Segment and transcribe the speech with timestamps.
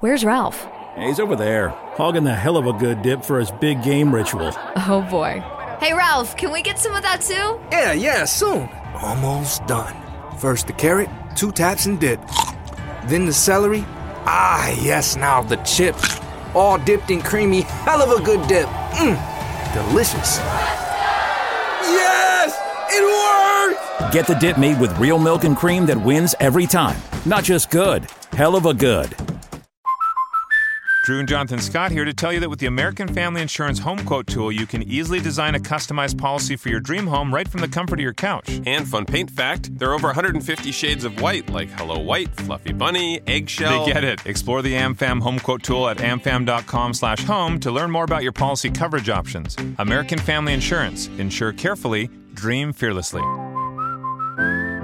[0.00, 0.66] Where's Ralph?
[0.98, 4.52] He's over there, hogging the hell of a good dip for his big game ritual.
[4.76, 5.42] Oh boy.
[5.80, 7.58] Hey Ralph, can we get some of that too?
[7.72, 8.68] Yeah, yeah, soon.
[8.94, 9.96] Almost done.
[10.38, 12.20] First the carrot, two taps and dip.
[13.06, 13.86] Then the celery.
[14.26, 16.20] Ah, yes, now the chips.
[16.54, 18.66] All dipped in creamy, hell of a good dip.
[18.66, 19.16] Mmm,
[19.72, 20.36] delicious.
[21.88, 22.54] Yes!
[22.90, 23.02] It
[24.02, 24.12] worked!
[24.12, 26.98] Get the dip made with real milk and cream that wins every time.
[27.24, 29.14] Not just good, hell of a good.
[31.06, 34.04] Drew and Jonathan Scott here to tell you that with the American Family Insurance Home
[34.04, 37.60] Quote tool, you can easily design a customized policy for your dream home right from
[37.60, 38.60] the comfort of your couch.
[38.66, 42.72] And fun paint fact there are over 150 shades of white, like Hello White, Fluffy
[42.72, 43.86] Bunny, Eggshell.
[43.86, 44.26] They get it.
[44.26, 48.32] Explore the AmFam Home Quote tool at amfam.com slash home to learn more about your
[48.32, 49.56] policy coverage options.
[49.78, 51.06] American Family Insurance.
[51.18, 53.22] Insure carefully, dream fearlessly.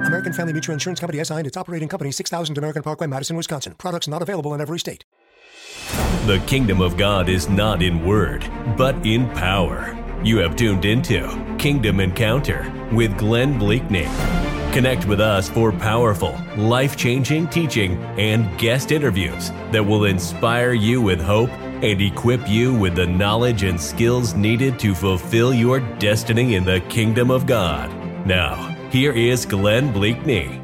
[0.06, 3.74] American Family Mutual Insurance Company SI and its operating company 6000 American Parkway, Madison, Wisconsin.
[3.74, 5.04] Products not available in every state.
[6.24, 9.98] The kingdom of God is not in word, but in power.
[10.22, 11.26] You have tuned into
[11.58, 14.06] Kingdom Encounter with Glenn Bleakney.
[14.72, 21.02] Connect with us for powerful, life changing teaching and guest interviews that will inspire you
[21.02, 26.54] with hope and equip you with the knowledge and skills needed to fulfill your destiny
[26.54, 27.90] in the kingdom of God.
[28.24, 28.54] Now,
[28.92, 30.61] here is Glenn Bleakney.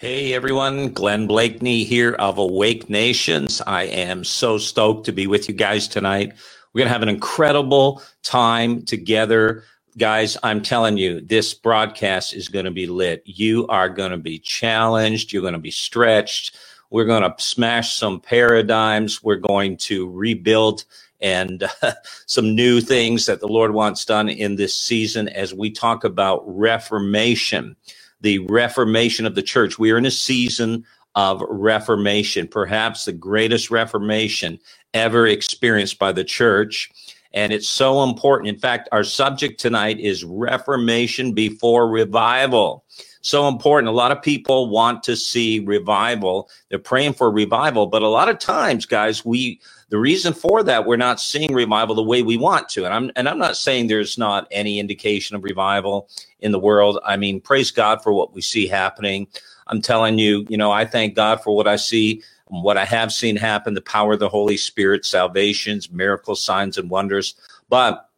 [0.00, 3.60] Hey everyone, Glenn Bleakney here of Awake Nations.
[3.66, 6.32] I am so stoked to be with you guys tonight.
[6.72, 9.64] We're going to have an incredible time together.
[9.98, 13.22] Guys, I'm telling you, this broadcast is going to be lit.
[13.26, 15.34] You are going to be challenged.
[15.34, 16.56] You're going to be stretched.
[16.88, 19.22] We're going to smash some paradigms.
[19.22, 20.86] We're going to rebuild
[21.20, 21.92] and uh,
[22.24, 26.42] some new things that the Lord wants done in this season as we talk about
[26.46, 27.76] reformation
[28.20, 29.78] the reformation of the church.
[29.78, 34.58] We are in a season of reformation, perhaps the greatest reformation
[34.94, 36.90] ever experienced by the church.
[37.32, 38.48] And it's so important.
[38.48, 42.84] In fact, our subject tonight is reformation before revival.
[43.22, 43.88] So important.
[43.88, 46.48] A lot of people want to see revival.
[46.68, 49.60] They're praying for revival, but a lot of times, guys, we
[49.90, 52.84] the reason for that we're not seeing revival the way we want to.
[52.84, 56.08] And I'm and I'm not saying there's not any indication of revival
[56.40, 56.98] in the world.
[57.04, 59.26] I mean, praise God for what we see happening.
[59.66, 63.12] I'm telling you, you know, I thank God for what I see, what I have
[63.12, 67.34] seen happen, the power of the Holy Spirit, salvations, miracles, signs, and wonders.
[67.68, 68.08] But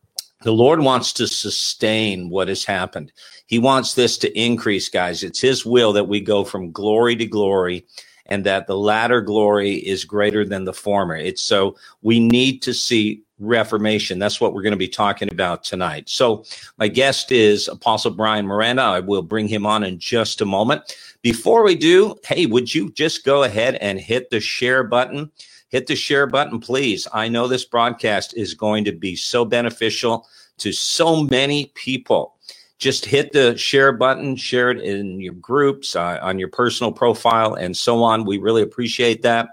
[0.42, 3.12] the Lord wants to sustain what has happened.
[3.46, 5.22] He wants this to increase, guys.
[5.22, 7.86] It's His will that we go from glory to glory
[8.26, 11.16] and that the latter glory is greater than the former.
[11.16, 14.18] It's so we need to see reformation.
[14.18, 16.08] That's what we're going to be talking about tonight.
[16.08, 16.44] So,
[16.78, 18.82] my guest is Apostle Bryan Miranda.
[18.82, 20.96] I will bring him on in just a moment.
[21.22, 25.30] Before we do, hey, would you just go ahead and hit the share button?
[25.68, 27.08] Hit the share button, please.
[27.12, 30.26] I know this broadcast is going to be so beneficial
[30.58, 32.36] to so many people.
[32.78, 37.54] Just hit the share button, share it in your groups, uh, on your personal profile,
[37.54, 38.24] and so on.
[38.24, 39.48] We really appreciate that.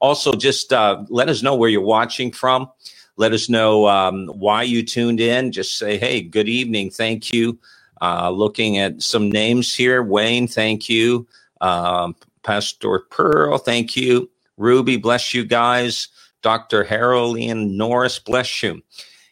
[0.00, 2.68] Also, just uh, let us know where you're watching from.
[3.16, 5.52] Let us know um, why you tuned in.
[5.52, 6.90] Just say, hey, good evening.
[6.90, 7.58] Thank you.
[8.02, 11.26] Uh, looking at some names here Wayne, thank you.
[11.60, 14.30] Um, Pastor Pearl, thank you.
[14.56, 16.08] Ruby, bless you guys.
[16.42, 16.84] Dr.
[16.84, 18.82] Harold Norris, bless you.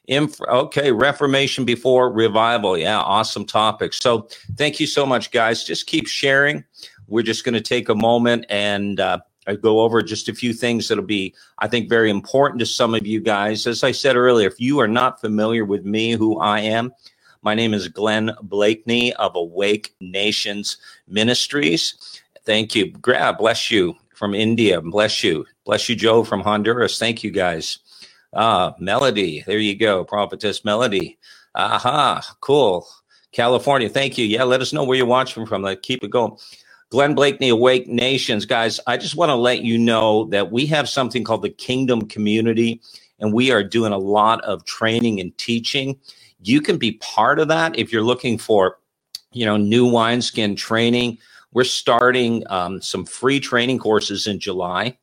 [0.09, 2.77] Inf- okay, Reformation before revival.
[2.79, 3.93] Yeah, awesome topic.
[3.93, 5.65] So thank you so much, guys.
[5.65, 6.65] Just keep sharing.
[7.07, 10.53] We're just going to take a moment and uh, I go over just a few
[10.53, 13.67] things that'll be, I think, very important to some of you guys.
[13.67, 16.93] As I said earlier, if you are not familiar with me, who I am,
[17.43, 20.77] my name is Glenn Bleakney of Awake Nations
[21.09, 22.21] Ministries.
[22.45, 22.93] Thank you.
[22.93, 24.81] God bless you from India.
[24.81, 25.45] Bless you.
[25.65, 26.99] Bless you, Joe from Honduras.
[26.99, 27.81] Thank you, guys.
[28.33, 29.43] Ah, Melody.
[29.47, 30.05] There you go.
[30.05, 31.19] Prophetess Melody.
[31.55, 32.37] Aha.
[32.41, 32.87] Cool.
[33.33, 33.89] California.
[33.89, 34.25] Thank you.
[34.27, 35.63] Yeah, let us know where you're watching from.
[35.63, 36.37] Like, keep it going.
[36.93, 38.47] Glenn Bleakney, Awake Nations.
[38.47, 42.03] Guys, I just want to let you know that we have something called the Kingdom
[42.09, 42.83] Community,
[43.19, 45.99] and we are doing a lot of training and teaching.
[46.43, 48.79] You can be part of that if you're looking for,
[49.33, 51.19] you know, new wineskin training.
[51.55, 54.99] We're starting um, some free training courses in July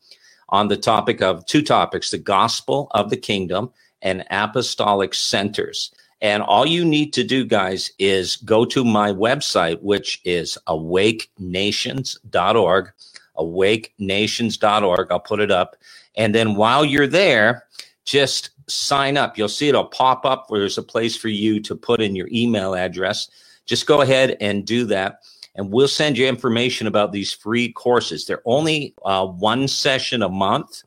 [0.49, 3.71] on the topic of two topics the gospel of the kingdom
[4.01, 5.91] and apostolic centers.
[6.21, 12.91] And all you need to do, guys, is go to my website, which is awakenations.org,
[13.37, 15.07] awakenations.org.
[15.11, 15.75] I'll put it up.
[16.15, 17.63] And then while you're there,
[18.05, 19.37] just sign up.
[19.37, 22.27] You'll see it'll pop up where there's a place for you to put in your
[22.31, 23.29] email address.
[23.65, 25.19] Just go ahead and do that.
[25.55, 28.25] and we'll send you information about these free courses.
[28.25, 30.83] They're only uh, one session a month.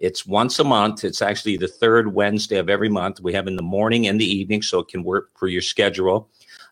[0.00, 1.04] It's once a month.
[1.04, 3.20] It's actually the third Wednesday of every month.
[3.20, 6.28] We have in the morning and the evening, so it can work for your schedule,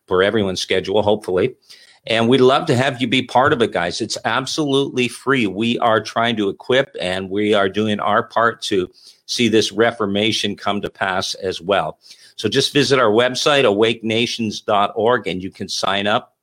[0.06, 1.54] for everyone's schedule, hopefully.
[2.06, 4.00] And we'd love to have you be part of it, guys.
[4.00, 5.46] It's absolutely free.
[5.46, 8.90] We are trying to equip and we are doing our part to
[9.26, 11.98] see this reformation come to pass as well.
[12.36, 16.36] So just visit our website, awakenations.org, and you can sign up.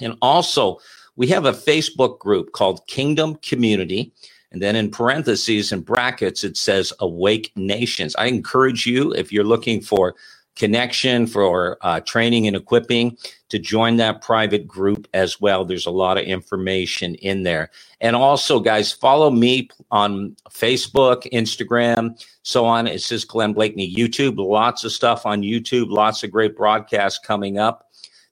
[0.00, 0.78] And also,
[1.16, 4.12] we have a Facebook group called Kingdom Community.
[4.50, 8.16] And then in parentheses and brackets, it says Awake Nations.
[8.16, 10.14] I encourage you, if you're looking for
[10.58, 13.16] connection for uh, training and equipping
[13.48, 15.64] to join that private group as well.
[15.64, 17.70] There's a lot of information in there.
[18.00, 22.88] And also, guys, follow me on Facebook, Instagram, so on.
[22.88, 27.58] It says Glenn Bleakney, YouTube, lots of stuff on YouTube, lots of great broadcasts coming
[27.58, 27.86] up.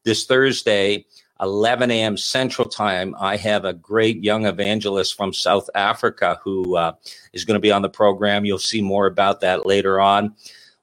[0.05, 1.07] This Thursday,
[1.41, 2.17] 11 a.m.
[2.17, 6.93] Central Time, I have a great young evangelist from South Africa who uh,
[7.33, 8.45] is going to be on the program.
[8.45, 10.35] You'll see more about that later on.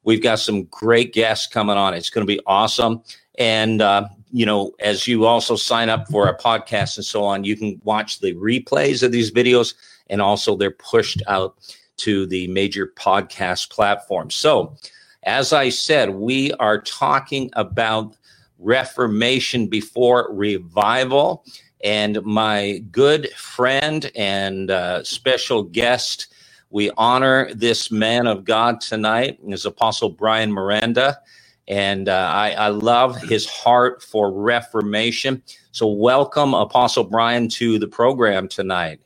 [0.03, 1.93] We've got some great guests coming on.
[1.93, 3.01] It's going to be awesome.
[3.39, 7.43] And, uh, you know, as you also sign up for our podcast and so on,
[7.43, 9.73] you can watch the replays of these videos
[10.07, 11.55] and also they're pushed out
[11.97, 14.35] to the major podcast platforms.
[14.35, 14.75] So,
[15.23, 18.17] as I said, we are talking about
[18.63, 21.45] Reformation before revival.
[21.83, 26.33] And my good friend and uh, special guest
[26.73, 31.19] we honor this man of God tonight, his Apostle Bryan Miranda.
[31.67, 35.43] And uh, I, I love his heart for reformation.
[35.71, 38.99] So, welcome, Apostle Bryan, to the program tonight.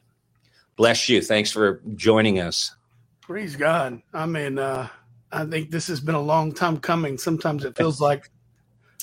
[0.78, 1.22] Bless you.
[1.22, 2.74] Thanks for joining us.
[3.20, 4.02] Praise God.
[4.14, 4.88] I mean, uh,
[5.34, 7.18] I think this has been a long time coming.
[7.18, 8.32] Sometimes it feels like,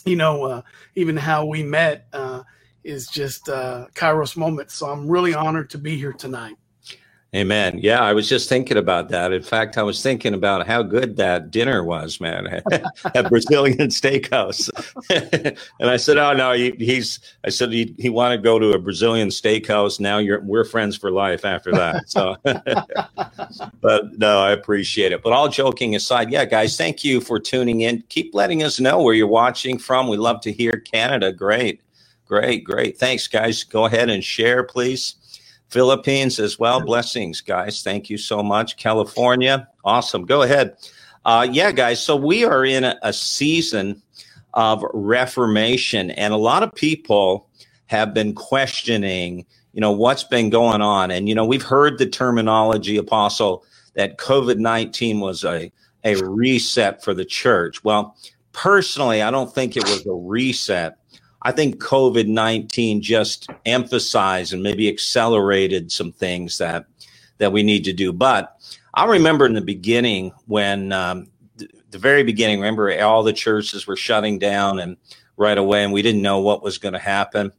[0.06, 0.62] you know, uh,
[0.94, 2.42] even how we met uh,
[2.82, 4.70] is just uh, Kairos moment.
[4.70, 6.56] So I'm really honored to be here tonight.
[7.34, 7.80] Amen.
[7.82, 9.32] Yeah, I was just thinking about that.
[9.32, 12.46] In fact, I was thinking about how good that dinner was, man,
[13.14, 14.70] at Brazilian Steakhouse.
[15.80, 18.70] and I said, "Oh no, he, he's." I said he he wanted to go to
[18.70, 19.98] a Brazilian steakhouse.
[19.98, 22.08] Now you're we're friends for life after that.
[22.08, 22.36] So,
[23.80, 25.20] but no, I appreciate it.
[25.20, 28.04] But all joking aside, yeah, guys, thank you for tuning in.
[28.10, 30.06] Keep letting us know where you're watching from.
[30.06, 31.32] We love to hear Canada.
[31.32, 31.80] Great,
[32.26, 32.96] great, great.
[32.96, 33.64] Thanks, guys.
[33.64, 35.16] Go ahead and share, please.
[35.68, 36.80] Philippines as well.
[36.80, 37.82] Blessings, guys.
[37.82, 38.76] Thank you so much.
[38.76, 40.24] California, awesome.
[40.24, 40.76] Go ahead.
[41.24, 42.02] Uh, yeah, guys.
[42.02, 44.02] So we are in a, a season
[44.54, 47.48] of reformation, and a lot of people
[47.86, 51.10] have been questioning, you know, what's been going on.
[51.10, 53.64] And, you know, we've heard the terminology, Apostle,
[53.94, 55.72] that COVID 19 was a,
[56.04, 57.82] a reset for the church.
[57.84, 58.16] Well,
[58.52, 60.96] personally, I don't think it was a reset.
[61.44, 66.86] I think COVID 19 just emphasized and maybe accelerated some things that,
[67.38, 68.12] that we need to do.
[68.12, 68.56] But
[68.94, 73.86] I remember in the beginning when, um, th- the very beginning, remember all the churches
[73.86, 74.96] were shutting down and
[75.36, 77.52] right away, and we didn't know what was going to happen.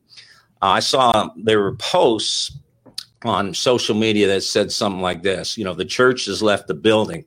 [0.61, 2.57] Uh, I saw there were posts
[3.25, 6.73] on social media that said something like this you know the church has left the
[6.73, 7.25] building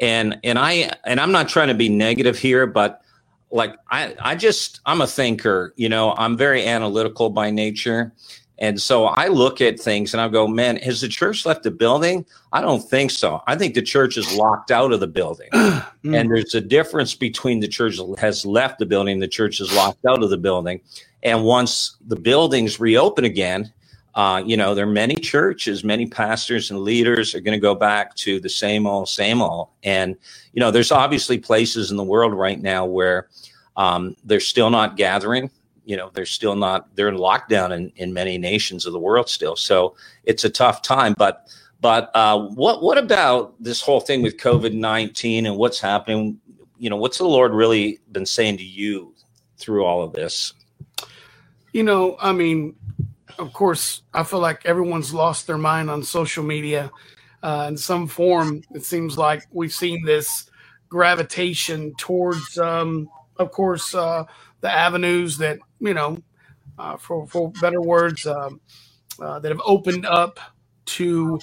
[0.00, 3.02] and and i and i'm not trying to be negative here but
[3.50, 8.12] like I, I just i'm a thinker you know i'm very analytical by nature.
[8.60, 11.70] And so i look at things and i go man has the church left the
[11.70, 12.26] building?
[12.52, 13.42] I don't think so.
[13.46, 15.48] I think the church is locked out of the building.
[16.04, 16.16] Mm.
[16.16, 20.06] and there's a difference between the church has left the building the church is locked
[20.06, 20.80] out of the building.
[21.24, 23.72] And once the buildings reopen again
[24.18, 27.72] uh, you know, there are many churches, many pastors and leaders are going to go
[27.72, 29.68] back to the same old, same old.
[29.84, 30.16] And,
[30.52, 33.28] you know, there's obviously places in the world right now where
[33.76, 35.52] um, they're still not gathering.
[35.84, 39.28] You know, they're still not, they're in lockdown in, in many nations of the world
[39.28, 39.54] still.
[39.54, 39.94] So
[40.24, 41.14] it's a tough time.
[41.16, 41.46] But,
[41.80, 46.40] but uh, what, what about this whole thing with COVID 19 and what's happening?
[46.76, 49.14] You know, what's the Lord really been saying to you
[49.58, 50.54] through all of this?
[51.72, 52.74] You know, I mean,
[53.38, 56.90] of course, I feel like everyone's lost their mind on social media
[57.42, 58.62] uh, in some form.
[58.74, 60.50] It seems like we've seen this
[60.88, 64.24] gravitation towards, um, of course, uh,
[64.60, 66.18] the avenues that you know,
[66.78, 68.60] uh, for for better words, um,
[69.20, 70.40] uh, that have opened up
[70.86, 71.38] to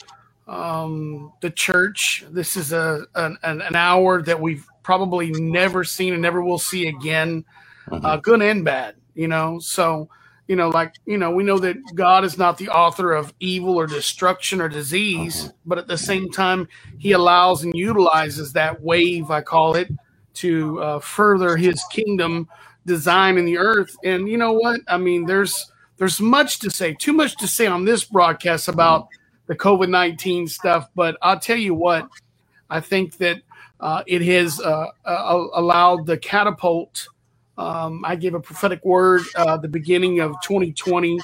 [0.47, 2.25] um, the church.
[2.29, 6.87] This is a an, an, hour that we've probably never seen and never will see
[6.87, 7.45] again,
[7.89, 8.05] mm-hmm.
[8.05, 8.95] uh, good and bad.
[9.13, 10.09] You know, so
[10.47, 13.75] you know, like, you know, we know that God is not the author of evil
[13.75, 15.53] or destruction or disease, uh-huh.
[15.65, 16.67] but at the same time,
[16.99, 19.89] he allows and utilizes that wave, I call it,
[20.35, 22.47] to uh, further his kingdom
[22.85, 23.95] design in the earth.
[24.03, 24.81] And you know what?
[24.87, 29.07] I mean, there's there's much to say, too much to say on this broadcast about
[29.47, 30.89] the COVID 19 stuff.
[30.95, 32.07] But I'll tell you what,
[32.69, 33.41] I think that
[33.79, 37.07] uh, it has uh, uh, allowed the catapult.
[37.57, 41.19] Um, I gave a prophetic word uh, the beginning of 2020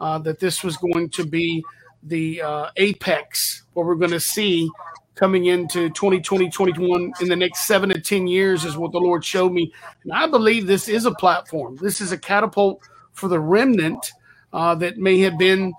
[0.00, 1.64] uh, that this was going to be
[2.02, 4.70] the uh, apex, what we're going to see
[5.14, 9.24] coming into 2020, 21 in the next seven to 10 years is what the Lord
[9.24, 9.72] showed me.
[10.04, 11.76] And I believe this is a platform.
[11.80, 12.82] This is a catapult
[13.14, 14.12] for the remnant
[14.52, 15.72] uh, that may have been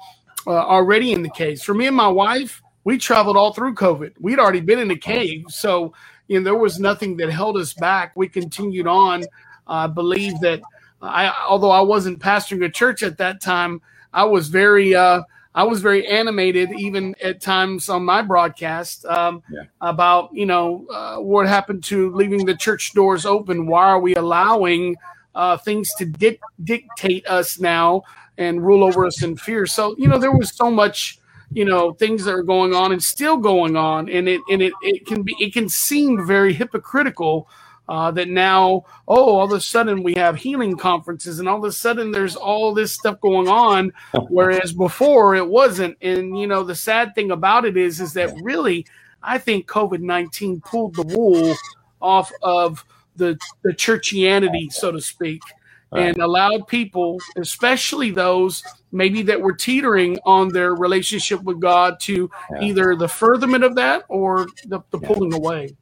[0.47, 1.63] uh, already in the caves.
[1.63, 4.13] For me and my wife, we traveled all through COVID.
[4.19, 5.45] We'd already been in the cave.
[5.49, 5.93] So,
[6.27, 8.13] you know, there was nothing that held us back.
[8.15, 9.23] We continued on.
[9.67, 10.61] I believe that
[11.01, 13.81] I, although I wasn't pastoring a church at that time,
[14.13, 15.21] I was very, uh,
[15.53, 19.63] I was very animated, even at times on my broadcast, um, yeah.
[19.81, 23.67] about you know uh, what happened to leaving the church doors open.
[23.67, 24.95] Why are we allowing
[25.35, 28.03] uh, things to di- dictate us now
[28.37, 29.65] and rule over us in fear?
[29.65, 31.19] So you know there was so much
[31.51, 34.73] you know things that are going on and still going on, and it and it
[34.81, 37.47] it can be it can seem very hypocritical
[37.89, 41.63] uh, that now, oh, all of a sudden we have healing conferences, and all of
[41.63, 43.91] a sudden there's all this stuff going on,
[44.29, 45.97] whereas before it wasn't.
[46.01, 48.85] And you know, the sad thing about it is, is that really,
[49.23, 51.55] I think COVID nineteen pulled the wool
[52.01, 52.83] off of
[53.15, 55.41] the the churchianity, so to speak.
[55.89, 56.09] Right.
[56.09, 62.29] And allowed people, especially those maybe that were teetering on their relationship with God, to
[62.51, 62.61] yeah.
[62.61, 65.07] either the furtherment of that or the, the yeah.
[65.07, 65.77] pulling away.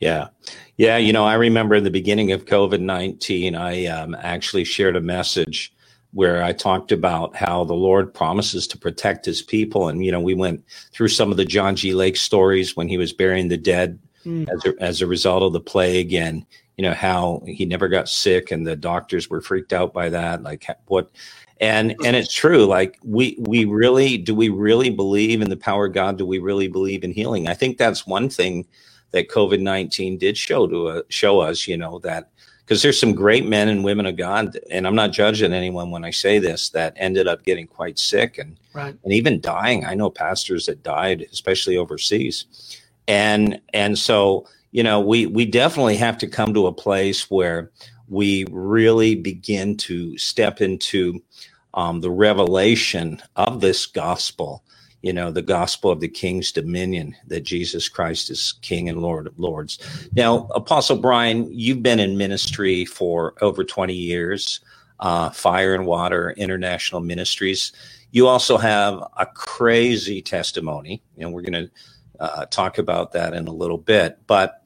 [0.00, 0.28] Yeah.
[0.76, 0.96] Yeah.
[0.96, 5.00] You know, I remember in the beginning of COVID 19, I um, actually shared a
[5.00, 5.72] message
[6.12, 9.88] where I talked about how the Lord promises to protect his people.
[9.88, 11.92] And, you know, we went through some of the John G.
[11.92, 14.48] Lake stories when he was burying the dead mm.
[14.48, 18.08] as, a, as a result of the plague and, you know, how he never got
[18.08, 20.42] sick and the doctors were freaked out by that.
[20.42, 21.10] Like, what,
[21.60, 25.86] and and it's true like we we really do we really believe in the power
[25.86, 28.64] of god do we really believe in healing i think that's one thing
[29.12, 32.30] that COVID nineteen did show to uh, show us, you know, that
[32.68, 36.04] because there's some great men and women of God, and I'm not judging anyone when
[36.04, 38.94] I say this, that ended up getting quite sick and right.
[39.02, 39.86] and even dying.
[39.86, 45.96] I know pastors that died, especially overseas, and and so you know we we definitely
[45.96, 47.70] have to come to a place where
[48.08, 51.22] we really begin to step into
[51.74, 54.62] um, the revelation of this gospel
[55.08, 59.26] you know, the gospel of the king's dominion, that Jesus Christ is King and Lord
[59.26, 59.78] of Lords.
[60.14, 64.60] Now, Apostle Bryan, you've been in ministry for over 20 years,
[65.00, 67.72] uh, Fire and Water International Ministries.
[68.10, 71.70] You also have a crazy testimony, and we're going to
[72.20, 74.18] uh, talk about that in a little bit.
[74.26, 74.62] But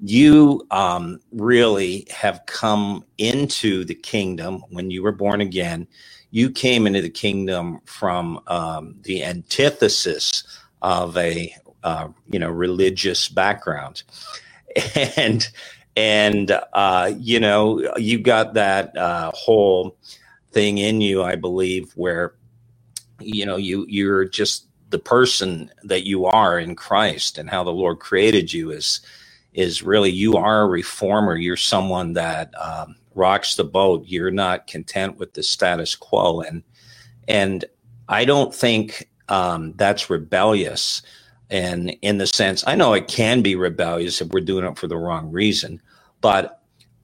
[0.00, 5.86] you um, really have come into the kingdom when you were born again
[6.34, 10.42] you came into the kingdom from um, the antithesis
[10.82, 14.02] of a uh, you know religious background,
[15.16, 15.48] and
[15.96, 19.96] and uh, you know you got that uh, whole
[20.50, 22.34] thing in you, I believe, where
[23.20, 27.70] you know you you're just the person that you are in Christ and how the
[27.70, 29.02] Lord created you is
[29.52, 31.36] is really you are a reformer.
[31.36, 34.04] You're someone that um, rocks the boat.
[34.06, 36.62] You're not content with the status quo, and
[37.28, 37.64] and
[38.08, 41.02] I don't think um, that's rebellious.
[41.50, 44.88] And in the sense, I know it can be rebellious if we're doing it for
[44.88, 45.80] the wrong reason,
[46.20, 46.62] but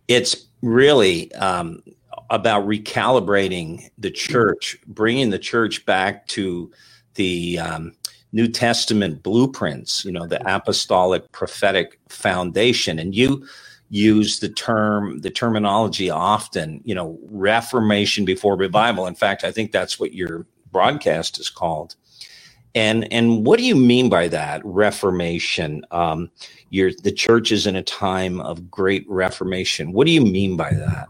[0.08, 1.82] it's really um,
[2.30, 6.70] about recalibrating the church, bringing the church back to
[7.14, 7.92] the um,
[8.32, 12.98] New Testament blueprints, you know, the apostolic prophetic foundation.
[12.98, 13.46] And you
[13.90, 19.06] use the term the terminology often you know reformation before revival.
[19.08, 21.96] In fact i think that's what your broadcast is called.
[22.74, 25.84] And and what do you mean by that reformation?
[25.92, 26.30] Um
[26.70, 29.92] you're the church is in a time of great reformation.
[29.92, 31.08] What do you mean by that?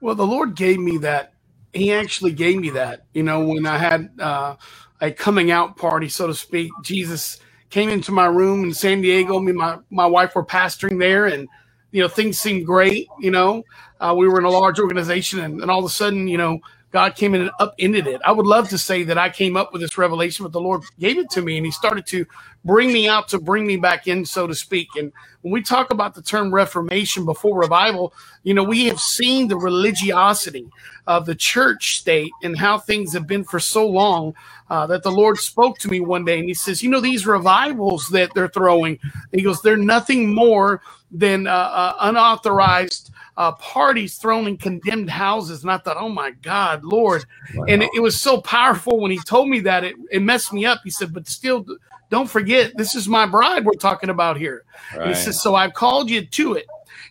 [0.00, 1.34] Well the lord gave me that.
[1.72, 3.06] He actually gave me that.
[3.14, 4.56] You know when i had uh
[5.00, 7.40] a coming out party so to speak jesus
[7.72, 9.40] came into my room in San Diego.
[9.40, 11.48] Me and my, my wife were pastoring there, and
[11.90, 13.08] you know things seemed great.
[13.18, 13.64] You know,
[13.98, 16.60] uh, we were in a large organization, and, and all of a sudden, you know,
[16.92, 18.20] God came in and upended it.
[18.24, 20.82] I would love to say that I came up with this revelation, but the Lord
[21.00, 22.26] gave it to me, and He started to
[22.64, 24.88] bring me out to bring me back in, so to speak.
[24.96, 29.48] And when we talk about the term Reformation before revival, you know, we have seen
[29.48, 30.68] the religiosity
[31.06, 34.34] of the church state and how things have been for so long
[34.70, 37.26] uh, that the Lord spoke to me one day, and He says, "You know, these
[37.26, 38.98] revivals that they're throwing,"
[39.32, 40.82] He goes, "They're nothing more
[41.12, 45.62] than uh, uh, unauthorized." Uh, parties thrown in condemned houses.
[45.62, 47.24] And I thought, oh my God, Lord.
[47.54, 47.64] Wow.
[47.68, 50.66] And it, it, was so powerful when he told me that it, it messed me
[50.66, 50.80] up.
[50.84, 51.64] He said, but still,
[52.10, 54.64] don't forget, this is my bride we're talking about here.
[54.94, 55.08] Right.
[55.08, 56.66] He says, so I've called you to it.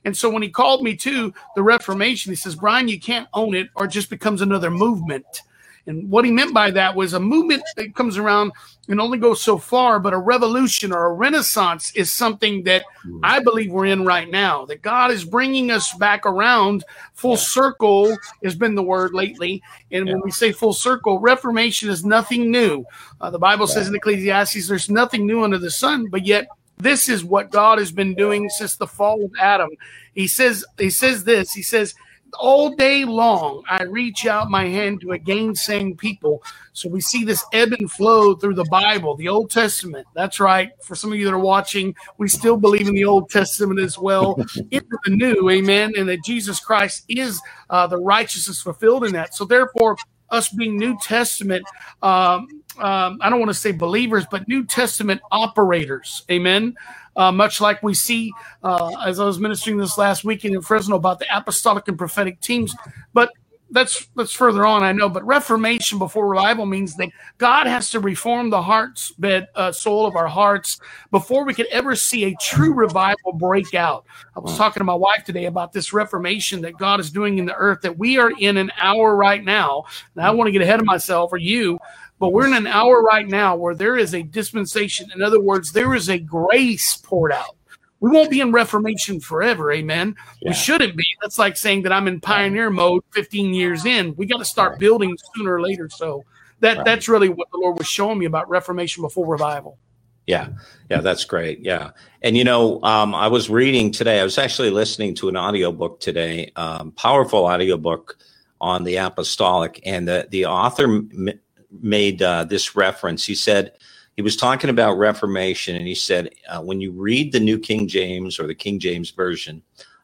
[0.05, 3.55] And so when he called me to the Reformation, he says, Bryan, you can't own
[3.55, 5.43] it or it just becomes another movement.
[5.87, 8.51] And what he meant by that was a movement that comes around
[8.87, 12.83] and only goes so far, but a revolution or a renaissance is something that
[13.23, 14.65] I believe we're in right now.
[14.65, 16.83] That God is bringing us back around.
[17.13, 19.63] Full circle has been the word lately.
[19.91, 22.85] And when we say full circle, reformation is nothing new.
[23.19, 26.47] Uh, the Bible says in Ecclesiastes, there's nothing new under the sun, but yet
[26.77, 29.69] this is what God has been doing since the fall of Adam.
[30.13, 31.93] He says, he says this, he says,
[32.39, 36.43] all day long, I reach out my hand to a gainsaying people.
[36.73, 40.07] So we see this ebb and flow through the Bible, the Old Testament.
[40.15, 40.71] That's right.
[40.83, 43.97] For some of you that are watching, we still believe in the Old Testament as
[43.97, 44.35] well,
[44.71, 49.35] into the new, amen, and that Jesus Christ is uh, the righteousness fulfilled in that.
[49.35, 49.97] So therefore,
[50.29, 51.65] us being New Testament,
[52.01, 52.47] um,
[52.77, 56.75] um, I don't want to say believers, but New Testament operators, amen
[57.15, 58.31] uh, much like we see
[58.63, 62.39] uh, as I was ministering this last weekend in Fresno about the apostolic and prophetic
[62.41, 62.75] teams.
[63.13, 63.31] But
[63.71, 65.09] that's that's further on, I know.
[65.09, 70.05] But Reformation before revival means that God has to reform the heart's bed, uh, soul
[70.05, 74.05] of our hearts before we could ever see a true revival break out.
[74.35, 77.45] I was talking to my wife today about this Reformation that God is doing in
[77.45, 77.81] the earth.
[77.81, 79.85] That we are in an hour right now.
[80.15, 81.79] And I want to get ahead of myself or you
[82.21, 85.09] but we're in an hour right now where there is a dispensation.
[85.15, 87.55] In other words, there is a grace poured out.
[87.99, 89.71] We won't be in Reformation forever.
[89.71, 90.15] Amen.
[90.39, 90.51] Yeah.
[90.51, 91.03] We shouldn't be.
[91.23, 94.15] That's like saying that I'm in pioneer mode 15 years in.
[94.17, 95.89] We got to start building sooner or later.
[95.89, 96.23] So
[96.59, 96.85] that right.
[96.85, 99.79] that's really what the Lord was showing me about Reformation before revival.
[100.27, 100.49] Yeah,
[100.91, 101.61] yeah, that's great.
[101.61, 101.89] Yeah,
[102.21, 104.19] and you know, um, I was reading today.
[104.19, 108.19] I was actually listening to an audiobook today, um, powerful audiobook
[108.61, 111.39] on the apostolic, and the the author m-
[111.81, 113.25] made uh, this reference.
[113.25, 113.73] He said
[114.15, 117.87] he was talking about Reformation, and he said uh, when you read the New King
[117.87, 119.61] James or the King James version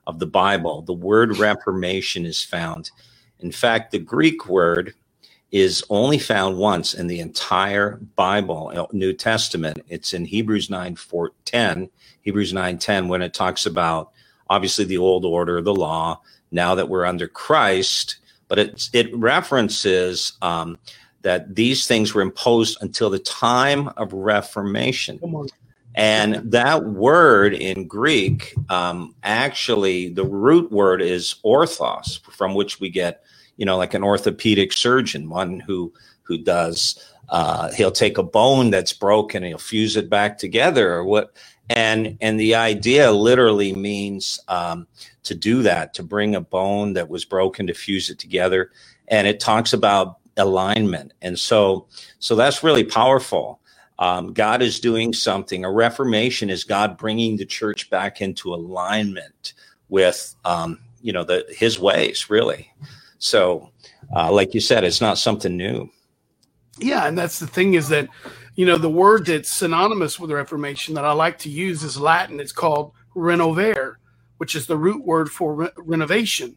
[0.08, 2.92] of the Bible, the word Reformation is found.
[3.40, 4.94] In fact, the Greek word
[5.52, 9.80] is only found once in the entire Bible, uh, New Testament.
[9.90, 11.90] It's in Hebrews 9 4, 10,
[12.22, 14.12] Hebrews 9 10, when it talks about
[14.50, 18.18] obviously the old order, the law, now that we're under Christ,
[18.50, 20.78] but it, it references um,
[21.22, 25.20] that these things were imposed until the time of Reformation.
[25.96, 32.90] And that word in Greek, um, actually, the root word is orthos, from which we
[32.92, 33.24] get,
[33.58, 35.92] you know, like an orthopedic surgeon, one who
[36.24, 37.04] who does.
[37.30, 41.36] Uh, he'll take a bone that's broken and he'll fuse it back together, or what.
[41.70, 44.88] And and the idea literally means um,
[45.24, 48.72] to do that, to bring a bone that was broken to fuse it together.
[49.08, 51.14] And it talks about alignment.
[51.22, 51.88] And so,
[52.20, 53.60] so that's really powerful.
[54.00, 55.66] Um, God is doing something.
[55.66, 59.54] A reformation is God bringing the church back into alignment
[59.90, 62.72] with, um, you know, the His ways, really.
[63.20, 63.72] So,
[64.16, 65.90] uh, like you said, it's not something new.
[66.80, 68.08] Yeah, and that's the thing is that,
[68.56, 72.40] you know, the word that's synonymous with Reformation that I like to use is Latin.
[72.40, 73.96] It's called renovare,
[74.38, 76.56] which is the root word for re- renovation.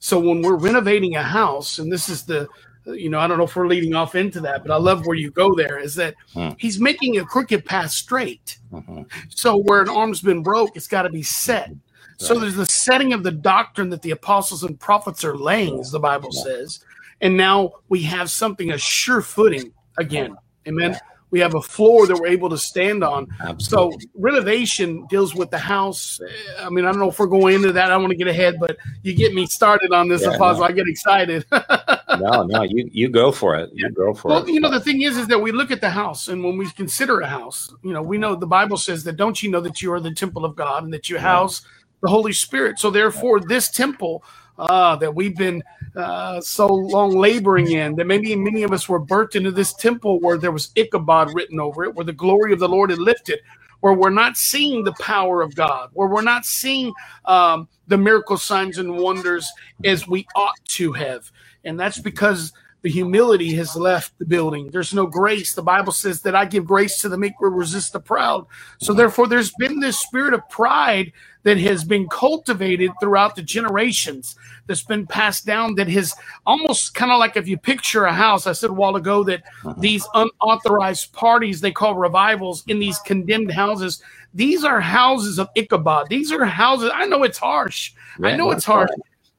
[0.00, 2.48] So when we're renovating a house, and this is the
[2.92, 5.16] you know, I don't know if we're leading off into that, but I love where
[5.16, 6.50] you go there is that hmm.
[6.58, 8.58] he's making a crooked path straight.
[8.72, 9.02] Mm-hmm.
[9.28, 11.68] So where an arm's been broke, it's got to be set.
[11.68, 11.78] Right.
[12.16, 15.90] So there's the setting of the doctrine that the apostles and prophets are laying, as
[15.90, 16.42] the Bible yeah.
[16.42, 16.84] says.
[17.20, 20.36] And now we have something, a sure footing again.
[20.66, 20.92] Amen.
[20.92, 20.98] Yeah
[21.30, 23.28] we have a floor that we're able to stand on.
[23.40, 24.00] Absolutely.
[24.00, 26.20] So renovation deals with the house.
[26.20, 27.92] Eh, I mean, I don't know if we're going into that.
[27.92, 30.62] I want to get ahead, but you get me started on this, yeah, no.
[30.62, 31.44] I get excited.
[31.52, 33.70] no, no, you you go for it.
[33.72, 34.52] You go for well, it.
[34.52, 36.68] You know, the thing is, is that we look at the house, and when we
[36.70, 39.80] consider a house, you know, we know the Bible says that don't you know that
[39.80, 41.62] you are the temple of God and that you house
[42.02, 42.78] the Holy Spirit.
[42.78, 44.24] So therefore, this temple
[44.60, 45.64] uh, that we've been
[45.96, 50.20] uh, so long laboring in, that maybe many of us were burnt into this temple
[50.20, 53.40] where there was Ichabod written over it, where the glory of the Lord had lifted,
[53.80, 56.94] where we're not seeing the power of God, where we're not seeing
[57.26, 59.50] um, the miracle signs and wonders
[59.84, 61.32] as we ought to have.
[61.64, 64.70] And that's because the humility has left the building.
[64.70, 65.54] There's no grace.
[65.54, 68.46] The Bible says that I give grace to the meek, but resist the proud.
[68.80, 74.36] So therefore, there's been this spirit of pride that has been cultivated throughout the generations
[74.66, 76.14] that's been passed down that has
[76.46, 79.42] almost kind of like if you picture a house i said a while ago that
[79.78, 84.02] these unauthorized parties they call revivals in these condemned houses
[84.34, 86.08] these are houses of ichabod.
[86.08, 87.92] These are houses i know it's harsh.
[88.22, 88.90] I know it's harsh.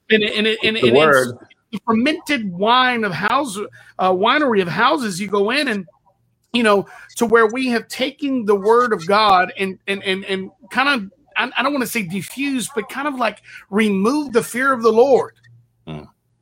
[0.09, 1.33] And, and, and, and, and it's
[1.71, 3.57] the fermented wine of house
[3.99, 5.21] uh, winery of houses.
[5.21, 5.87] You go in and
[6.51, 10.51] you know to where we have taken the word of god and and and, and
[10.69, 14.74] kind of I, don't want to say diffuse, but kind of like remove the fear
[14.74, 15.36] of the Lord.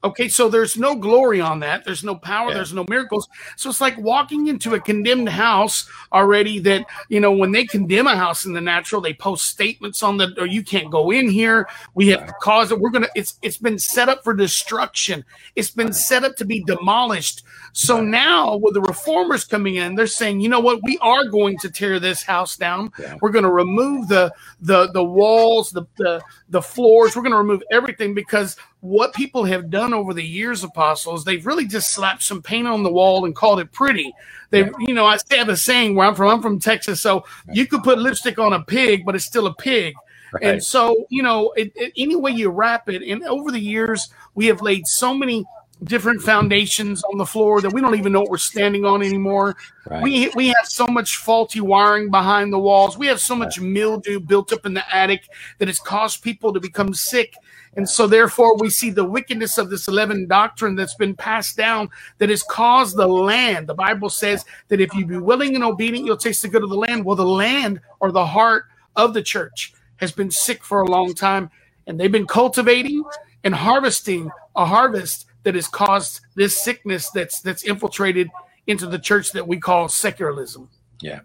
[0.01, 1.83] Okay, so there's no glory on that.
[1.83, 2.49] There's no power.
[2.49, 2.55] Yeah.
[2.55, 3.27] There's no miracles.
[3.57, 6.59] So it's like walking into a condemned house already.
[6.59, 10.15] That you know, when they condemn a house in the natural, they post statements on
[10.15, 11.67] the, or you can't go in here.
[11.95, 12.31] We have right.
[12.41, 12.79] caused it.
[12.79, 13.09] We're gonna.
[13.13, 15.25] It's it's been set up for destruction.
[15.57, 15.95] It's been right.
[15.95, 17.43] set up to be demolished.
[17.73, 18.07] So right.
[18.07, 20.81] now, with the reformers coming in, they're saying, you know what?
[20.83, 22.93] We are going to tear this house down.
[22.97, 23.17] Yeah.
[23.21, 24.31] We're going to remove the
[24.61, 27.17] the the walls, the the the floors.
[27.17, 31.45] We're going to remove everything because what people have done over the years, apostles, they've
[31.45, 34.13] really just slapped some paint on the wall and called it pretty.
[34.51, 34.71] They, yeah.
[34.79, 36.29] you know, I have a saying where I'm from.
[36.29, 39.53] I'm from Texas, so you could put lipstick on a pig, but it's still a
[39.53, 39.95] pig.
[40.31, 40.43] Right.
[40.43, 44.09] And so, you know, it, it, any way you wrap it, and over the years,
[44.35, 45.45] we have laid so many
[45.83, 49.55] different foundations on the floor that we don't even know what we're standing on anymore.
[49.89, 50.03] Right.
[50.03, 52.97] We we have so much faulty wiring behind the walls.
[52.97, 56.59] We have so much mildew built up in the attic that has caused people to
[56.59, 57.33] become sick.
[57.75, 61.89] And so therefore we see the wickedness of this 11 doctrine that's been passed down
[62.17, 63.67] that has caused the land.
[63.67, 66.69] The Bible says that if you be willing and obedient, you'll taste the good of
[66.69, 67.05] the land.
[67.05, 68.65] Well, the land or the heart
[68.95, 71.51] of the church has been sick for a long time
[71.87, 73.03] and they've been cultivating
[73.43, 78.29] and harvesting a harvest that has caused this sickness that's that's infiltrated
[78.67, 80.69] into the church that we call secularism.
[81.01, 81.21] Yeah,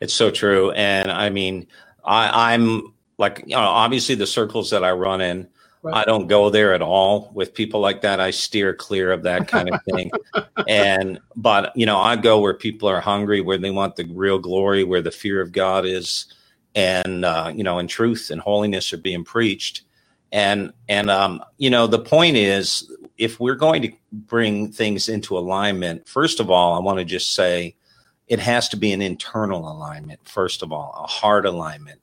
[0.00, 0.70] it's so true.
[0.72, 1.66] And I mean,
[2.04, 5.48] I, I'm like, you know, obviously the circles that I run in,
[5.82, 5.94] right.
[5.94, 8.20] I don't go there at all with people like that.
[8.20, 10.10] I steer clear of that kind of thing.
[10.68, 14.38] and, but, you know, I go where people are hungry, where they want the real
[14.38, 16.26] glory, where the fear of God is,
[16.74, 19.82] and, uh, you know, and truth and holiness are being preached.
[20.30, 25.38] And, and, um, you know, the point is if we're going to bring things into
[25.38, 27.76] alignment, first of all, I want to just say
[28.28, 30.26] it has to be an internal alignment.
[30.28, 32.00] First of all, a heart alignment,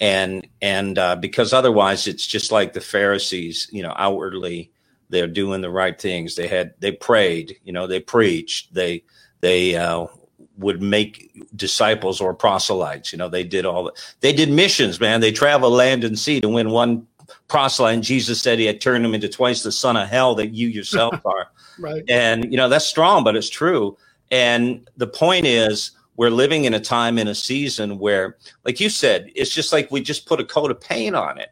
[0.00, 3.68] and and uh, because otherwise, it's just like the Pharisees.
[3.72, 4.70] You know, outwardly
[5.08, 6.36] they're doing the right things.
[6.36, 7.56] They had they prayed.
[7.64, 8.74] You know, they preached.
[8.74, 9.04] They
[9.40, 10.06] they uh,
[10.58, 13.12] would make disciples or proselytes.
[13.12, 13.90] You know, they did all.
[14.20, 15.20] They did missions, man.
[15.20, 17.06] They traveled land and sea to win one
[17.48, 17.94] proselyte.
[17.94, 20.68] And Jesus said he had turned him into twice the son of hell that you
[20.68, 21.48] yourself are.
[21.78, 22.04] right.
[22.08, 23.96] And, you know, that's strong, but it's true.
[24.30, 28.88] And the point is, we're living in a time in a season where, like you
[28.88, 31.50] said, it's just like we just put a coat of paint on it.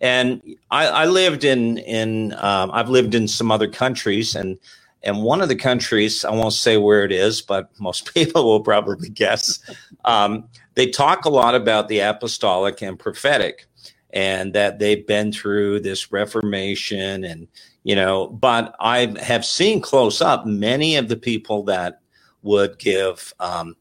[0.00, 4.58] And I, I lived in in um, I've lived in some other countries, and
[5.02, 8.60] and one of the countries I won't say where it is, but most people will
[8.60, 9.58] probably guess.
[10.04, 13.66] Um, they talk a lot about the apostolic and prophetic,
[14.14, 17.46] and that they've been through this reformation and
[17.82, 22.00] you know but i have seen close up many of the people that
[22.42, 23.76] would give um,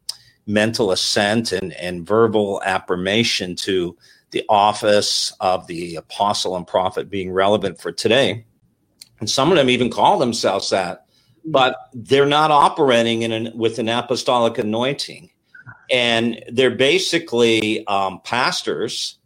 [0.46, 3.96] mental assent and, and verbal affirmation to
[4.32, 8.46] the office of the apostle and prophet being relevant for today.
[9.20, 11.04] And some of them even call themselves that
[11.46, 15.30] but they're not operating in an, with an apostolic anointing.
[15.92, 19.18] And they're basically um, pastors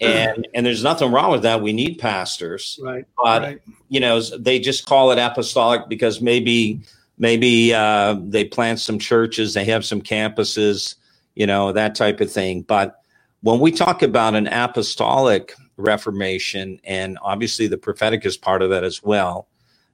[0.00, 1.62] and and there's nothing wrong with that.
[1.62, 2.78] We need pastors.
[2.82, 3.62] Right but right.
[3.88, 6.80] you know they just call it apostolic because maybe
[7.18, 10.94] maybe uh, they plant some churches they have some campuses
[11.34, 12.62] you know that type of thing.
[12.62, 13.00] But
[13.42, 18.82] when we talk about an apostolic reformation and obviously the prophetic is part of that
[18.82, 19.46] as well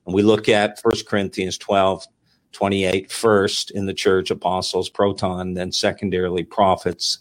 [0.06, 2.06] and we look at First corinthians 12
[2.52, 7.18] 28 first in the church apostles proton then secondarily prophets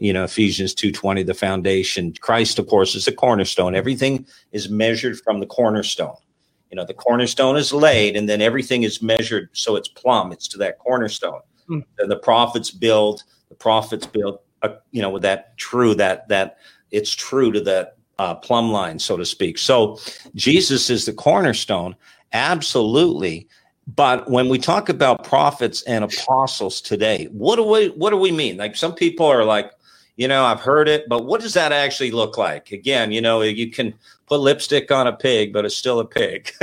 [0.00, 2.14] you know ephesians 2.20 the foundation.
[2.20, 3.74] Christ of course is the cornerstone.
[3.74, 6.16] Everything is measured from the cornerstone.
[6.70, 10.32] You know the cornerstone is laid and then everything is measured so it's plumb.
[10.32, 11.40] It's to that cornerstone.
[11.68, 11.84] Mm.
[12.00, 16.56] and the prophets build the prophets build a, you know with that true that that
[16.90, 19.58] it's true to that uh, plumb line so to speak.
[19.58, 19.98] So
[20.34, 21.94] jesus is the cornerstone
[22.32, 23.48] absolutely.
[23.86, 28.32] But when we talk about prophets and apostles today what do we what do we
[28.32, 28.56] mean?
[28.56, 29.72] Like some people are like
[30.20, 32.72] you know, I've heard it, but what does that actually look like?
[32.72, 33.94] Again, you know, you can
[34.26, 36.52] put lipstick on a pig, but it's still a pig.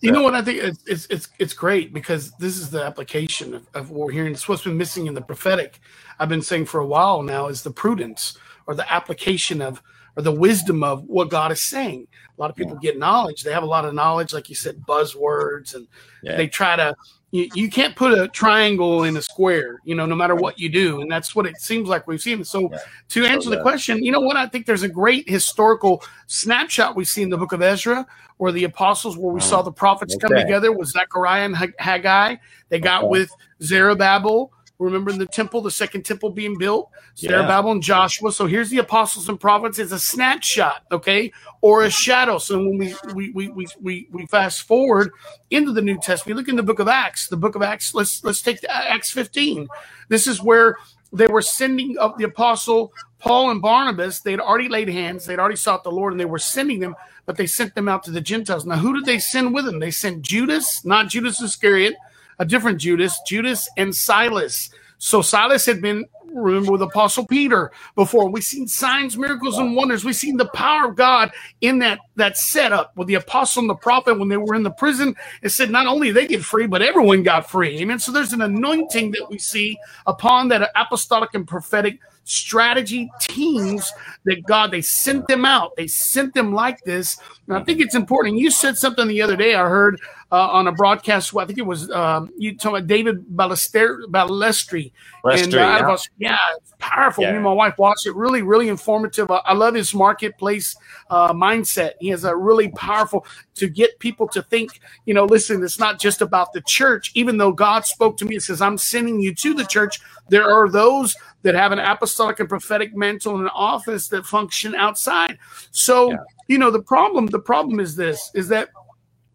[0.00, 3.52] you know what I think it's, it's it's it's great because this is the application
[3.54, 4.32] of, of what we're hearing.
[4.32, 5.80] It's what's been missing in the prophetic.
[6.20, 8.38] I've been saying for a while now is the prudence
[8.68, 9.82] or the application of
[10.16, 12.06] or the wisdom of what God is saying.
[12.38, 13.42] A lot of people get knowledge.
[13.42, 15.88] They have a lot of knowledge, like you said, buzzwords, and
[16.22, 16.36] yeah.
[16.36, 16.94] they try to
[17.32, 20.68] you, you can't put a triangle in a square, you know, no matter what you
[20.68, 21.00] do.
[21.00, 22.42] And that's what it seems like we've seen.
[22.44, 22.70] So,
[23.10, 24.36] to answer the question, you know what?
[24.36, 28.06] I think there's a great historical snapshot we see in the book of Ezra
[28.38, 29.66] where the apostles, where we saw mm-hmm.
[29.66, 30.26] the prophets okay.
[30.26, 32.36] come together with Zechariah and Haggai.
[32.68, 33.10] They got okay.
[33.10, 33.30] with
[33.62, 34.52] Zerubbabel
[34.84, 37.72] Remember in the temple, the second temple being built, Zerubbabel yeah.
[37.72, 38.32] and Joshua.
[38.32, 42.38] So here's the apostles and prophets as a snapshot, okay, or a shadow.
[42.38, 45.10] So when we we we we we, we fast forward
[45.50, 47.28] into the New Testament, we look in the book of Acts.
[47.28, 47.94] The book of Acts.
[47.94, 49.68] Let's let's take Acts 15.
[50.08, 50.78] This is where
[51.12, 54.20] they were sending up the apostle Paul and Barnabas.
[54.20, 55.26] They'd already laid hands.
[55.26, 56.96] They'd already sought the Lord, and they were sending them.
[57.26, 58.64] But they sent them out to the Gentiles.
[58.64, 59.78] Now, who did they send with them?
[59.78, 61.96] They sent Judas, not Judas Iscariot
[62.40, 64.70] a different Judas, Judas and Silas.
[64.98, 68.28] So Silas had been remember with Apostle Peter before.
[68.28, 70.04] We've seen signs, miracles, and wonders.
[70.04, 73.74] We've seen the power of God in that that setup with the apostle and the
[73.74, 75.14] prophet when they were in the prison.
[75.42, 77.78] It said not only they get free, but everyone got free.
[77.80, 77.98] Amen.
[77.98, 83.92] So there's an anointing that we see upon that apostolic and prophetic strategy teams
[84.24, 85.74] that God they sent them out.
[85.76, 87.18] They sent them like this.
[87.48, 88.38] And I think it's important.
[88.38, 89.54] You said something the other day.
[89.54, 90.00] I heard
[90.32, 91.34] uh, on a broadcast.
[91.36, 94.92] I think it was um, you talking about David Ballester, Ballestri.
[95.24, 95.88] and, uh, yeah.
[95.88, 97.24] Was, yeah, it's powerful.
[97.24, 97.30] Yeah.
[97.30, 98.14] Me and my wife watched it.
[98.14, 99.30] Really, really informative.
[99.30, 100.76] I, I love his marketplace
[101.10, 101.92] uh, mindset.
[102.00, 104.80] He has a really powerful to get people to think.
[105.06, 107.10] You know, listen, it's not just about the church.
[107.14, 110.48] Even though God spoke to me, and says, "I'm sending you to the church." There
[110.48, 115.38] are those that have an apostolic and prophetic mantle in an office that function outside.
[115.72, 116.18] So, yeah.
[116.46, 118.68] you know, the problem the problem is this: is that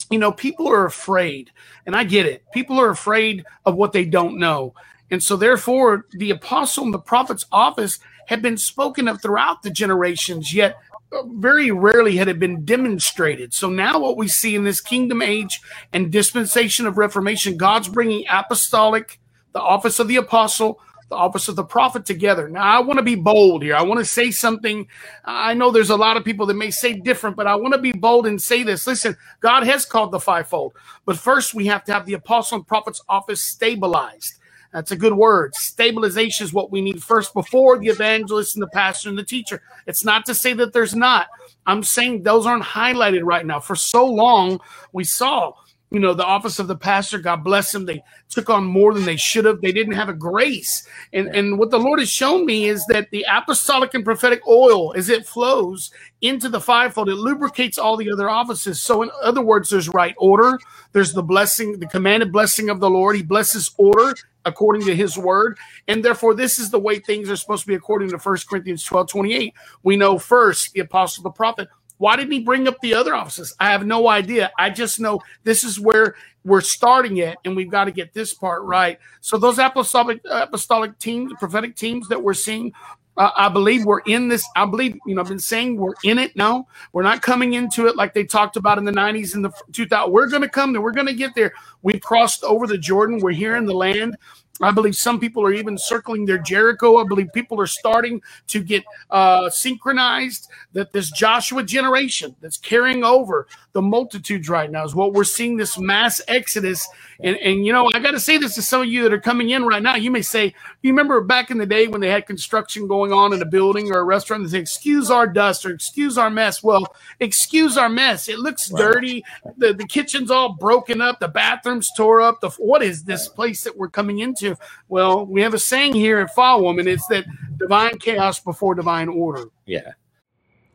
[0.09, 1.51] you know, people are afraid,
[1.85, 2.43] and I get it.
[2.53, 4.73] People are afraid of what they don't know.
[5.11, 9.69] And so, therefore, the apostle and the prophet's office have been spoken of throughout the
[9.69, 10.77] generations, yet
[11.11, 13.53] uh, very rarely had it been demonstrated.
[13.53, 15.61] So now, what we see in this kingdom age
[15.93, 19.19] and dispensation of Reformation, God's bringing apostolic,
[19.53, 22.49] the office of the apostle, the office of the prophet together.
[22.49, 23.75] Now, I want to be bold here.
[23.75, 24.87] I want to say something.
[25.25, 27.81] I know there's a lot of people that may say different, but I want to
[27.81, 28.87] be bold and say this.
[28.87, 30.73] Listen, God has called the fivefold,
[31.05, 34.35] but first we have to have the apostle and prophet's office stabilized.
[34.73, 35.55] That's a good word.
[35.55, 39.61] Stabilization is what we need first before the evangelist and the pastor and the teacher.
[39.87, 41.27] It's not to say that there's not.
[41.65, 43.59] I'm saying those aren't highlighted right now.
[43.61, 44.59] For so long,
[44.93, 45.53] we saw
[45.91, 47.85] you know, the office of the pastor, God bless them.
[47.85, 49.61] They took on more than they should have.
[49.61, 50.87] They didn't have a grace.
[51.13, 54.93] And, and what the Lord has shown me is that the apostolic and prophetic oil,
[54.95, 58.81] as it flows into the fivefold, it lubricates all the other offices.
[58.83, 60.59] So, in other words, there's right order.
[60.91, 63.15] There's the blessing, the commanded blessing of the Lord.
[63.15, 65.57] He blesses order according to his word.
[65.87, 68.83] And therefore, this is the way things are supposed to be according to 1 Corinthians
[68.83, 69.53] 12 28.
[69.83, 73.55] We know first the apostle, the prophet, why didn't he bring up the other offices?
[73.59, 74.51] I have no idea.
[74.59, 78.33] I just know this is where we're starting it, and we've got to get this
[78.33, 78.99] part right.
[79.21, 82.73] So those apostolic apostolic teams, prophetic teams that we're seeing,
[83.17, 84.45] uh, I believe we're in this.
[84.55, 86.67] I believe you know I've been saying we're in it now.
[86.93, 90.11] We're not coming into it like they talked about in the '90s and the 2000.
[90.13, 90.81] We're going to come there.
[90.81, 91.53] We're going to get there.
[91.83, 93.19] We've crossed over the Jordan.
[93.21, 94.17] We're here in the land.
[94.61, 96.97] I believe some people are even circling their Jericho.
[96.97, 103.03] I believe people are starting to get uh, synchronized that this Joshua generation that's carrying
[103.03, 106.87] over the multitudes right now is what we're seeing this mass exodus.
[107.21, 109.19] And, and you know, I got to say this to some of you that are
[109.19, 109.97] coming in right now.
[109.97, 113.33] You may say, you remember back in the day when they had construction going on
[113.33, 116.63] in a building or a restaurant, they say, excuse our dust or excuse our mess.
[116.63, 118.29] Well, excuse our mess.
[118.29, 119.25] It looks dirty.
[119.57, 121.19] The, the kitchen's all broken up.
[121.19, 122.39] The bathroom's tore up.
[122.39, 124.55] The, what is this place that we're coming into?
[124.87, 126.87] Well, we have a saying here at Fall Woman.
[126.87, 127.25] It's that
[127.57, 129.49] divine chaos before divine order.
[129.65, 129.91] Yeah.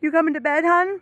[0.01, 1.01] You coming to bed, hon?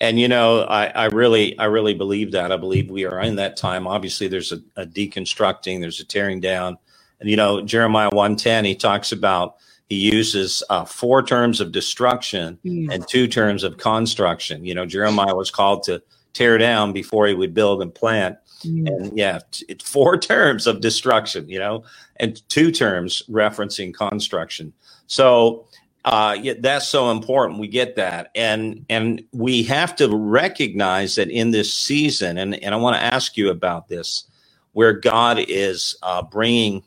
[0.00, 2.52] And you know, I, I really, I really believe that.
[2.52, 3.86] I believe we are in that time.
[3.86, 6.76] Obviously, there's a, a deconstructing, there's a tearing down,
[7.20, 9.56] and you know, Jeremiah one ten, he talks about
[9.88, 12.92] he uses uh, four terms of destruction Mm.
[12.92, 14.64] and two terms of construction.
[14.64, 18.36] You know, Jeremiah was called to tear down before he would build and plant.
[18.64, 18.88] Mm.
[18.88, 21.84] And yeah, it's four terms of destruction, you know,
[22.16, 24.72] and two terms referencing construction.
[25.06, 25.68] So
[26.06, 27.58] uh, yeah, that's so important.
[27.58, 32.72] We get that, and and we have to recognize that in this season, and and
[32.72, 34.22] I want to ask you about this,
[34.72, 36.84] where God is uh, bringing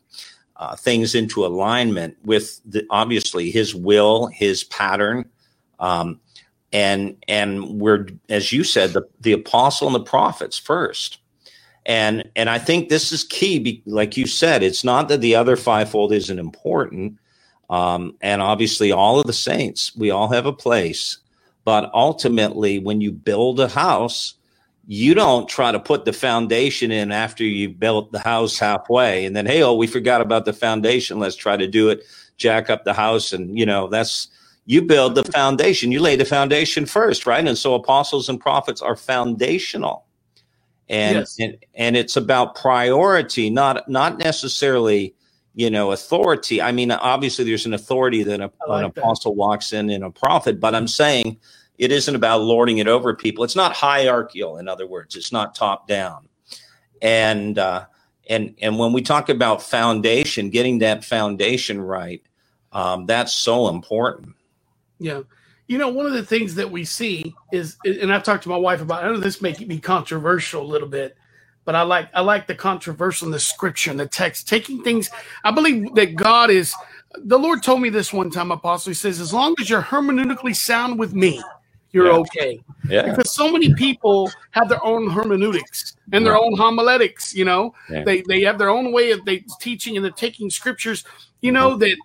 [0.55, 5.29] uh, things into alignment with the, obviously His will, His pattern,
[5.81, 6.21] um,
[6.71, 11.17] and and we're as you said, the the apostle and the prophets first.
[11.85, 13.83] And and I think this is key.
[13.85, 17.17] Like you said, it's not that the other fivefold isn't important,
[17.69, 21.17] um, and obviously all of the saints, we all have a place.
[21.65, 24.35] But ultimately, when you build a house,
[24.87, 29.35] you don't try to put the foundation in after you built the house halfway, and
[29.35, 31.19] then hey, oh, we forgot about the foundation.
[31.19, 32.03] Let's try to do it,
[32.37, 34.29] jack up the house, and you know that's
[34.65, 35.91] you build the foundation.
[35.91, 37.45] You lay the foundation first, right?
[37.45, 40.05] And so apostles and prophets are foundational
[40.89, 41.37] and Yes.
[41.39, 45.13] and and it's about priority not not necessarily
[45.59, 49.01] you know authority i mean obviously there's an authority that a, like an that.
[49.01, 51.37] apostle walks in in a prophet but i'm saying
[51.77, 55.55] it isn't about lording it over people it's not hierarchical in other words it's not
[55.55, 56.27] top down
[57.01, 57.85] and uh
[58.29, 62.23] and and when we talk about foundation getting that foundation right
[62.71, 64.35] um that's so important
[64.99, 65.21] Yeah.
[65.67, 68.57] You know, one of the things that we see is, and I've talked to my
[68.57, 69.03] wife about.
[69.03, 71.15] I know this may be controversial a little bit,
[71.65, 75.09] but I like I like the controversial in the scripture and the text, taking things.
[75.43, 76.73] I believe that God is.
[77.25, 78.91] The Lord told me this one time, Apostle.
[78.91, 81.41] He says, as long as you're hermeneutically sound with me,
[81.91, 82.13] you're Yeah.
[82.19, 82.61] okay.
[82.87, 83.03] Yeah.
[83.09, 87.33] Because so many people have their own hermeneutics and their own homiletics.
[87.35, 88.03] You know, Yeah.
[88.03, 91.03] they they have their own way of they teaching and they're taking scriptures.
[91.41, 91.79] You know Mm-hmm.
[91.79, 91.97] that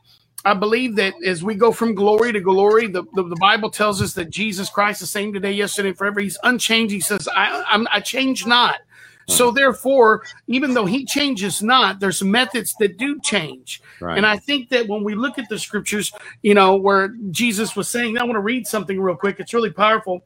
[0.46, 4.02] I believe that as we go from glory to glory, the, the, the Bible tells
[4.02, 6.20] us that Jesus Christ is the same today, yesterday, and forever.
[6.20, 6.92] He's unchanged.
[6.92, 8.80] He says, I, I'm, I change not.
[9.26, 9.54] So Uh-huh.
[9.54, 13.80] therefore, even though he changes not, there's methods that do change.
[14.00, 14.16] Right.
[14.16, 17.88] And I think that when we look at the scriptures, you know, where Jesus was
[17.88, 19.40] saying, I want to read something real quick.
[19.40, 20.24] It's really powerful.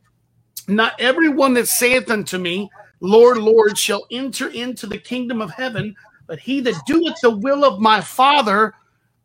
[0.66, 5.94] Not everyone that saith unto me, Lord, Lord, shall enter into the kingdom of heaven,
[6.26, 8.74] but he that doeth the will of my Father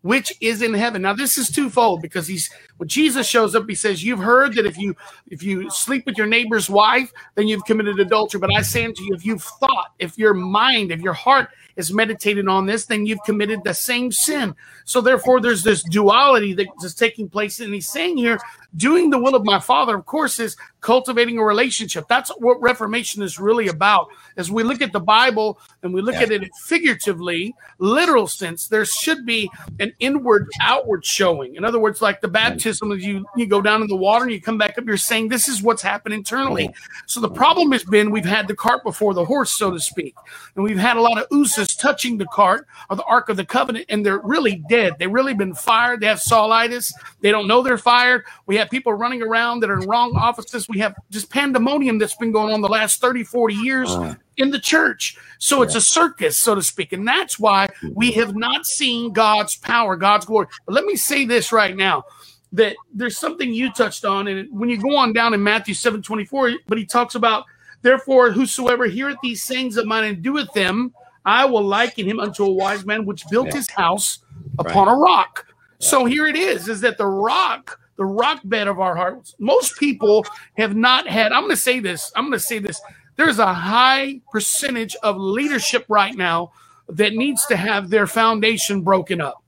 [0.04, 1.02] which is in heaven.
[1.02, 4.66] Now this is twofold because he's when Jesus shows up, he says, You've heard that
[4.66, 4.96] if you
[5.28, 8.40] if you sleep with your neighbor's wife, then you've committed adultery.
[8.40, 11.94] But I say unto you, if you've thought, if your mind, if your heart is
[11.94, 14.56] meditated on this, then you've committed the same sin.
[14.86, 17.60] So therefore, there's this duality that is taking place.
[17.60, 18.40] And he's saying here,
[18.76, 22.06] doing the will of my father, of course, is cultivating a relationship.
[22.10, 24.10] That's what Reformation is really about.
[24.36, 28.84] As we look at the Bible and we look at it figuratively, literal sense, there
[28.84, 31.56] should be an inward, outward showing.
[31.56, 34.34] In other words, like the baptism of you, you go down in the water and
[34.34, 36.70] you come back up, you're saying this is what's happened internally.
[37.06, 40.16] So the problem has been we've had the cart before the horse, so to speak.
[40.56, 43.46] And we've had a lot of Uzzahs touching the cart or the Ark of the
[43.46, 44.94] Covenant, and they're really dead.
[45.00, 46.02] They've really been fired.
[46.02, 46.92] They have saulitis.
[47.22, 48.24] They don't know they're fired.
[48.46, 50.68] We have people running around that are in wrong offices.
[50.68, 54.50] We have just pandemonium that's been going on the last 30, 40 years Uh, in
[54.50, 55.16] the church.
[55.38, 56.92] So it's a circus, so to speak.
[56.92, 60.48] And that's why we have not seen God's power, God's glory.
[60.66, 62.04] But let me say this right now
[62.52, 64.28] that there's something you touched on.
[64.28, 67.46] And when you go on down in Matthew 7 24, but he talks about,
[67.84, 70.94] therefore, whosoever heareth these sayings of mine and doeth them,
[71.26, 73.56] I will liken him unto a wise man which built Yeah.
[73.56, 74.20] his house
[74.60, 75.46] upon a rock.
[75.80, 79.78] So here it is, is that the rock, the rock bed of our hearts, most
[79.78, 80.26] people
[80.58, 82.82] have not had, I'm going to say this, I'm going to say this.
[83.16, 86.52] There's a high percentage of leadership right now
[86.90, 89.42] that needs to have their foundation broken up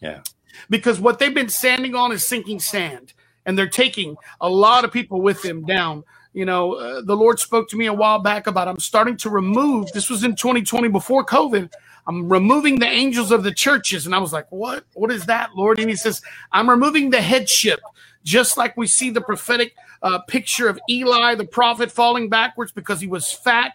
[0.00, 0.20] yeah
[0.68, 3.14] because what they've been standing on is sinking sand
[3.46, 7.38] and they're taking a lot of people with them down you know uh, the lord
[7.38, 10.88] spoke to me a while back about i'm starting to remove this was in 2020
[10.88, 11.70] before covid
[12.06, 14.06] i'm removing the angels of the churches.
[14.06, 14.84] And i was like what?
[14.94, 15.78] What is that lord?
[15.78, 17.80] And he says i'm removing the headship.
[18.24, 23.00] Just like we see the prophetic uh, picture of eli the prophet falling backwards because
[23.00, 23.74] he was fat.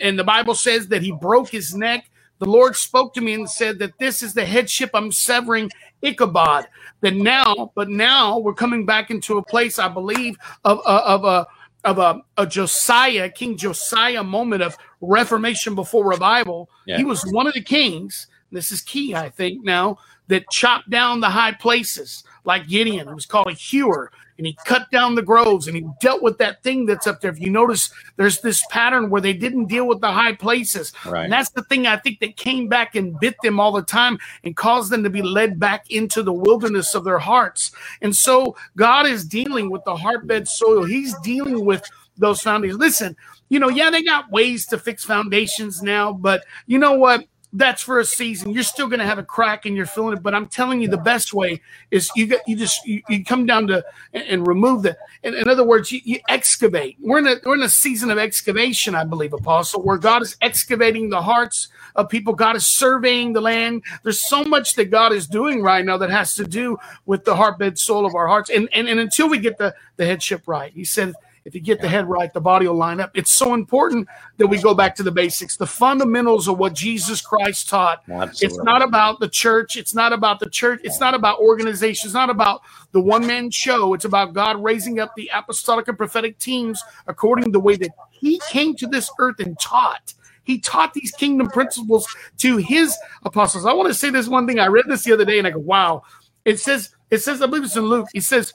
[0.00, 2.10] And the bible says that he broke his neck.
[2.38, 6.66] The Lord spoke to me and said that this is the headship I'm severing Ichabod.
[7.02, 11.24] That now, but now we're coming back into a place, I believe, of, of, of
[11.24, 11.46] a
[11.84, 16.68] of a, a Josiah, King Josiah moment of reformation before revival.
[16.86, 16.98] Yeah.
[16.98, 18.26] He was one of the kings.
[18.52, 23.08] This is key, I think, now that chopped down the high places like Gideon.
[23.08, 26.38] He was called a hewer, and he cut down the groves and he dealt with
[26.38, 27.30] that thing that's up there.
[27.30, 30.94] If you notice, there's this pattern where they didn't deal with the high places.
[31.04, 31.24] Right.
[31.24, 34.18] And that's the thing I think that came back and bit them all the time
[34.42, 37.70] and caused them to be led back into the wilderness of their hearts.
[38.00, 40.84] And so God is dealing with the heartbed soil.
[40.84, 41.86] He's dealing with
[42.16, 42.80] those foundations.
[42.80, 43.16] Listen,
[43.50, 47.26] you know, yeah, they got ways to fix foundations now, but you know what?
[47.52, 48.52] That's for a season.
[48.52, 50.86] You're still going to have a crack and you're feeling it, but I'm telling you,
[50.86, 54.46] the best way is you get you just you, you come down to and, and
[54.46, 54.96] remove the.
[55.24, 56.96] In, in other words, you, you excavate.
[57.00, 60.36] We're in a we're in a season of excavation, I believe, Apostle, where God is
[60.40, 62.34] excavating the hearts of people.
[62.34, 63.82] God is surveying the land.
[64.04, 67.34] There's so much that God is doing right now that has to do with the
[67.34, 68.50] heartbed soul of our hearts.
[68.50, 71.14] And and, and until we get the the headship right, He said
[71.44, 73.10] if you get the head right, the body will line up.
[73.14, 77.20] It's so important that we go back to the basics, the fundamentals of what Jesus
[77.20, 78.02] Christ taught.
[78.10, 78.46] Oh, absolutely.
[78.46, 79.76] It's not about the church.
[79.76, 80.80] It's not about the church.
[80.84, 82.08] It's not about organization.
[82.08, 82.60] It's not about
[82.92, 83.94] the one man show.
[83.94, 87.90] It's about God raising up the apostolic and prophetic teams according to the way that
[88.10, 90.14] He came to this earth and taught.
[90.44, 92.06] He taught these kingdom principles
[92.38, 93.66] to His apostles.
[93.66, 94.58] I want to say this one thing.
[94.58, 96.02] I read this the other day and I go, wow.
[96.44, 98.08] It says, it says, I believe it's in Luke.
[98.12, 98.52] He says,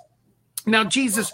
[0.66, 1.32] now Jesus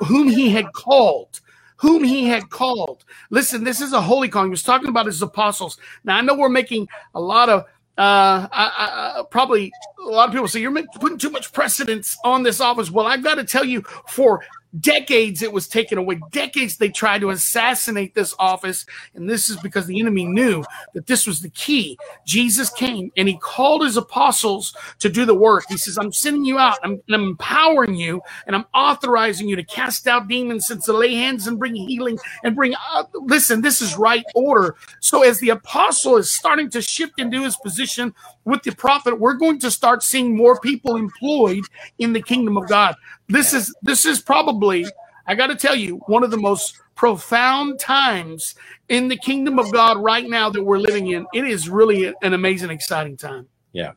[0.00, 1.40] whom he had called
[1.82, 3.04] whom he had called.
[3.30, 4.48] Listen this is a holy calling.
[4.48, 5.78] He was talking about his apostles.
[6.04, 7.62] Now i know we're making a lot of
[7.98, 12.44] uh I, I, probably a lot of people say you're putting too much precedence on
[12.44, 12.90] this office.
[12.90, 14.42] Well i've got to tell you for
[14.80, 19.56] decades it was taken away decades they tried to assassinate this office and this is
[19.58, 20.64] because the enemy knew
[20.94, 21.98] that this was the key.
[22.26, 25.64] Jesus came and he called his apostles to do the work.
[25.68, 29.56] He says i'm sending you out i'm, and I'm empowering you and i'm authorizing you
[29.56, 33.60] to cast out demons and to lay hands and bring healing and bring uh, listen
[33.60, 34.76] this is right order.
[35.00, 38.14] So as the apostle is starting to shift into his position
[38.44, 41.64] with the prophet we're going to start seeing more people employed
[41.98, 42.94] in the kingdom of god
[43.28, 44.86] this is this is probably
[45.26, 48.54] i got to tell you one of the most profound times
[48.88, 52.34] in the kingdom of god right now that we're living in it is really an
[52.34, 53.92] amazing exciting time Yeah.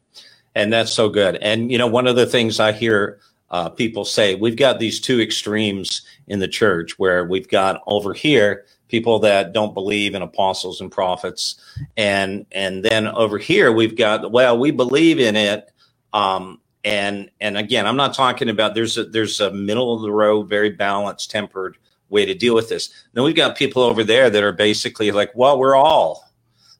[0.55, 1.35] And that's so good.
[1.37, 3.19] And, you know, one of the things I hear
[3.51, 8.13] uh, people say, we've got these two extremes in the church where we've got over
[8.13, 11.59] here people that don't believe in apostles and prophets.
[11.97, 15.71] And, and then over here, we've got, well, we believe in it.
[16.13, 20.11] Um, and, and again, I'm not talking about, there's a, there's a middle of the
[20.11, 21.77] road, very balanced, tempered
[22.09, 22.91] way to deal with this.
[23.13, 26.31] Then we've got people over there that are basically like, well, we're all,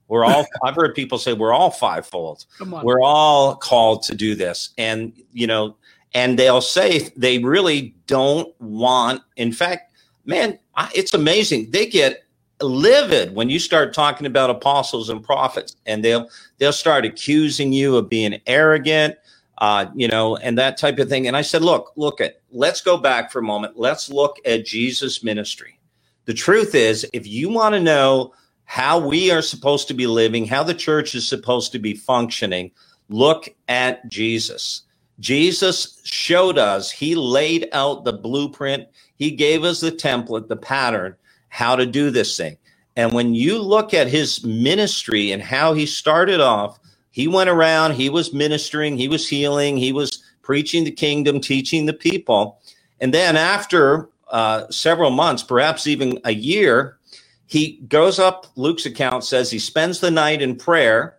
[0.06, 2.46] we're all, I've heard people say we're all fivefold.
[2.56, 2.84] Come on.
[2.84, 4.70] We're all called to do this.
[4.78, 5.76] And, you know,
[6.14, 9.92] and they'll say they really don't want, in fact,
[10.24, 11.72] man, I, it's amazing.
[11.72, 12.22] They get
[12.62, 16.28] livid when you start talking about apostles and prophets and they'll,
[16.58, 19.16] they'll start accusing you of being arrogant,
[19.58, 21.26] uh, you know, and that type of thing.
[21.26, 23.78] And I said, look, look at, let's go back for a moment.
[23.78, 25.78] Let's look at Jesus' ministry.
[26.26, 28.34] The truth is, if you want to know
[28.64, 32.72] how we are supposed to be living, how the church is supposed to be functioning,
[33.08, 34.82] look at Jesus.
[35.20, 41.14] Jesus showed us, he laid out the blueprint, he gave us the template, the pattern,
[41.48, 42.58] how to do this thing.
[42.96, 46.78] And when you look at his ministry and how he started off,
[47.16, 51.86] he went around, he was ministering, he was healing, he was preaching the kingdom, teaching
[51.86, 52.60] the people.
[53.00, 56.98] And then after uh, several months, perhaps even a year,
[57.46, 61.16] he goes up, Luke's account says he spends the night in prayer,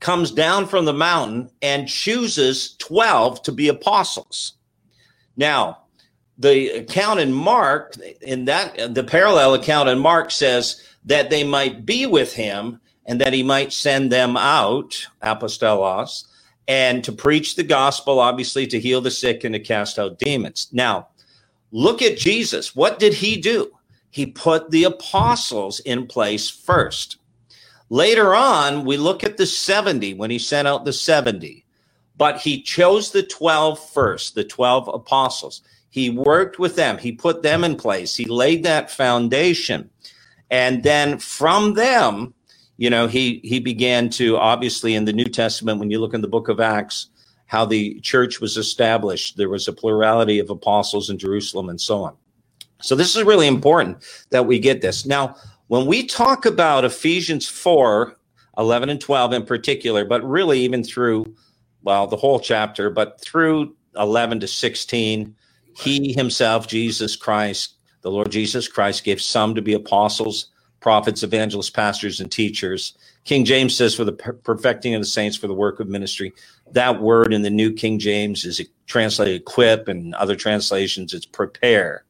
[0.00, 4.54] comes down from the mountain, and chooses 12 to be apostles.
[5.36, 5.82] Now,
[6.38, 11.86] the account in Mark, in that, the parallel account in Mark says that they might
[11.86, 12.80] be with him
[13.10, 16.26] and that he might send them out, apostolos,
[16.68, 20.68] and to preach the gospel, obviously to heal the sick and to cast out demons.
[20.70, 21.08] Now,
[21.72, 22.76] look at Jesus.
[22.76, 23.72] What did he do?
[24.10, 27.16] He put the apostles in place first.
[27.88, 31.64] Later on, we look at the 70 when he sent out the 70,
[32.16, 35.62] but he chose the 12 first, the 12 apostles.
[35.88, 39.90] He worked with them, he put them in place, he laid that foundation.
[40.48, 42.34] And then from them,
[42.80, 46.22] you know, he he began to obviously in the New Testament, when you look in
[46.22, 47.10] the book of Acts,
[47.44, 52.02] how the church was established, there was a plurality of apostles in Jerusalem and so
[52.02, 52.16] on.
[52.80, 55.04] So this is really important that we get this.
[55.04, 58.16] Now, when we talk about Ephesians 4,
[58.56, 61.26] 11 and 12 in particular, but really even through,
[61.82, 65.34] well, the whole chapter, but through 11 to 16,
[65.76, 70.46] he himself, Jesus Christ, the Lord Jesus Christ, gave some to be apostles,
[70.80, 72.94] prophets, evangelists, pastors, and teachers.
[73.24, 76.32] King James says for the perfecting of the saints for the work of ministry.
[76.72, 82.04] That word in the New King James is translated equip, and other translations it's prepare.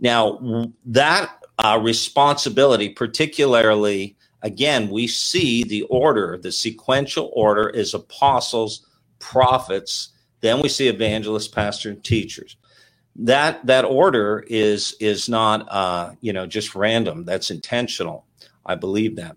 [0.00, 8.86] Now, that uh, responsibility, particularly, again, we see the order, the sequential order is apostles,
[9.18, 10.10] prophets,
[10.40, 12.56] then we see evangelists, pastors, and teachers.
[13.16, 17.24] That that order is is not uh, you know just random.
[17.24, 18.24] That's intentional.
[18.64, 19.36] I believe that.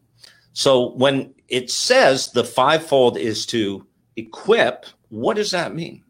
[0.53, 6.03] So when it says the fivefold is to equip, what does that mean?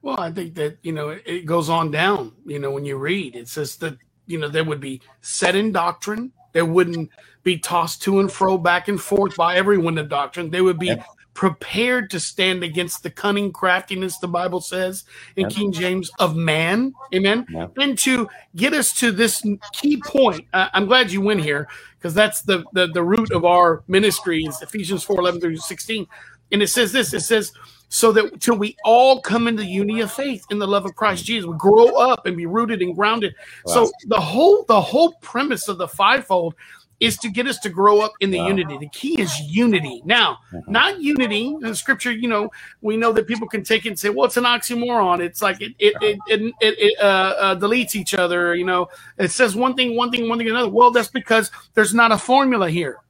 [0.00, 2.32] Well, I think that you know it goes on down.
[2.44, 3.96] You know, when you read, it says that
[4.26, 6.32] you know there would be set in doctrine.
[6.52, 7.10] There wouldn't
[7.42, 10.50] be tossed to and fro, back and forth by everyone in doctrine.
[10.50, 10.96] They would be.
[11.34, 15.04] Prepared to stand against the cunning craftiness, the Bible says
[15.36, 15.48] in.
[15.48, 16.94] King James, of man.
[17.14, 17.46] Amen.
[17.78, 21.68] And to get us to this key point, uh, I'm glad you went here
[21.98, 26.06] because that's the, the the root of our ministry is Ephesians 4 11 through 16.
[26.52, 27.52] And it says this it says,
[27.88, 31.26] so that till we all come into unity of faith in the love of Christ
[31.26, 33.34] Jesus, we grow up and be rooted and grounded.
[33.66, 33.74] Wow.
[33.74, 36.54] So the whole the whole premise of the fivefold
[37.02, 38.46] is to get us to grow up in the wow.
[38.46, 38.78] unity.
[38.78, 40.02] The key is unity.
[40.04, 40.70] Now, mm-hmm.
[40.70, 41.54] not unity.
[41.62, 42.50] In scripture, you know,
[42.80, 45.60] we know that people can take it and say, "Well, it's an oxymoron." It's like
[45.60, 48.54] it it it, it, it, it uh, uh, deletes each other.
[48.54, 48.88] You know,
[49.18, 50.70] it says one thing, one thing, one thing, another.
[50.70, 53.00] Well, that's because there's not a formula here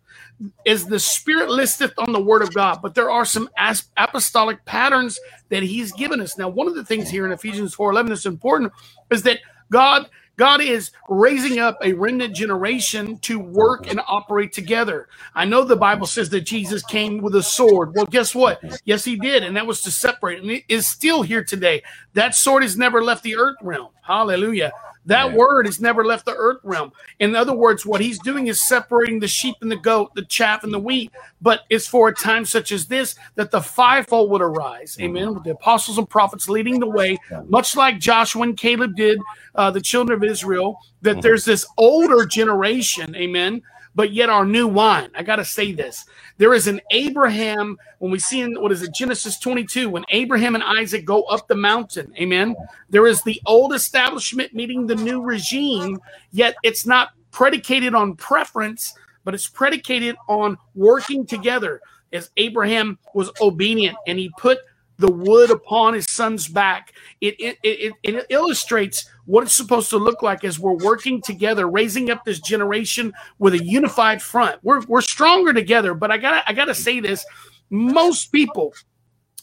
[0.64, 3.48] is the spirit listeth on the word of God, but there are some
[3.96, 5.20] apostolic patterns
[5.50, 6.36] that he's given us.
[6.36, 8.72] Now, one of the things here in Ephesians 4:11 that's important
[9.10, 9.38] is that
[9.70, 15.08] God God is raising up a remnant generation to work and operate together.
[15.34, 17.94] I know the Bible says that Jesus came with a sword.
[17.94, 18.62] Well, guess what?
[18.84, 21.82] Yes, he did, and that was to separate, and it is still here today.
[22.14, 23.88] That sword has never left the earth realm.
[24.02, 24.72] Hallelujah.
[25.06, 25.36] That yeah.
[25.36, 26.92] word has never left the earth realm.
[27.18, 30.64] In other words, what he's doing is separating the sheep and the goat, the chaff
[30.64, 31.10] and the wheat.
[31.40, 34.92] But it's for a time such as this that the fivefold would arise.
[34.92, 35.16] Mm-hmm.
[35.16, 35.34] Amen.
[35.34, 39.18] With the apostles and prophets leading the way, much like Joshua and Caleb did,
[39.54, 41.20] uh, the children of Israel, that mm-hmm.
[41.20, 43.62] there's this older generation, amen,
[43.94, 45.10] but yet our new wine.
[45.14, 46.04] I got to say this.
[46.38, 50.54] There is an Abraham, when we see in what is it, Genesis 22, when Abraham
[50.54, 52.54] and Isaac go up the mountain, amen.
[52.90, 56.00] There is the old establishment meeting the new regime,
[56.32, 61.80] yet it's not predicated on preference, but it's predicated on working together.
[62.12, 64.58] As Abraham was obedient and he put
[64.98, 66.92] the wood upon his son's back.
[67.20, 71.68] It, it, it, it, illustrates what it's supposed to look like as we're working together,
[71.68, 74.58] raising up this generation with a unified front.
[74.62, 77.24] We're, we're stronger together, but I gotta, I gotta say this.
[77.70, 78.74] Most people,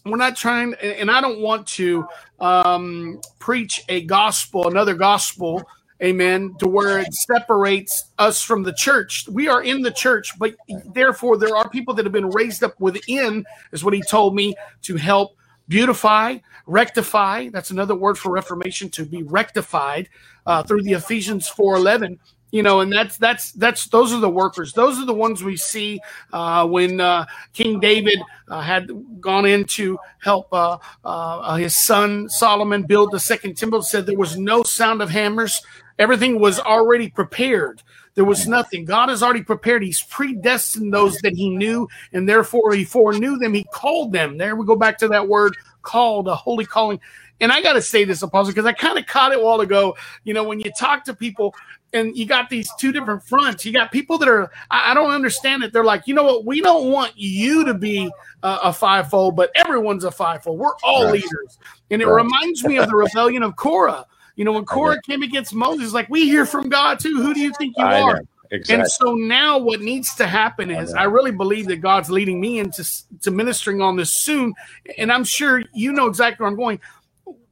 [0.05, 2.07] we're not trying, and I don't want to
[2.39, 5.67] um, preach a gospel, another gospel
[6.01, 9.27] amen, to where it separates us from the church.
[9.27, 10.55] We are in the church, but
[10.93, 14.55] therefore there are people that have been raised up within, is what he told me,
[14.83, 15.35] to help
[15.69, 17.47] beautify, rectify.
[17.49, 20.09] That's another word for reformation, to be rectified
[20.45, 22.19] uh, through the Ephesians 4.11
[22.51, 25.55] you know and that's that's that's those are the workers those are the ones we
[25.55, 25.99] see
[26.33, 28.17] uh, when uh, king david
[28.47, 28.89] uh, had
[29.21, 34.17] gone in to help uh, uh, his son solomon build the second temple said there
[34.17, 35.61] was no sound of hammers
[35.99, 37.83] Everything was already prepared.
[38.15, 38.85] There was nothing.
[38.85, 39.83] God has already prepared.
[39.83, 43.53] He's predestined those that he knew, and therefore he foreknew them.
[43.53, 44.37] He called them.
[44.37, 46.99] There we go back to that word called, a holy calling.
[47.41, 49.61] And I got to say this, Apostle, because I kind of caught it a while
[49.61, 49.95] ago.
[50.25, 51.55] You know, when you talk to people
[51.93, 55.11] and you got these two different fronts, you got people that are, I, I don't
[55.11, 55.71] understand it.
[55.71, 56.45] They're like, you know what?
[56.45, 58.11] We don't want you to be
[58.43, 60.59] uh, a fivefold, but everyone's a fivefold.
[60.59, 61.13] We're all right.
[61.13, 61.57] leaders.
[61.89, 62.23] And it right.
[62.23, 64.05] reminds me of the rebellion of Korah
[64.39, 67.21] you know, when Korah came against Moses, like we hear from God too.
[67.21, 68.21] Who do you think you I are?
[68.51, 68.83] Exactly.
[68.83, 72.39] And so now what needs to happen is I, I, really believe that God's leading
[72.39, 72.85] me into
[73.21, 74.53] to ministering on this soon.
[74.97, 76.79] And I'm sure you know exactly where I'm going.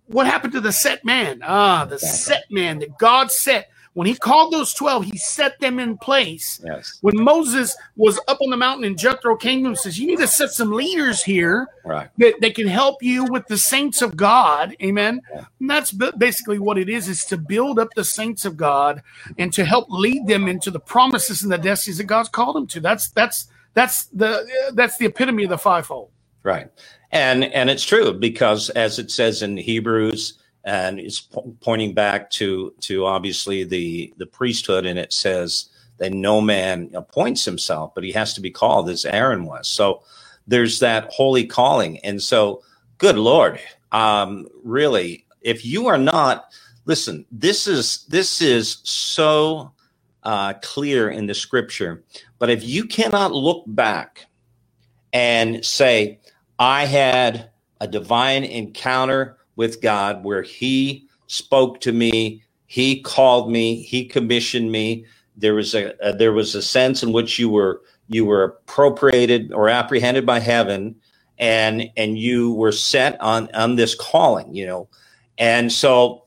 [0.06, 1.42] What happened to the set man?
[1.44, 2.18] Ah, the exactly.
[2.18, 6.62] set man that God set when he called those 12, he set them in place.
[6.64, 7.00] Yes.
[7.02, 10.06] When Moses was up on the mountain and Jethro came to him and says, You
[10.06, 12.08] need to set some leaders here right.
[12.20, 14.76] that, that can help you with the saints of God.
[14.84, 15.20] Amen.
[15.34, 15.46] Yeah.
[15.60, 19.02] And that's basically what it is, is to build up the saints of God
[19.40, 22.68] and to help lead them into the promises and the destinies that God's called them
[22.68, 22.80] to.
[22.80, 26.12] That's that's that's the that's the epitome of the fivefold.
[26.44, 26.70] Right.
[27.12, 30.38] And and it's true because as it says in Hebrews
[30.68, 36.14] and it's po- pointing back to to obviously the the priesthood and it says that
[36.14, 40.04] no man appoints himself but he has to be called as aaron was so
[40.46, 42.62] there's that holy calling and so
[43.00, 43.60] good lord
[43.92, 46.46] um really if you are not
[46.86, 49.72] listen this is this is so
[50.28, 52.04] uh, clear in the scripture.
[52.38, 54.28] But if you cannot look back
[55.14, 56.20] and say,
[56.60, 57.50] I had
[57.80, 64.72] a divine encounter with God where He spoke to me, He called me, He commissioned
[64.72, 65.06] me.
[65.36, 69.52] There was a, a there was a sense in which you were you were appropriated
[69.52, 70.96] or apprehended by heaven,
[71.38, 74.88] and and you were set on on this calling, you know,
[75.38, 76.24] and so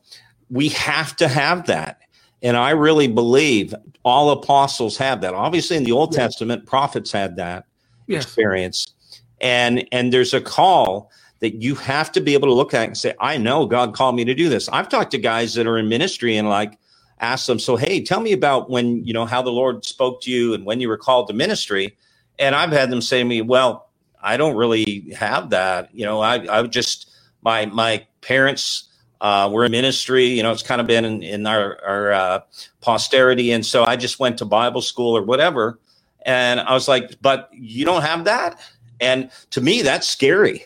[0.51, 1.99] we have to have that.
[2.43, 3.73] And I really believe
[4.03, 5.33] all apostles have that.
[5.33, 6.11] Obviously, in the Old.
[6.11, 7.65] Testament, prophets had that
[8.07, 8.23] yes.
[8.23, 8.93] experience.
[9.39, 11.11] And and there's a call
[11.41, 14.15] that you have to be able to look at and say, I know God called
[14.15, 14.69] me to do this.
[14.69, 16.77] I've talked to guys that are in ministry and like
[17.19, 20.31] ask them, so hey, tell me about when, you know, how the Lord spoke to
[20.31, 21.97] you and when you were called to ministry.
[22.39, 23.89] And I've had them say to me, Well,
[24.21, 25.93] I don't really have that.
[25.93, 27.11] You know, I I just
[27.41, 28.87] my my parents
[29.21, 32.39] uh, we're in ministry, you know, it's kind of been in, in our, our uh,
[32.81, 33.51] posterity.
[33.51, 35.79] And so I just went to Bible school or whatever.
[36.25, 38.59] And I was like, but you don't have that?
[38.99, 40.65] And to me, that's scary.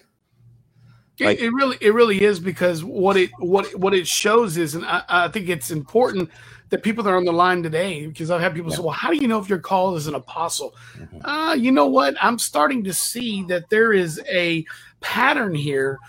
[1.19, 4.75] Like, it, it, really, it really is because what it, what, what it shows is,
[4.75, 6.29] and I, I think it's important
[6.69, 8.77] that people that are on the line today, because I've had people yeah.
[8.77, 10.75] say, well, how do you know if you're called as an apostle?
[10.97, 11.25] Mm-hmm.
[11.25, 12.15] Uh, you know what?
[12.21, 14.65] I'm starting to see that there is a
[14.99, 15.99] pattern here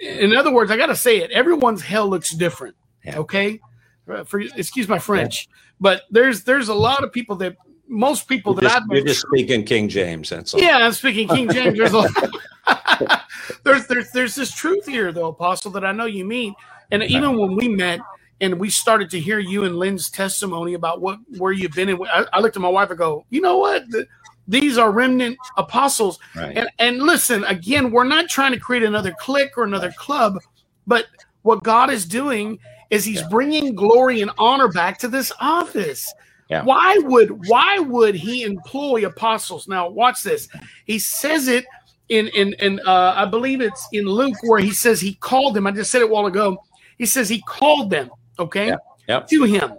[0.00, 1.30] in other words, I got to say it.
[1.30, 2.76] Everyone's hell looks different.
[3.04, 3.18] Yeah.
[3.18, 3.60] Okay,
[4.08, 5.54] uh, for excuse my French, yeah.
[5.80, 9.04] but there's there's a lot of people that most people you're that just, I've you're
[9.04, 10.28] just speaking King James.
[10.28, 10.60] That's all.
[10.60, 11.78] Yeah, I'm speaking King James.
[11.78, 12.08] There's a,
[13.64, 16.54] there's there's there's this truth here, though, Apostle, that I know you mean.
[16.90, 18.00] And even when we met
[18.40, 22.00] and we started to hear you and Lynn's testimony about what where you've been, and
[22.06, 23.88] I, I looked at my wife and go, you know what?
[23.90, 24.06] The,
[24.48, 26.18] these are remnant apostles.
[26.34, 26.56] Right.
[26.56, 30.38] And, and listen, again, we're not trying to create another clique or another club,
[30.86, 31.06] but
[31.42, 32.58] what God is doing
[32.90, 33.28] is He's yeah.
[33.28, 36.12] bringing glory and honor back to this office.
[36.48, 36.62] Yeah.
[36.62, 39.66] Why would why would He employ apostles?
[39.66, 40.48] Now, watch this.
[40.84, 41.64] He says it
[42.08, 45.66] in in in uh, I believe it's in Luke where He says He called them.
[45.66, 46.62] I just said it a while ago.
[46.98, 48.10] He says He called them.
[48.38, 48.74] Okay.
[49.08, 49.28] Yep.
[49.28, 49.72] to Him.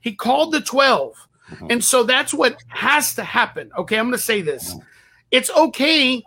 [0.00, 1.14] He called the twelve.
[1.50, 1.66] Mm-hmm.
[1.70, 3.70] And so that's what has to happen.
[3.76, 4.70] Okay, I'm going to say this.
[4.70, 4.80] Mm-hmm.
[5.30, 6.22] It's okay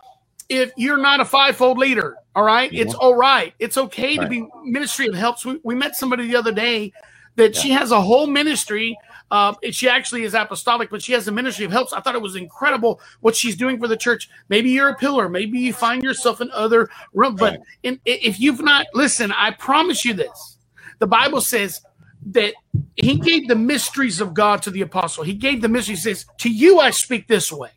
[0.50, 2.18] if you're not a fivefold leader.
[2.36, 2.72] All right?
[2.72, 3.54] It's all right.
[3.58, 4.24] It's okay right.
[4.24, 5.44] to be ministry of helps.
[5.46, 6.94] We, we met somebody the other day
[7.36, 7.62] that yeah.
[7.62, 8.98] she has a whole ministry.
[9.30, 11.92] Uh, she actually is apostolic, but she has a ministry of helps.
[11.94, 14.30] I thought it was incredible what she's doing for the church.
[14.50, 15.28] Maybe you're a pillar.
[15.28, 17.36] Maybe you find yourself in other room.
[17.36, 20.58] But in, if you've not, listen, I promise you this.
[21.00, 21.82] The Bible says
[22.28, 22.54] that
[22.96, 25.24] he gave the mysteries of God to the apostle.
[25.24, 26.04] He gave the mysteries.
[26.04, 27.70] He says, To you I speak this way.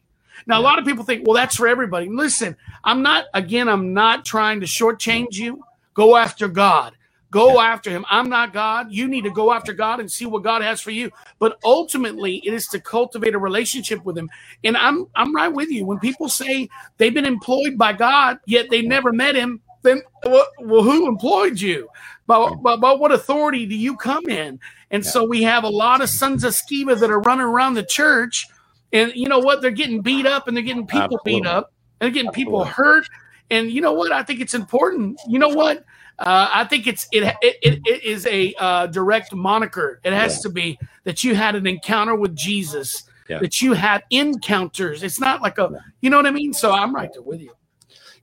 [0.47, 2.09] Now, a lot of people think, well, that's for everybody.
[2.09, 5.63] Listen, I'm not, again, I'm not trying to shortchange you.
[5.95, 6.95] Go after God.
[7.31, 8.05] Go after him.
[8.11, 8.89] I'm not God.
[8.91, 11.11] You need to go after God and see what God has for you.
[11.39, 14.29] But ultimately, it is to cultivate a relationship with him.
[14.65, 15.87] And I'm I'm right with you.
[15.87, 16.69] When people say
[16.99, 21.61] they've been employed by God, yet they never met him, then well, well who employed
[21.61, 21.89] you?
[22.27, 24.61] By, by, by, what authority do you come in?
[24.91, 25.11] And yeah.
[25.11, 28.47] so we have a lot of sons of Sceva that are running around the church,
[28.93, 29.63] and you know what?
[29.63, 31.41] They're getting beat up, and they're getting people Absolutely.
[31.41, 32.45] beat up, and they're getting Absolutely.
[32.45, 33.09] people hurt.
[33.51, 34.13] And you know what?
[34.13, 35.21] I think it's important.
[35.29, 35.85] You know what?
[36.21, 40.01] Uh, I think it's it it, it is a uh, direct moniker.
[40.05, 40.43] It has yeah.
[40.43, 43.05] to be that you had an encounter with Jesus.
[43.29, 43.39] Yeah.
[43.39, 45.05] That you had encounters.
[45.05, 46.53] It's not like a, you know what I mean.
[46.53, 47.53] So I'm right there with you.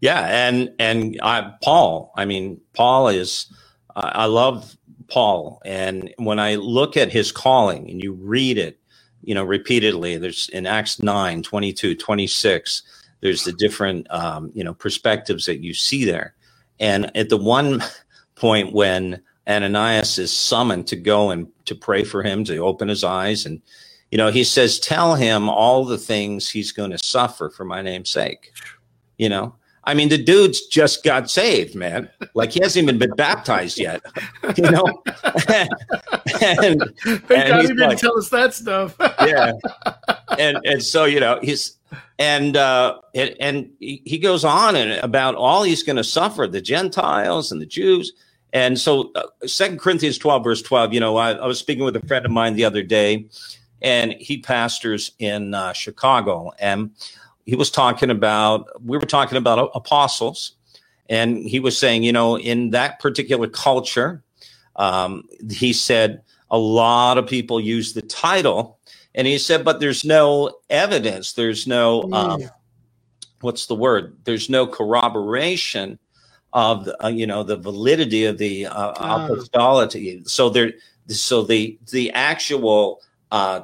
[0.01, 2.11] Yeah, and and I, Paul.
[2.17, 3.45] I mean, Paul is
[3.97, 4.77] I love
[5.07, 5.61] Paul.
[5.65, 8.79] And when I look at his calling and you read it,
[9.23, 12.83] you know, repeatedly, there's in Acts 9, 22, 26,
[13.21, 16.35] there's the different, um, you know, perspectives that you see there.
[16.79, 17.83] And at the one
[18.35, 23.03] point when Ananias is summoned to go and to pray for him, to open his
[23.03, 23.61] eyes, and,
[24.11, 27.81] you know, he says, Tell him all the things he's going to suffer for my
[27.81, 28.51] name's sake,
[29.17, 29.55] you know,
[29.87, 32.09] I mean, the dude's just got saved, man.
[32.33, 34.01] Like he hasn't even been baptized yet,
[34.57, 34.83] you know.
[35.47, 38.97] and, and, and he's like, tell us that stuff.
[38.99, 39.53] yeah,
[40.37, 41.76] and and so you know he's
[42.19, 46.61] and uh, and, and he goes on and about all he's going to suffer the
[46.61, 48.13] Gentiles and the Jews.
[48.53, 50.93] And so, uh, Second Corinthians twelve verse twelve.
[50.93, 53.27] You know, I, I, was speaking with a friend of mine the other day,
[53.81, 56.91] and he pastors in uh, Chicago, and
[57.47, 60.51] he was talking about we were talking about apostles
[61.09, 64.21] and he was saying you know in that particular culture
[64.75, 66.21] um, he said
[66.51, 68.77] a lot of people use the title
[69.17, 71.33] and he said but there's no evidence.
[71.33, 72.41] There's no um,
[73.41, 74.15] what's the word?
[74.23, 75.99] There's no corroboration
[76.53, 80.23] of the, uh, you know the validity of the uh, apostolity.
[80.25, 80.71] So there
[81.09, 83.01] so the the actual
[83.31, 83.61] uh,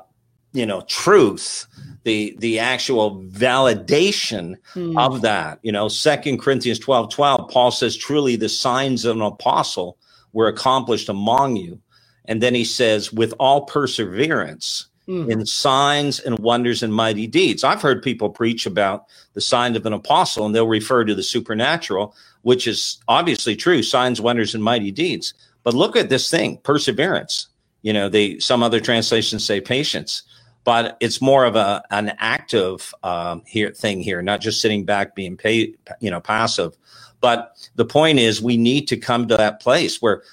[0.51, 1.67] you know truth
[2.03, 4.97] the the actual validation Hmm.
[4.97, 9.21] of that you know second corinthians 12 12 paul says truly the signs of an
[9.21, 9.97] apostle
[10.33, 11.79] were accomplished among you.
[12.25, 15.29] And then he says with all perseverance Mhm.
[15.29, 17.63] in signs and wonders and mighty deeds.
[17.63, 21.23] I've heard people preach about the sign of an apostle and they'll refer to the
[21.23, 25.33] supernatural which is obviously true signs wonders and mighty deeds.
[25.63, 27.47] But look at this thing perseverance.
[27.81, 30.23] You know they some other translations say patience.
[30.65, 35.15] But it's more of a an active um, here thing here not just sitting back
[35.15, 36.77] being paid you know passive.
[37.19, 40.23] But the point is we need to come to that place where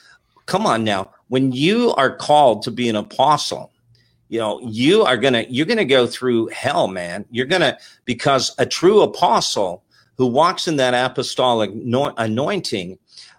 [0.46, 3.70] come on now when you are called to be an apostle
[4.30, 7.26] you know you are gonna you're gonna go through hell man.
[7.30, 9.82] You're gonna because a true apostle
[10.16, 12.98] who walks in that apostolic anointing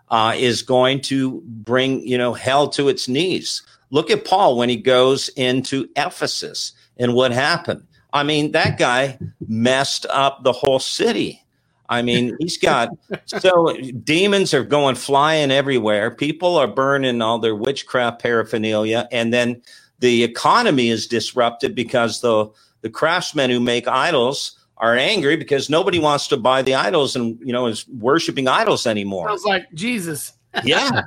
[0.10, 3.64] uh, is going to bring you know hell to its knees.
[3.90, 7.88] Look at paul when he goes into ephesus and what happened.
[8.12, 9.18] I mean that guy
[9.48, 11.42] messed up the whole city.
[11.88, 12.90] I mean he's got
[13.26, 13.74] so
[14.04, 16.12] demons are going flying everywhere.
[16.12, 19.62] People are burning all their witchcraft paraphernalia and then
[20.02, 22.48] the economy is disrupted because the
[22.82, 27.40] the craftsmen who make idols are angry because nobody wants to buy the idols and
[27.40, 30.34] you know is worshiping idols anymore Sounds like Jesus.
[30.66, 31.04] yeah.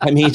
[0.00, 0.32] I mean,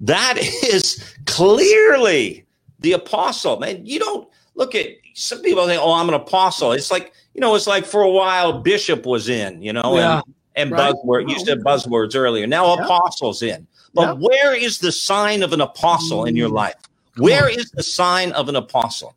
[0.00, 2.46] that is clearly
[2.80, 3.58] the apostle.
[3.58, 6.72] Man, you don't look at some people think, oh, I'm an apostle.
[6.72, 10.22] It's like, you know, it's like for a while Bishop was in, you know, Yeah.
[10.24, 10.94] and, and Right.
[10.94, 11.28] buzzword.
[11.28, 12.46] You said buzzwords earlier.
[12.46, 12.84] Now Yeah.
[12.84, 13.66] apostles in.
[13.92, 14.12] But Yeah.
[14.14, 16.54] where is the sign of an apostle in your Mm.
[16.54, 16.74] life?
[17.18, 19.14] Where is the sign of an apostle?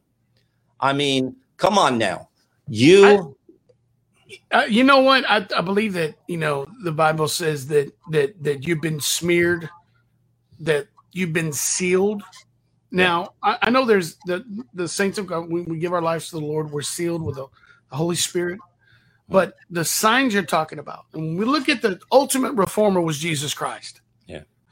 [0.80, 2.30] I mean, come on now.
[2.68, 3.36] You
[4.52, 5.30] Uh, you know what?
[5.30, 9.70] I, I believe that you know the Bible says that that that you've been smeared,
[10.60, 12.24] that you've been sealed.
[12.91, 14.43] Now I, I know there's the
[14.74, 15.49] the saints of God.
[15.49, 17.47] When we give our lives to the Lord, we're sealed with the,
[17.89, 18.60] the Holy Spirit.
[19.30, 23.18] But the signs you're talking about, and when we look at the ultimate reformer was
[23.18, 24.02] Jesus Christ.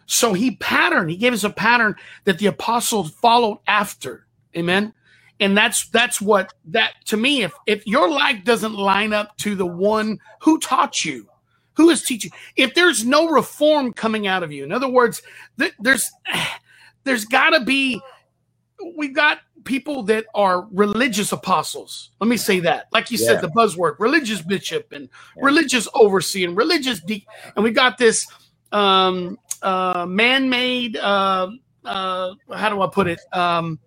[0.10, 0.14] Yeah.
[0.16, 1.12] So he patterned.
[1.12, 1.96] He gave us a pattern
[2.26, 4.26] that the apostles followed after.
[4.58, 4.94] Amen.
[5.40, 7.44] And that's that's what that to me.
[7.44, 11.30] If if your life doesn't line up to the one who taught you,
[11.74, 15.22] who is teaching, if there's no reform coming out of you, in other words,
[15.58, 16.12] th- there's
[17.04, 18.02] there's got to be.
[18.98, 22.12] We've got people that are religious apostles.
[22.20, 23.28] Let me say that, like you Yeah.
[23.28, 25.08] said, the buzzword religious bishop and
[25.38, 28.26] religious overseer and religious de- and we got this
[28.72, 30.98] um, uh, man-made.
[30.98, 31.52] Uh,
[31.86, 33.20] uh, how do I put it?
[33.34, 33.80] Um,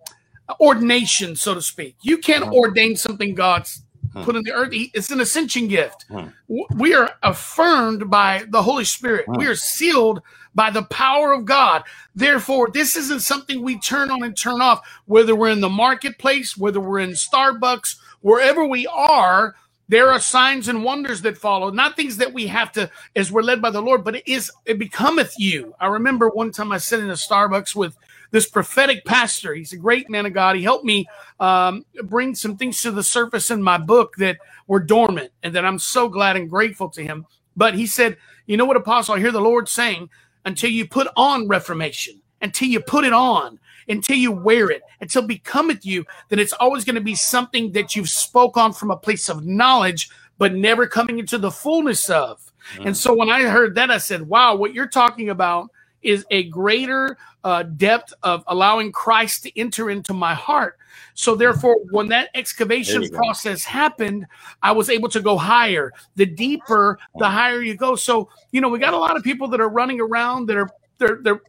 [0.59, 1.95] ordination, so to speak.
[2.01, 3.83] You can't ordain something God's
[4.25, 4.69] put in the earth.
[4.71, 6.05] It's an ascension gift.
[6.47, 9.25] W- We are affirmed by the Holy Spirit.
[9.39, 10.21] We are sealed
[10.53, 11.83] by the power of God.
[12.13, 16.55] Therefore, this isn't something we turn on and turn off, whether we're in the marketplace,
[16.55, 19.55] whether we're in Starbucks, wherever we are.
[19.89, 23.43] There are signs and wonders that follow, not things that we have to, as we're
[23.43, 25.75] led by the Lord, but it is, it becometh you.
[25.79, 27.97] I remember one time I sat in a Starbucks with
[28.31, 29.53] this prophetic pastor.
[29.53, 30.55] He's a great man of God.
[30.55, 31.05] He helped me
[31.39, 35.65] um, bring some things to the surface in my book that were dormant, and that
[35.65, 37.25] I'm so glad and grateful to him.
[37.55, 38.17] But he said,
[38.47, 39.15] "You know what, Apostle?
[39.15, 40.09] I hear the Lord saying,
[40.45, 45.23] until you put on Reformation, until you put it on." Until you wear it, until
[45.23, 48.91] it becometh you, then it's always going to be something that you've spoke on from
[48.91, 52.51] a place of knowledge, but never coming into the fullness of.
[52.75, 52.87] Mm.
[52.87, 55.69] And so when I heard that, I said, wow, what you're talking about
[56.01, 60.77] is a greater uh, depth of allowing Christ to enter into my heart.
[61.13, 61.39] So mm.
[61.39, 63.17] therefore, when that excavation you go.
[63.17, 64.25] process happened,
[64.61, 65.91] I was able to go higher.
[66.15, 67.31] The deeper, the mm.
[67.31, 67.95] higher you go.
[67.95, 70.69] So you know, we got a lot of people that are running around that are
[70.97, 71.41] they're they're.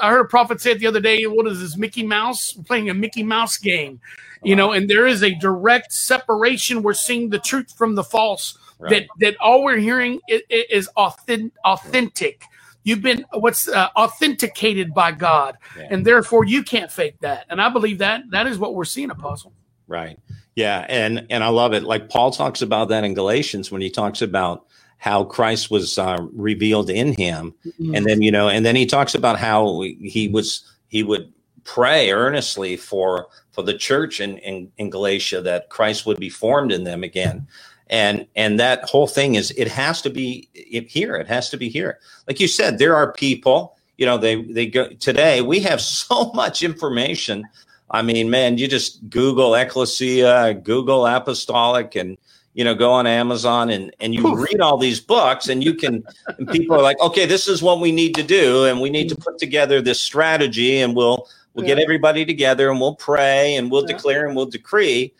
[0.00, 1.24] I heard a prophet say it the other day.
[1.26, 1.76] What is this?
[1.76, 4.00] Mickey Mouse We're playing a Mickey Mouse game,
[4.42, 4.72] you know.
[4.72, 6.82] And there is a direct separation.
[6.82, 8.58] We're seeing the truth from the false.
[8.80, 9.08] That Right.
[9.20, 11.52] that all we're hearing is, is authentic.
[11.64, 12.42] Authentic.
[12.84, 15.86] You've been what's uh, authenticated by God, Yeah.
[15.90, 17.46] and therefore you can't fake that.
[17.48, 19.52] And I believe that that is what we're seeing, Apostle.
[19.86, 20.18] Right.
[20.56, 21.84] Yeah, and and I love it.
[21.84, 24.66] Like Paul talks about that in Galatians when he talks about
[25.02, 27.52] how Christ was uh, revealed in him,
[27.92, 31.32] and then you know, and then he talks about how he was he would
[31.64, 36.70] pray earnestly for for the church in in, in Galatia that Christ would be formed
[36.70, 37.48] in them again.
[37.90, 41.16] And and that whole thing is it has to be it, here.
[41.16, 41.98] It has to be here.
[42.28, 43.76] Like you said, there are people.
[43.98, 45.42] You know, they they go today.
[45.42, 47.48] We have so much information
[47.92, 52.16] I mean, man, you just Google Ecclesia, Google Apostolic, and
[52.54, 56.04] you know, go on Amazon and and you read all these books, and you can.
[56.38, 59.08] And people are like, okay, this is what we need to do, and we need
[59.08, 63.70] to put together this strategy, and we'll We'll get everybody together and we'll pray and
[63.70, 65.12] we'll declare and we'll decree.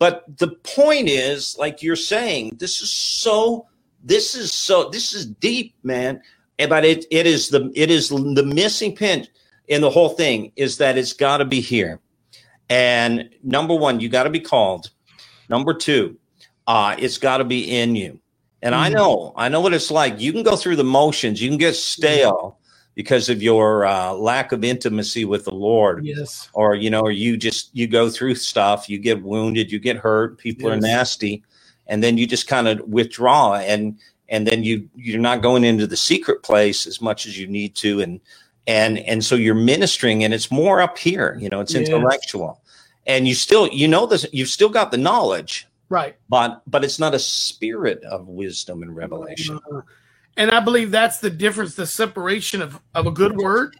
[0.00, 3.68] But the point is, like you're saying, this is so,
[4.02, 6.20] this is so, this is deep, man.
[6.58, 9.28] And- But it, it is the, it is the missing pinch
[9.68, 12.00] in the whole thing is that it's got to be here.
[12.68, 14.90] And number one, you got to be called.
[15.48, 16.16] Number two,
[16.66, 18.18] uh, it's got to be in you.
[18.62, 20.20] And I know, I know what it's like.
[20.20, 22.58] You can go through the motions, you can get stale
[22.94, 26.04] because of your uh, lack of intimacy with the Lord.
[26.04, 26.48] Yes.
[26.54, 29.98] Or, you know, or you just, you go through stuff, you get wounded, you get
[29.98, 31.44] hurt, people are nasty,
[31.86, 33.98] and then you just kind of withdraw and,
[34.30, 37.76] and then you, you're not going into the secret place as much as you need
[37.76, 38.00] to.
[38.00, 38.20] And,
[38.66, 41.88] and, and so you're ministering and it's more up here, you know, it's Yes.
[41.88, 42.60] intellectual
[43.06, 46.16] and you still, you know, this, you've still got the knowledge, Right.
[46.28, 49.60] but but it's not a spirit of wisdom and revelation.
[49.72, 49.82] Uh,
[50.36, 53.76] And I believe that's the difference, the separation of, of a good word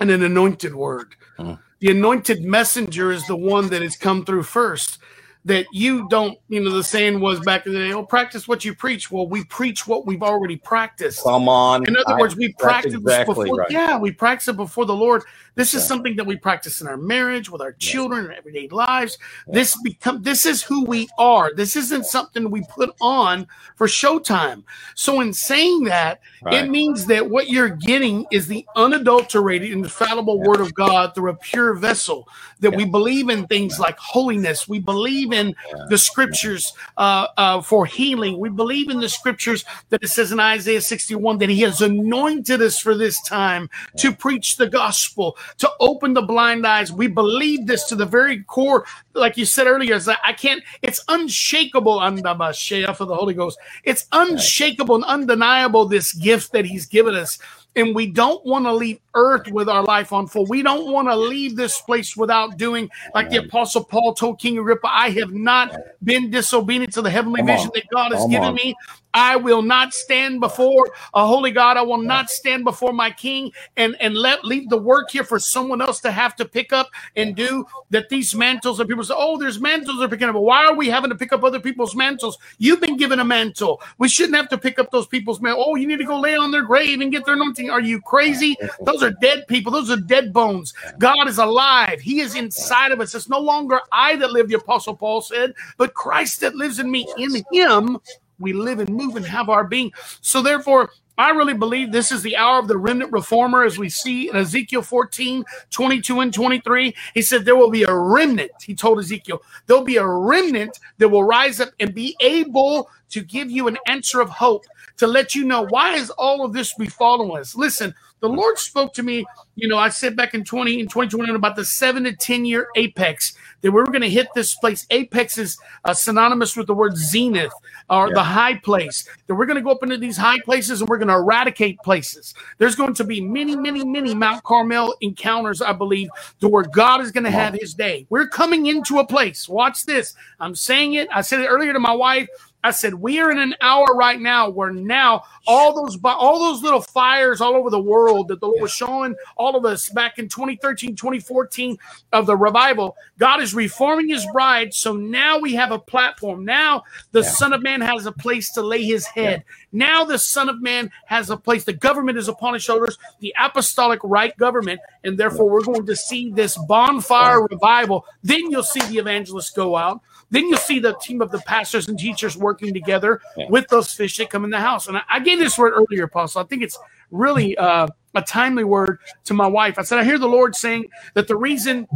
[0.00, 1.14] and an anointed word.
[1.38, 1.58] Mhm.
[1.80, 4.98] The anointed messenger is the one that has come through first.
[5.44, 8.64] That you don't, you know, the saying was back in the day, oh, practice what
[8.64, 9.10] you preach.
[9.10, 11.24] Well, we preach what we've already practiced.
[11.24, 11.84] Come on.
[11.88, 13.56] In other I- words, we practice exactly before.
[13.56, 13.70] right.
[13.70, 15.22] Yeah, we practice it before the Lord.
[15.54, 19.18] This is something that we practice in our marriage, with our children, in everyday lives.
[19.48, 20.22] This become.
[20.22, 21.52] This is who we are.
[21.54, 24.62] This isn't something we put on for showtime.
[24.94, 26.54] So, in saying that, Right.
[26.64, 31.34] it means that what you're getting is the unadulterated, infallible Word of God through a
[31.34, 32.28] pure vessel.
[32.60, 34.68] That we believe in things like holiness.
[34.68, 35.54] We believe in
[35.88, 38.38] the Scriptures uh, uh, for healing.
[38.38, 42.60] We believe in the Scriptures that it says in Isaiah 61 that He has anointed
[42.62, 43.68] us for this time
[43.98, 46.92] to preach the gospel, to open the blind eyes.
[46.92, 49.94] We believe this to the very core, like you said earlier.
[49.94, 50.62] Is that I can't.
[50.82, 52.00] It's unshakable.
[52.02, 53.58] For the Holy Ghost.
[53.84, 55.86] It's unshakable and undeniable.
[55.86, 57.38] This gift that He's given us.
[57.74, 60.46] And we don't want to leave earth with our life on full.
[60.46, 64.58] We don't want to leave this place without doing, like the Apostle Paul told King
[64.58, 67.72] Agrippa, I have not been disobedient to the heavenly Come vision on.
[67.74, 68.54] that God has Come given on.
[68.54, 68.74] me.
[69.14, 71.76] I will not stand before a holy God.
[71.76, 75.38] I will not stand before my king and, and let leave the work here for
[75.38, 79.12] someone else to have to pick up and do that these mantles and people say,
[79.14, 80.34] Oh, there's mantles they're picking up.
[80.36, 82.38] Why are we having to pick up other people's mantles?
[82.56, 83.82] You've been given a mantle.
[83.98, 85.66] We shouldn't have to pick up those people's mantles.
[85.68, 87.68] Oh, you need to go lay on their grave and get their anointing.
[87.68, 88.56] Are you crazy?
[88.80, 89.72] Those are dead people.
[89.72, 90.74] Those are dead bones.
[90.98, 92.00] God is alive.
[92.00, 93.14] He is inside of us.
[93.14, 96.90] It's no longer I that live, the apostle Paul said, but Christ that lives in
[96.90, 97.06] me.
[97.18, 97.98] In him
[98.38, 99.92] we live and move and have our being.
[100.20, 103.90] So therefore, I really believe this is the hour of the remnant reformer, as we
[103.90, 106.94] see in Ezekiel 14, 22 and 23.
[107.12, 111.08] He said, There will be a remnant, he told Ezekiel, there'll be a remnant that
[111.08, 114.64] will rise up and be able to give you an answer of hope,
[114.96, 117.54] to let you know why is all of this befalling us.
[117.54, 121.34] Listen, the Lord spoke to me, you know, I said back in 20 in 2021
[121.34, 124.86] about the seven to 10 year apex that we were going to hit this place.
[124.90, 127.52] Apex is uh, synonymous with the word zenith
[127.90, 128.14] or Yeah.
[128.14, 129.06] the high place.
[129.26, 131.78] That we're going to go up into these high places and we're going to eradicate
[131.80, 132.32] places.
[132.58, 136.08] There's going to be many, many, many Mount Carmel encounters, I believe,
[136.40, 138.06] to where God is going to have his day.
[138.08, 139.48] We're coming into a place.
[139.48, 140.14] Watch this.
[140.38, 141.08] I'm saying it.
[141.12, 142.28] I said it earlier to my wife.
[142.64, 146.62] I said we are in an hour right now where now all those all those
[146.62, 150.18] little fires all over the world that the Lord was showing all of us back
[150.18, 151.76] in 2013, 2014
[152.12, 152.96] of the revival.
[153.18, 156.44] God is reforming His bride, so now we have a platform.
[156.44, 159.42] Now the Son of Man has a place to lay His head.
[159.72, 161.64] Now the Son of Man has a place.
[161.64, 165.96] The government is upon His shoulders, the apostolic right government, and therefore we're going to
[165.96, 168.06] see this bonfire revival.
[168.22, 170.00] Then you'll see the evangelists go out.
[170.32, 173.46] Then you'll see the team of the pastors and teachers working together Yeah.
[173.50, 174.88] with those fish that come in the house.
[174.88, 176.42] And I, I gave this word earlier, Apostle.
[176.42, 176.78] I think it's
[177.10, 179.78] really uh, a timely word to my wife.
[179.78, 181.86] I said, I hear the Lord saying that the reason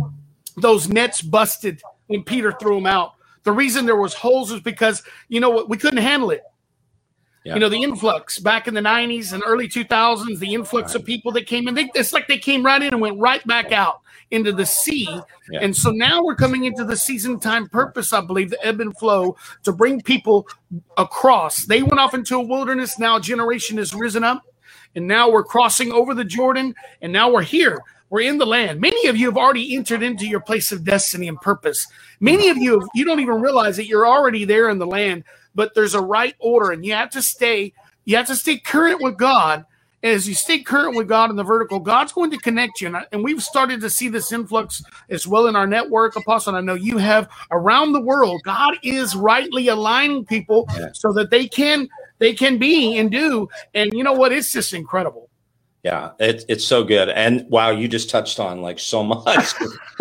[0.58, 3.14] those nets busted when Peter threw them out,
[3.44, 6.42] the reason there was holes is because, you know what, we couldn't handle it.
[7.46, 7.54] Yeah.
[7.54, 11.30] You know, the influx back in the 90s and early 2000s, the influx of people
[11.30, 14.00] that came in, they, it's like they came right in and went right back out
[14.32, 15.08] into the sea.
[15.48, 15.60] Yeah.
[15.62, 18.98] And so now we're coming into the season time purpose, I believe, the ebb and
[18.98, 20.48] flow to bring people
[20.96, 21.66] across.
[21.66, 22.98] They went off into a wilderness.
[22.98, 24.42] Now a generation has risen up.
[24.96, 26.74] And now we're crossing over the Jordan.
[27.00, 27.78] And now we're here.
[28.10, 28.80] We're in the land.
[28.80, 31.86] Many of you have already entered into your place of destiny and purpose.
[32.18, 35.22] Many of you, you don't even realize that you're already there in the land,
[35.56, 37.72] but there's a right order and you have to stay,
[38.04, 39.64] you have to stay current with God.
[40.02, 42.88] And as you stay current with God in the vertical, God's going to connect you.
[42.88, 46.54] And, I- and we've started to see this influx as well in our network, Apostle.
[46.54, 48.40] And I know you have around the world.
[48.44, 51.88] God is rightly aligning people so that they can
[52.18, 53.48] they can be and do.
[53.74, 54.32] And you know what?
[54.32, 55.28] It's just incredible.
[55.82, 57.10] Yeah, it, it's so good.
[57.10, 59.54] And wow, you just touched on like so much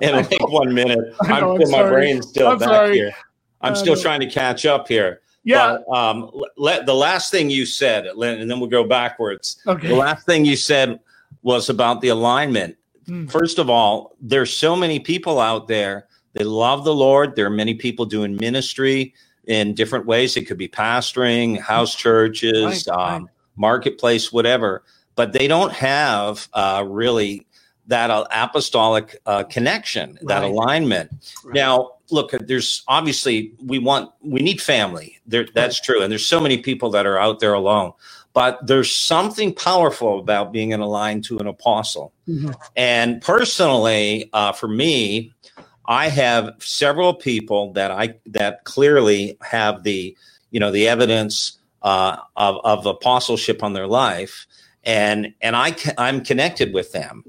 [0.00, 0.98] in like one minute.
[0.98, 2.96] Know, I'm, I'm my brain still I'm back sorry.
[2.98, 3.12] here.
[3.64, 5.20] I'm still trying to catch up here.
[5.44, 5.78] Yeah.
[5.88, 9.60] But, um, let, the last thing you said, and then we'll go backwards.
[9.66, 9.88] Okay.
[9.88, 11.00] The last thing you said
[11.42, 12.76] was about the alignment.
[13.06, 13.30] Mm.
[13.30, 16.06] First of all, there's so many people out there.
[16.32, 17.36] They love the Lord.
[17.36, 19.14] There are many people doing ministry
[19.46, 20.36] in different ways.
[20.36, 24.82] It could be pastoring, house churches, Right, um, marketplace, whatever.
[25.16, 27.46] But they don't have uh, really
[27.86, 30.50] that uh, apostolic uh, connection, that Right.
[30.50, 31.10] alignment.
[31.52, 35.20] Now, look, there's obviously we want we need family.
[35.26, 37.92] There, that's true, and there's so many people that are out there alone.
[38.32, 42.12] But there's something powerful about being in aligned to an apostle.
[42.76, 45.32] And personally, uh, for me,
[45.86, 50.16] I have several people that I that clearly have the
[50.50, 54.46] you know the evidence uh, of of apostleship on their life,
[54.82, 57.24] and and I I'm connected with them,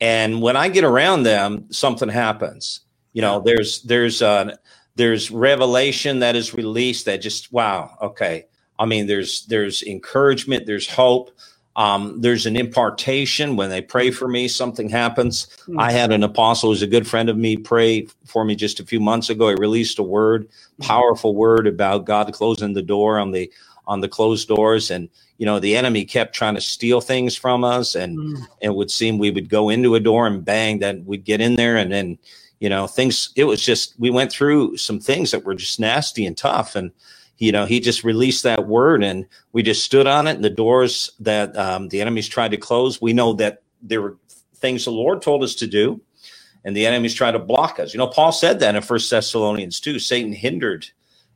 [0.00, 2.80] and when I get around them, something happens.
[3.12, 4.56] You know, there's there's uh,
[4.96, 8.46] there's revelation that is released that just wow, okay.
[8.78, 11.30] I mean, there's there's encouragement, there's hope.
[11.74, 15.46] Um, there's an impartation when they pray for me, something happens.
[15.78, 18.84] I had an apostle who's a good friend of me pray for me just a
[18.84, 19.48] few months ago.
[19.48, 20.48] He released a word,
[20.82, 23.50] powerful word about God closing the door on the
[23.86, 25.08] on the closed doors, and
[25.38, 28.18] you know the enemy kept trying to steal things from us, and
[28.60, 31.56] it would seem we would go into a door and bang, then we'd get in
[31.56, 32.18] there, and then
[32.62, 33.30] you know things.
[33.34, 36.92] It was just we went through some things that were just nasty and tough, and
[37.38, 40.50] you know he just released that word and we just stood on it and the
[40.50, 44.16] doors that um, the enemies tried to close we know that there were
[44.54, 46.00] things the lord told us to do
[46.64, 49.80] and the enemies tried to block us you know paul said that in first thessalonians
[49.80, 50.86] 2 satan hindered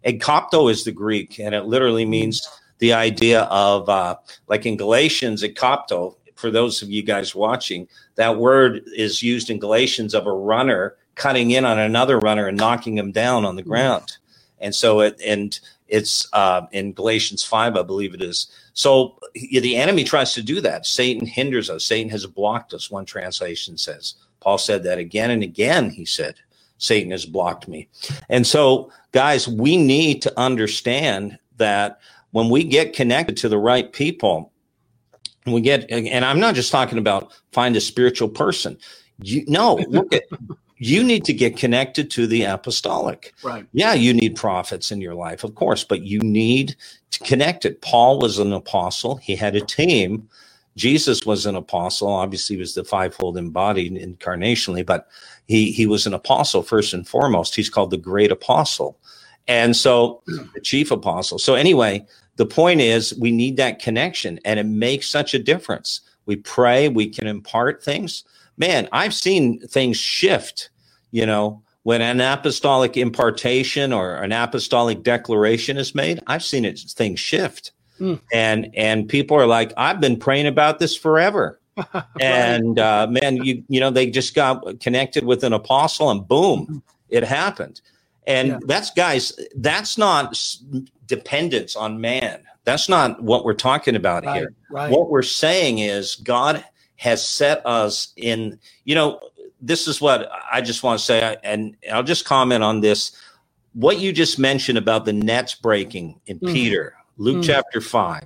[0.04, 2.48] ekopto is the greek and it literally means
[2.78, 4.14] the idea of uh,
[4.46, 9.58] like in galatians ekopto for those of you guys watching that word is used in
[9.58, 13.62] galatians of a runner cutting in on another runner and knocking him down on the
[13.62, 14.18] ground.
[14.60, 15.58] And so it and
[15.88, 18.48] it's uh, in galatians 5 i believe it is.
[18.74, 20.86] So y- the enemy tries to do that.
[20.86, 21.84] Satan hinders us.
[21.84, 24.14] Satan has blocked us one translation says.
[24.40, 26.36] Paul said that again and again he said
[26.78, 27.88] satan has blocked me.
[28.28, 32.00] And so guys we need to understand that
[32.32, 34.52] when we get connected to the right people
[35.46, 38.76] and we get and i'm not just talking about find a spiritual person.
[39.22, 40.24] You no look at
[40.78, 43.66] you need to get connected to the apostolic Right.
[43.72, 46.76] yeah, you need prophets in your life, of course, but you need
[47.10, 47.80] to connect it.
[47.80, 50.28] Paul was an apostle, he had a team.
[50.76, 52.08] Jesus was an apostle.
[52.08, 55.08] Obviously, he was the fivefold embodied incarnationally, but
[55.46, 57.56] he, he was an apostle first and foremost.
[57.56, 58.98] He's called the great apostle.
[59.48, 61.38] And so, the chief apostle.
[61.38, 62.04] So, anyway,
[62.36, 66.02] the point is we need that connection, and it makes such a difference.
[66.26, 68.24] We pray, we can impart things.
[68.56, 70.70] Man, I've seen things shift,
[71.10, 76.80] you know, when an apostolic impartation or an apostolic declaration is made, I've seen it
[76.80, 77.70] things shift.
[78.00, 78.20] Mm.
[78.32, 81.60] And and people are like, I've been praying about this forever.
[82.20, 86.82] and uh, man, you you know, they just got connected with an apostle and boom,
[87.08, 87.80] it happened.
[88.26, 90.36] And that's guys, that's not
[91.06, 92.40] dependence on man.
[92.64, 94.54] That's not what we're talking about Right, here.
[94.70, 94.90] right.
[94.90, 96.64] What we're saying is God
[96.96, 99.20] has set us in, you know,
[99.60, 103.12] this is what I just want to say, and I'll just comment on this.
[103.72, 106.52] What you just mentioned about the nets breaking in Mhm.
[106.52, 107.44] Peter, Luke Mhm.
[107.44, 108.24] chapter 5,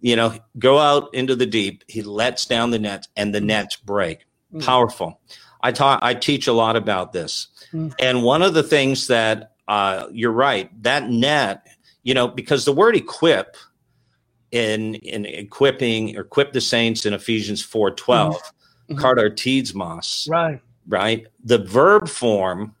[0.00, 3.76] you know, go out into the deep, he lets down the nets, and the nets
[3.76, 4.26] break.
[4.54, 4.64] Mhm.
[4.64, 5.20] Powerful.
[5.62, 7.48] I taught, I teach a lot about this.
[7.72, 7.92] Mhm.
[7.98, 11.66] And one of the things that uh, you're right, that net,
[12.04, 13.56] you know, because the word equip
[14.52, 18.36] in in equipping or equip the saints in Ephesians 4:12,
[18.90, 18.98] Mhm.
[18.98, 20.60] katartismos, Right.
[20.88, 21.26] right?
[21.44, 22.74] The verb form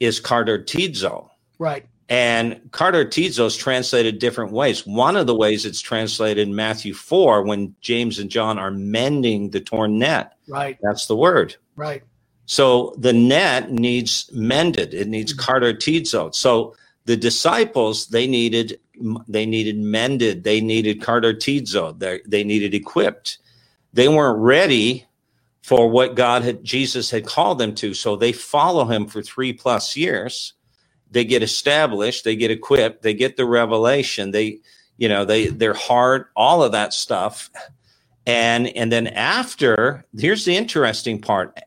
[0.00, 1.28] is katartizo.
[1.58, 1.86] Right.
[2.08, 4.86] And katartizo is translated different ways.
[4.86, 9.50] One of the ways it's translated in Matthew 4 when James and John are mending
[9.50, 10.32] the torn net.
[10.48, 10.76] Right.
[10.82, 11.56] That's the word.
[11.76, 12.02] Right.
[12.46, 14.92] So the net needs mended.
[14.92, 16.34] It needs katartizo.
[16.34, 16.74] So
[17.06, 18.78] the disciples they needed
[19.28, 20.44] they needed mended.
[20.44, 21.98] They needed katartizo.
[21.98, 23.38] They they needed equipped.
[23.92, 25.06] They weren't ready
[25.62, 27.94] for what God had Jesus had called them to.
[27.94, 30.54] So they follow him for three plus years.
[31.10, 32.24] They get established.
[32.24, 33.02] They get equipped.
[33.02, 34.30] They get the revelation.
[34.30, 34.60] They
[35.02, 37.50] you know they their heart all of that stuff
[38.26, 41.58] and and then after here's the interesting part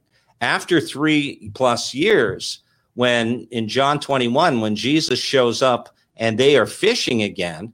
[0.41, 2.59] after three plus years
[2.93, 7.74] when in john 21 when jesus shows up and they are fishing again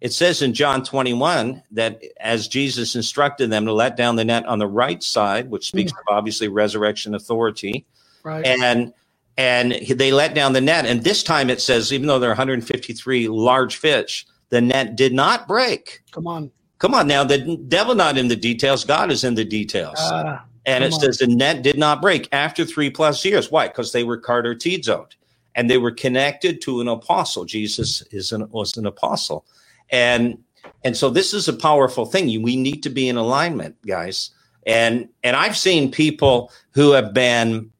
[0.00, 4.46] it says in John 21 that as Jesus instructed them to let down the net
[4.46, 7.84] on the right side, which speaks of obviously resurrection authority,
[8.22, 8.46] Right.
[8.46, 8.92] and
[9.36, 10.86] and they let down the net.
[10.86, 15.12] And this time it says, even though there are 153 large fish, the net did
[15.12, 16.02] not break.
[16.12, 16.50] Come on.
[16.78, 19.96] Come on now, the devil not in the details, God is in the details.
[19.98, 21.00] Ah, and it on.
[21.00, 23.50] says the net did not break after three plus years.
[23.50, 23.66] Why?
[23.66, 25.14] Because they were cartertizoed
[25.58, 27.44] and they were connected to an apostle.
[27.44, 29.44] Jesus is an, was an apostle.
[29.90, 30.38] And
[30.84, 32.42] and so this is a powerful thing.
[32.42, 34.30] We need to be in alignment, guys.
[34.66, 37.72] And and I've seen people who have been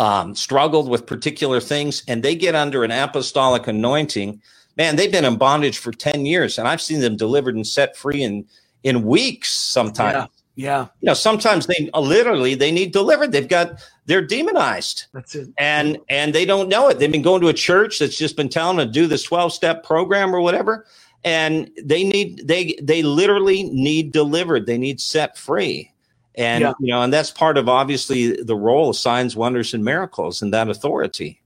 [0.00, 4.42] um, struggled with particular things, and they get under an apostolic anointing.
[4.76, 7.96] Man, they've been in bondage for ten years, and I've seen them delivered and set
[7.96, 8.44] free in
[8.82, 9.50] in weeks.
[9.52, 10.26] Sometimes, Yeah.
[10.58, 10.88] Yeah.
[11.00, 13.30] you know, sometimes they uh, literally they need delivered.
[13.30, 15.50] They've got they're demonized, That's it.
[15.56, 16.98] and and they don't know it.
[16.98, 19.52] They've been going to a church that's just been telling them to do this twelve
[19.52, 20.84] step program or whatever,
[21.22, 24.66] and they need they they literally need delivered.
[24.66, 25.92] They need set free.
[26.34, 26.72] And Yeah.
[26.80, 30.52] you know, and that's part of obviously the role of signs, wonders, and miracles and
[30.52, 31.40] that authority.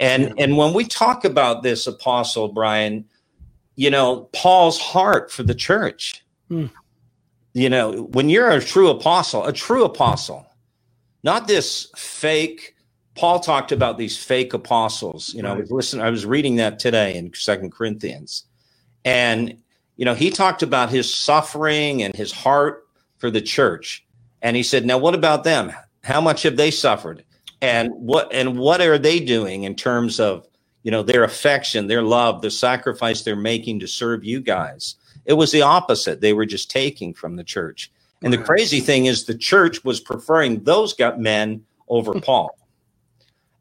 [0.00, 3.04] And and when we talk about this apostle, Bryan,
[3.76, 6.24] you know, Paul's heart for the church.
[6.48, 6.66] Hmm.
[7.54, 10.46] You know, when you're a true apostle, a true apostle,
[11.22, 12.74] not this fake.
[13.14, 15.34] Paul talked about these fake apostles.
[15.34, 18.44] You know, I was listening, I was reading that today in Second Corinthians,
[19.04, 19.60] and
[19.96, 22.86] you know, he talked about his suffering and his heart
[23.16, 24.04] for the church.
[24.40, 25.72] And he said, "Now, what about them?
[26.04, 27.24] How much have they suffered?
[27.60, 30.46] And what and what are they doing in terms of
[30.84, 34.94] you know their affection, their love, the sacrifice they're making to serve you guys?"
[35.28, 36.20] It was the opposite.
[36.20, 37.92] They were just taking from the church.
[38.22, 42.58] And the crazy thing is, the church was preferring those got men over Paul.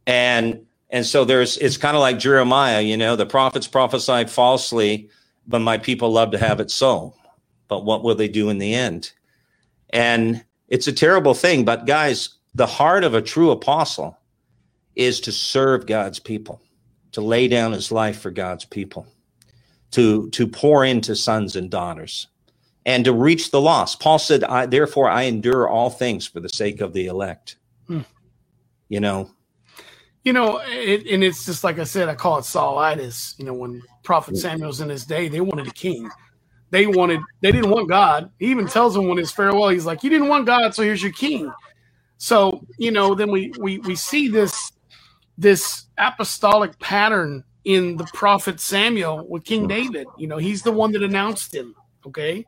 [0.07, 5.09] And and so there's it's kind of like Jeremiah, you know, the prophets prophesied falsely,
[5.45, 7.13] but my people love to have it so.
[7.67, 9.11] But what will they do in the end?
[9.89, 11.65] And it's a terrible thing.
[11.65, 14.17] But guys, the heart of a true apostle
[14.95, 16.61] is to serve God's people,
[17.11, 19.05] to lay down his life for God's people,
[19.91, 22.27] to to pour into sons and daughters,
[22.85, 23.99] and to reach the lost.
[23.99, 27.57] Paul said, I, "Therefore, I endure all things for the sake of the elect."
[27.87, 28.01] Hmm.
[28.89, 29.29] You know,
[30.23, 33.39] You know, it, and it's just like I said, I call it Saulitis.
[33.39, 36.09] You know, when Prophet Samuel's in his day, they wanted a king.
[36.69, 38.29] They wanted, they didn't want God.
[38.39, 41.01] He even tells them when his farewell, he's like, "You didn't want God, so here's
[41.01, 41.49] your king."
[42.17, 44.73] So you know, then we we we see this
[45.37, 50.07] this apostolic pattern in the prophet Samuel with King David.
[50.17, 51.75] You know, he's the one that announced him.
[52.05, 52.47] Okay,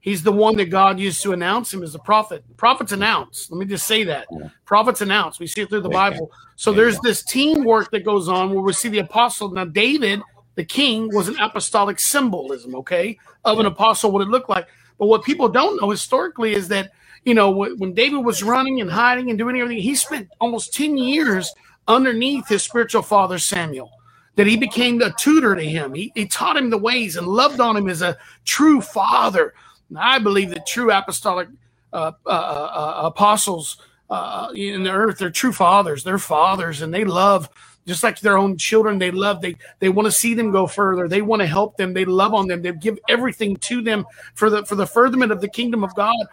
[0.00, 2.44] he's the one that God used to announce him as a prophet.
[2.56, 3.50] Prophets announce.
[3.50, 4.28] Let me just say that
[4.64, 5.40] prophets announce.
[5.40, 6.30] We see it through the Bible.
[6.54, 9.50] So there's this teamwork that goes on where we see the apostle.
[9.50, 10.22] Now, David,
[10.54, 14.68] the king, was an apostolic symbolism, okay, of an apostle, what it looked like.
[15.00, 16.92] But what people don't know historically is that,
[17.24, 20.96] you know, when David was running and hiding and doing everything, he spent almost 10
[20.96, 21.52] years
[21.88, 23.90] underneath his spiritual father, Samuel.
[24.36, 25.92] That he became a tutor to him.
[25.92, 29.54] He, he taught him the ways and loved on him as a true father.
[29.88, 31.48] And I believe that true apostolic
[31.92, 33.78] uh, uh, uh, apostles
[34.08, 36.04] uh, in the earth, they're true fathers.
[36.04, 37.48] They're fathers, and they love
[37.86, 38.98] just like their own children.
[38.98, 39.40] They love.
[39.40, 41.08] They they want to see them go further.
[41.08, 41.92] They want to help them.
[41.92, 42.62] They love on them.
[42.62, 46.26] They give everything to them for the for the furtherment of the kingdom of God.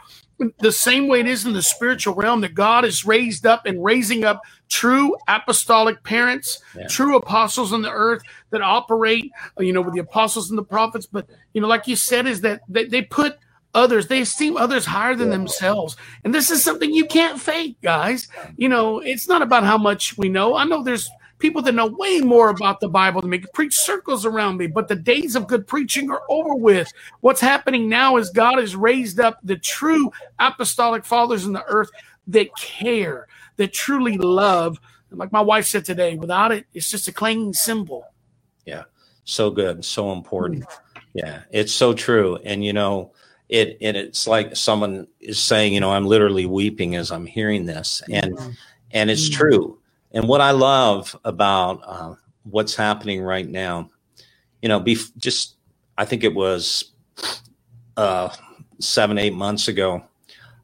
[0.60, 3.84] The same way it is in the spiritual realm that God is raised up and
[3.84, 8.22] raising up true apostolic parents, true apostles on the earth
[8.52, 11.08] that operate, you know, with the apostles and the prophets.
[11.08, 13.40] But you know, like you said, is that they, they put
[13.74, 18.28] others they esteem others higher than themselves and this is something you can't fake guys
[18.56, 21.10] you know it's not about how much we know i know there's
[21.40, 24.88] people that know way more about the bible than me preach circles around me but
[24.88, 29.20] the days of good preaching are over with what's happening now is god has raised
[29.20, 31.90] up the true apostolic fathers in the earth
[32.28, 33.28] that care
[33.58, 34.80] that truly love
[35.10, 38.06] and like my wife said today without it it's just a clanging cymbal
[38.68, 38.84] Yeah.
[39.24, 39.84] So good.
[39.84, 40.66] So important.
[40.66, 41.02] Mm.
[41.14, 41.42] Yeah.
[41.52, 42.38] It's so true.
[42.44, 43.14] And you know,
[43.50, 47.66] it and it's like someone is saying, you know, I'm literally weeping as I'm hearing
[47.66, 48.04] this.
[48.12, 48.56] And mm.
[48.92, 49.34] and it's mm.
[49.34, 49.80] true.
[50.12, 53.90] And what I love about uh, what's happening right now,
[54.62, 55.56] you know, be just
[55.98, 56.92] I think it was
[57.98, 58.30] uh,
[58.80, 60.04] seven, eight months ago,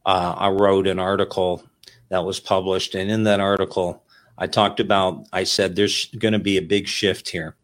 [0.06, 1.64] uh, I wrote an article
[2.10, 2.96] that was published.
[2.96, 4.04] And in that article,
[4.38, 7.56] I talked about, I said, there's going to be a big shift here.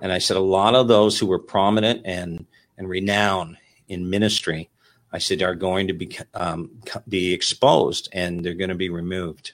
[0.00, 2.46] And I said, a lot of those who were prominent and,
[2.76, 3.56] and renowned
[3.88, 4.68] in ministry,
[5.12, 6.70] I said, are going to be, um,
[7.08, 9.52] be exposed and they're going to be removed.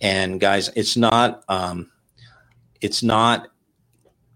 [0.00, 1.90] And guys, it's not, um,
[2.80, 3.48] it's not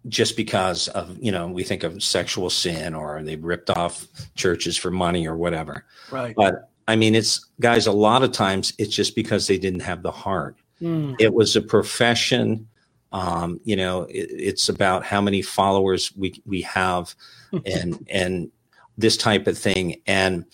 [0.09, 4.77] just because of you know we think of sexual sin or they ripped off churches
[4.77, 5.85] for money or whatever.
[6.11, 6.35] Right.
[6.35, 7.87] But I mean, it's guys.
[7.87, 10.57] A lot of times it's just because they didn't have the heart.
[10.81, 11.17] Mm.
[11.21, 12.67] It was a profession.
[13.13, 17.15] Um, you know, it, it's about how many followers we we have,
[17.67, 18.51] and and
[18.97, 20.01] this type of thing.
[20.07, 20.47] And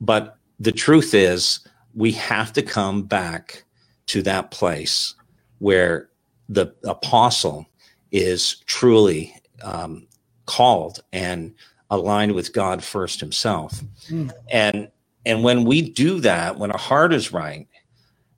[0.00, 1.60] but the truth is,
[1.94, 3.64] we have to come back
[4.08, 5.14] to that place
[5.58, 6.08] where
[6.48, 7.66] the apostle
[8.10, 10.06] is truly um,
[10.46, 11.54] called and
[11.90, 13.82] aligned with God first Himself.
[14.08, 14.32] Mm.
[14.50, 14.88] And
[15.26, 17.66] and when we do that, when our heart is right,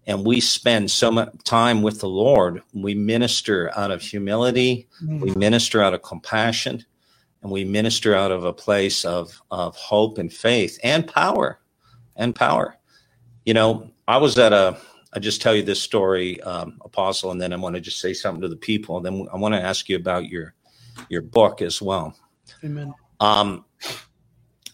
[0.07, 5.21] and we spend so much time with the Lord, we minister out of humility, Mm.
[5.21, 6.85] we minister out of compassion,
[7.43, 11.61] and we minister out of a place of of hope and faith and power,
[12.17, 12.77] and power.
[13.45, 14.77] You know, I was at a.
[15.13, 18.13] I just tell you this story, um, Apostle, and then I want to just say
[18.13, 18.97] something to the people.
[18.97, 20.55] And then I want to ask you about your
[21.09, 22.17] your book as well.
[22.65, 22.95] Amen.
[23.19, 23.65] Um,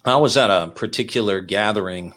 [0.04, 2.14] I was at a particular gathering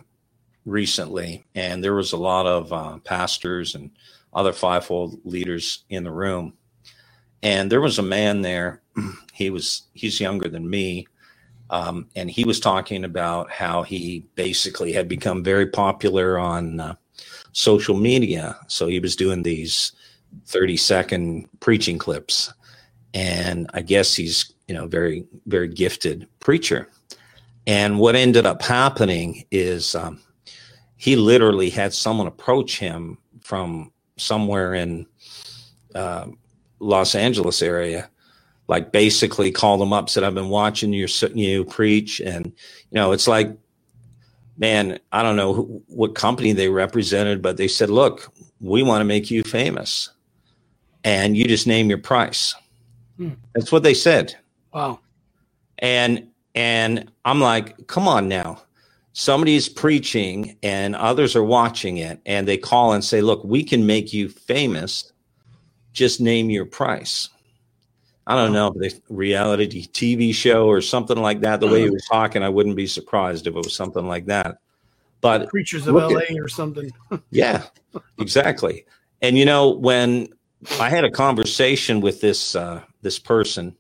[0.66, 3.92] recently, and there was a lot of uh, pastors and
[4.34, 6.54] other fivefold leaders in the room.
[7.42, 8.82] And there was a man there.
[9.34, 11.08] He was he's younger than me,
[11.70, 16.96] um, and he was talking about how he basically had become very popular on uh,
[17.52, 18.58] social media.
[18.68, 19.92] So he was doing these
[20.46, 22.54] thirty second preaching clips,
[23.14, 26.88] and I guess he's you know very very gifted preacher.
[27.68, 30.20] And what ended up happening is um,
[30.98, 35.06] he literally had someone approach him from somewhere in
[35.96, 36.28] uh,
[36.80, 38.10] Los Angeles area,
[38.68, 42.54] like basically called him up, said, "I've been watching your you preach," and you
[42.96, 43.56] know, it's like,
[44.60, 48.32] man, I don't know who, what company they represented, but they said, "Look,
[48.62, 50.12] we want to make you famous,
[51.04, 52.54] and you just name your price."
[53.18, 53.32] Hmm.
[53.56, 54.36] That's what they said
[54.74, 55.00] Wow.
[55.80, 58.62] and and i'm like come on now
[59.12, 63.86] somebody's preaching and others are watching it and they call and say look we can
[63.86, 65.12] make you famous
[65.92, 67.28] just name your price
[68.30, 71.90] i don't know if the reality tv show or something like that the way he
[71.90, 74.60] was talking i wouldn't be surprised if it was something like that
[75.22, 76.92] but Creatures of LA at- or something.
[77.32, 77.66] yeah,
[78.18, 78.86] exactly.
[79.22, 80.30] And you know, when
[80.80, 83.76] I had a conversation with this uh, this person,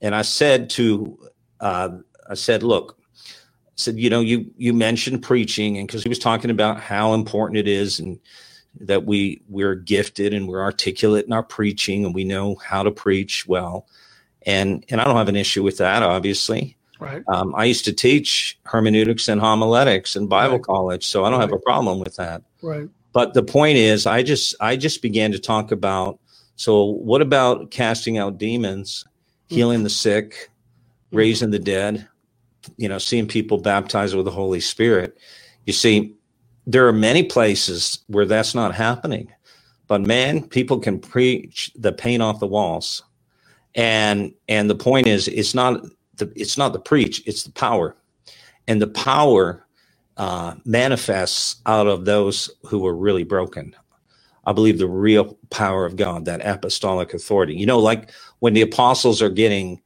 [0.00, 1.18] and I said to,
[1.60, 1.90] uh,
[2.28, 6.18] I said, look, I said, you know, you you mentioned preaching, and because he was
[6.18, 8.18] talking about how important it is, and
[8.78, 12.90] that we we're gifted and we're articulate in our preaching, and we know how to
[12.90, 13.86] preach well,
[14.42, 16.76] and and I don't have an issue with that, obviously.
[16.98, 17.22] Right.
[17.28, 20.64] Um, I used to teach hermeneutics and homiletics in Bible Right.
[20.64, 22.42] college, so I don't have a problem with that.
[22.62, 22.88] Right.
[23.12, 26.18] But the point is, I just I just began to talk about.
[26.56, 29.04] So, what about casting out demons,
[29.48, 30.50] healing the sick,
[31.10, 32.06] raising the dead?
[32.76, 35.16] You know, seeing people baptized with the Holy Spirit.
[35.64, 36.14] You see,
[36.66, 39.32] there are many places where that's not happening,
[39.86, 43.02] but man, people can preach the paint off the walls,
[43.74, 45.82] and and the point is, it's not
[46.16, 47.96] the it's not the preach, it's the power,
[48.68, 49.66] and the power
[50.16, 53.74] uh, manifests out of those who are really broken.
[54.44, 57.54] I believe the real power of God, that apostolic authority.
[57.54, 58.10] You know, like
[58.40, 59.80] when the apostles are getting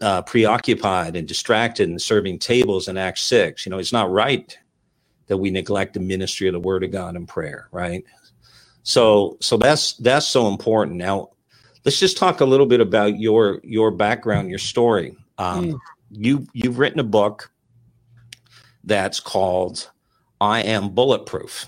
[0.00, 4.56] uh, preoccupied and distracted and serving tables in Acts 6, you know, it's not right
[5.28, 8.04] that we neglect the ministry of the word of God and prayer, right?
[8.82, 10.96] So, so that's that's so important.
[10.96, 11.30] Now,
[11.84, 15.16] let's just talk a little bit about your your background, your story.
[15.38, 15.78] Um, Mm.
[16.10, 17.50] You you've written a book
[18.82, 19.90] that's called
[20.40, 21.66] I Am Bulletproof.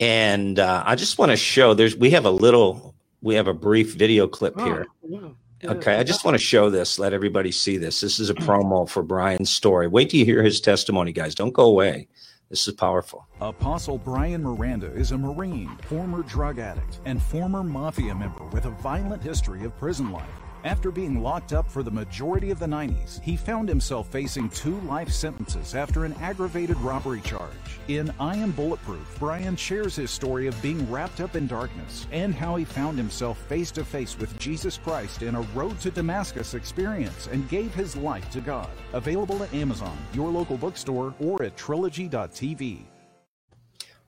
[0.00, 3.54] And uh, I just want to show there's we have a little we have a
[3.54, 4.86] brief video clip here.
[5.12, 5.34] Oh,
[5.66, 8.00] Okay, I just want to show this, let everybody see this.
[8.00, 9.88] This is a promo for Bryan's story.
[9.88, 11.34] Wait till you hear his testimony, guys.
[11.34, 12.08] Don't go away.
[12.50, 13.26] This is powerful.
[13.40, 18.70] Apostle Bryan Miranda is a Marine, former drug addict, and former mafia member with a
[18.70, 20.28] violent history of prison life.
[20.64, 24.80] After being locked up for the majority of the 90s, he found himself facing two
[24.80, 27.52] life sentences after an aggravated robbery charge.
[27.88, 32.34] In I Am Bulletproof, Bryan shares his story of being wrapped up in darkness and
[32.34, 36.54] how he found himself face to face with Jesus Christ in a road to Damascus
[36.54, 38.70] experience and gave his life to God.
[38.94, 42.84] Available at Amazon, your local bookstore, or at trilogy.tv.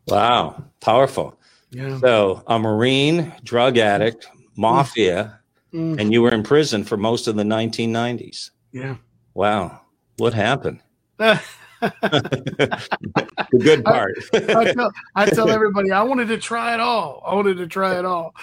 [0.06, 1.38] Wow, powerful.
[1.70, 1.98] Yeah.
[1.98, 4.40] So, a Marine, drug addict, hmm.
[4.56, 5.40] mafia,
[5.72, 6.00] Mm.
[6.00, 8.50] and you were in prison for most of the 1990s.
[8.72, 8.96] Yeah.
[9.34, 9.80] Wow.
[10.16, 10.80] What happened?
[11.18, 11.40] the
[13.58, 14.14] good part.
[14.32, 17.22] I tell, I tell everybody I wanted to try it all.
[17.26, 18.34] I wanted to try it all.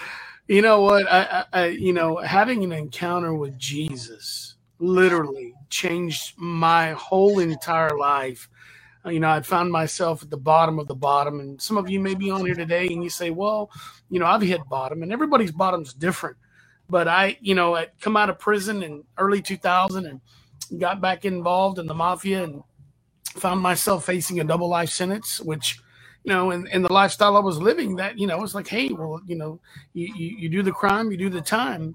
[0.46, 1.10] You know what?
[1.10, 7.96] I, I, I, you know, having an encounter with Jesus literally changed my whole entire
[7.96, 8.48] life.
[9.06, 12.00] You know, I'd found myself at the bottom of the bottom, and some of you
[12.00, 13.70] may be on here today, and you say, "Well,
[14.08, 16.36] you know, I've hit bottom," and everybody's bottom's different.
[16.88, 20.20] But I, you know, I come out of prison in early 2000 and
[20.78, 22.62] got back involved in the mafia and
[23.24, 25.78] found myself facing a double life sentence, which,
[26.24, 28.90] you know, in, in the lifestyle I was living, that, you know, it's like, hey,
[28.90, 29.60] well, you know,
[29.92, 31.94] you, you, you do the crime, you do the time.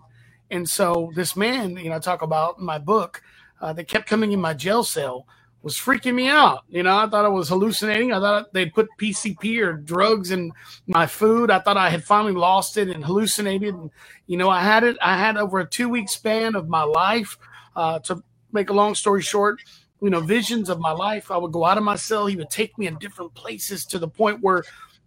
[0.51, 3.21] And so this man, you know, I talk about in my book
[3.61, 5.27] uh, that kept coming in my jail cell
[5.61, 6.64] was freaking me out.
[6.69, 8.14] You know, I thought I was hallucinating.
[8.14, 10.52] I thought they'd put PCP or drugs in
[10.88, 11.52] my food.
[11.52, 13.73] I thought I had finally lost it and hallucinated.
[13.73, 13.91] And,
[14.27, 17.38] you know, I had it, I had over a two week span of my life.
[17.76, 18.22] Uh, to
[18.52, 19.61] make a long story short,
[20.02, 21.31] you know, visions of my life.
[21.31, 22.26] I would go out of my cell.
[22.26, 24.64] He would take me in different places to the point where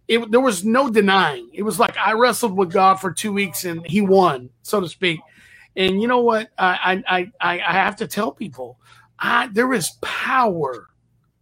[0.07, 1.49] it, there was no denying.
[1.53, 4.87] It was like I wrestled with God for two weeks and he won, so to
[4.87, 5.19] speak.
[5.75, 6.49] And you know what?
[6.57, 8.79] I I I, I have to tell people,
[9.23, 10.89] I, there is power.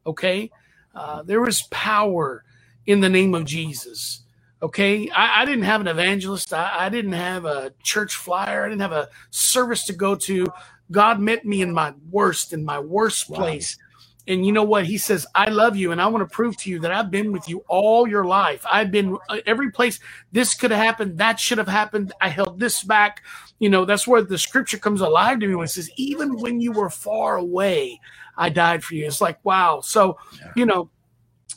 [0.05, 0.51] Okay,
[0.95, 2.43] uh, there is power
[2.85, 4.21] in the name of Jesus.
[4.61, 6.53] Okay, I, I didn't have an evangelist.
[6.53, 8.63] I, I didn't have a church flyer.
[8.63, 10.47] I didn't have a service to go to.
[10.91, 13.77] God met me in my worst, in my worst place.
[14.27, 14.85] And you know what?
[14.85, 15.91] He says, I love you.
[15.91, 18.63] And I want to prove to you that I've been with you all your life.
[18.71, 19.99] I've been uh, every place
[20.31, 21.17] this could have happened.
[21.17, 22.13] That should have happened.
[22.21, 23.23] I held this back.
[23.59, 26.61] You know, that's where the scripture comes alive to me when it says, even when
[26.61, 27.99] you were far away,
[28.37, 29.07] I died for you.
[29.07, 29.81] It's like, wow.
[29.81, 30.17] So,
[30.55, 30.89] you know,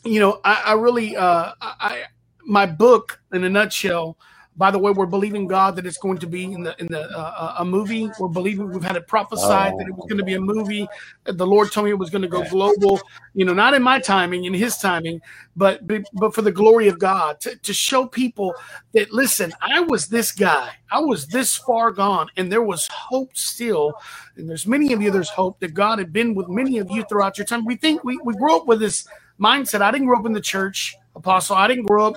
[0.04, 2.04] you know, I, I really, uh, I,
[2.46, 4.18] my book in a nutshell,
[4.56, 7.02] by the way, we're believing God that it's going to be in the in the
[7.10, 8.08] uh, a movie.
[8.20, 10.86] We're believing we've had it prophesied that it was going to be a movie.
[11.24, 13.00] The Lord told me it was going to go global.
[13.34, 15.20] You know, not in my timing, in His timing,
[15.56, 18.54] but but, but for the glory of God to, to show people
[18.92, 23.36] that listen, I was this guy, I was this far gone, and there was hope
[23.36, 23.94] still.
[24.36, 25.10] And there's many of you.
[25.10, 27.64] There's hope that God had been with many of you throughout your time.
[27.64, 29.04] We think we we grew up with this
[29.40, 29.82] mindset.
[29.82, 31.56] I didn't grow up in the church, Apostle.
[31.56, 32.16] I didn't grow up.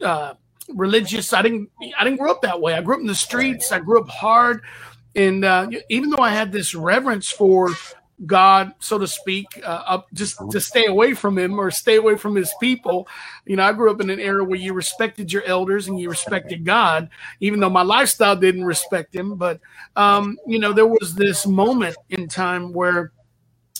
[0.00, 0.34] Uh,
[0.74, 1.32] religious.
[1.32, 2.74] I didn't I didn't grow up that way.
[2.74, 3.72] I grew up in the streets.
[3.72, 4.62] I grew up hard,
[5.14, 7.70] and uh, even though I had this reverence for
[8.26, 12.16] God, so to speak, uh, up just to stay away from Him or stay away
[12.16, 13.08] from His people.
[13.46, 16.08] You know, I grew up in an era where you respected your elders and you
[16.08, 17.08] respected God,
[17.40, 19.36] even though my lifestyle didn't respect Him.
[19.36, 19.60] But
[19.96, 23.12] um, you know, there was this moment in time where,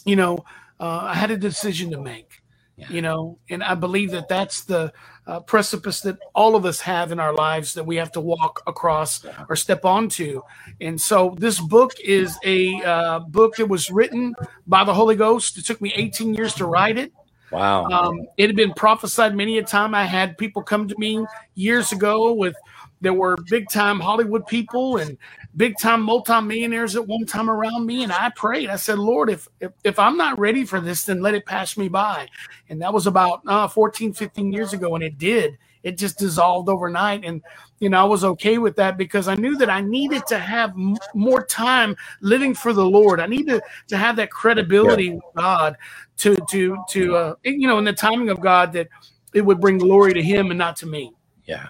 [0.05, 0.44] you know,
[0.81, 2.43] uh, I had a decision to make.
[2.89, 4.93] You know, and I believe that that's the
[5.27, 8.62] uh, precipice that all of us have in our lives that we have to walk
[8.66, 10.43] across or step onto.
[10.81, 14.35] And so this book is a uh, book that was written
[14.66, 15.59] by the Holy Ghost.
[15.59, 17.12] It took me 18 years to write it.
[17.53, 17.85] Wow.
[17.85, 19.94] Um, it had been prophesied many a time.
[19.94, 21.24] I had people come to me
[21.55, 22.57] years ago with
[23.03, 25.19] there were big time Hollywood people and
[25.57, 28.05] big time multimillionaires at one time around me.
[28.05, 28.70] And I prayed.
[28.70, 31.77] I said, Lord, if, if, if I'm not ready for this, then let it pass
[31.77, 32.29] me by.
[32.70, 34.95] And that was about uh, 14, 15 years ago.
[34.95, 35.59] And it did.
[35.83, 37.24] It just dissolved overnight.
[37.24, 37.43] And,
[37.81, 40.70] you know, I was okay with that because I knew that I needed to have
[40.70, 43.19] m- more time living for the Lord.
[43.19, 45.77] I needed to have that credibility with God
[46.19, 48.87] to, to, to, uh, you know, in the timing of God that
[49.35, 51.12] it would bring glory to Him and not to me.
[51.47, 51.66] Yeah.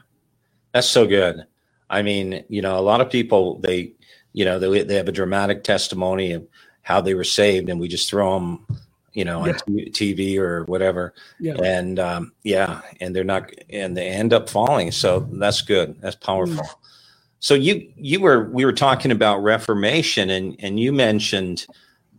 [0.73, 1.45] That's so good.
[1.91, 3.93] I mean, you know, a lot of people they,
[4.33, 6.47] you know, they they have a dramatic testimony of
[6.83, 8.67] how they were saved, and we just throw them,
[9.13, 9.53] you know, Yeah.
[9.53, 11.55] on TV or whatever, Yeah.
[11.63, 14.91] and um, yeah, and they're not, and they end up falling.
[14.91, 16.01] So that's good.
[16.01, 16.67] That's powerful.
[17.41, 21.67] So you you were we were talking about Reformation, and and you mentioned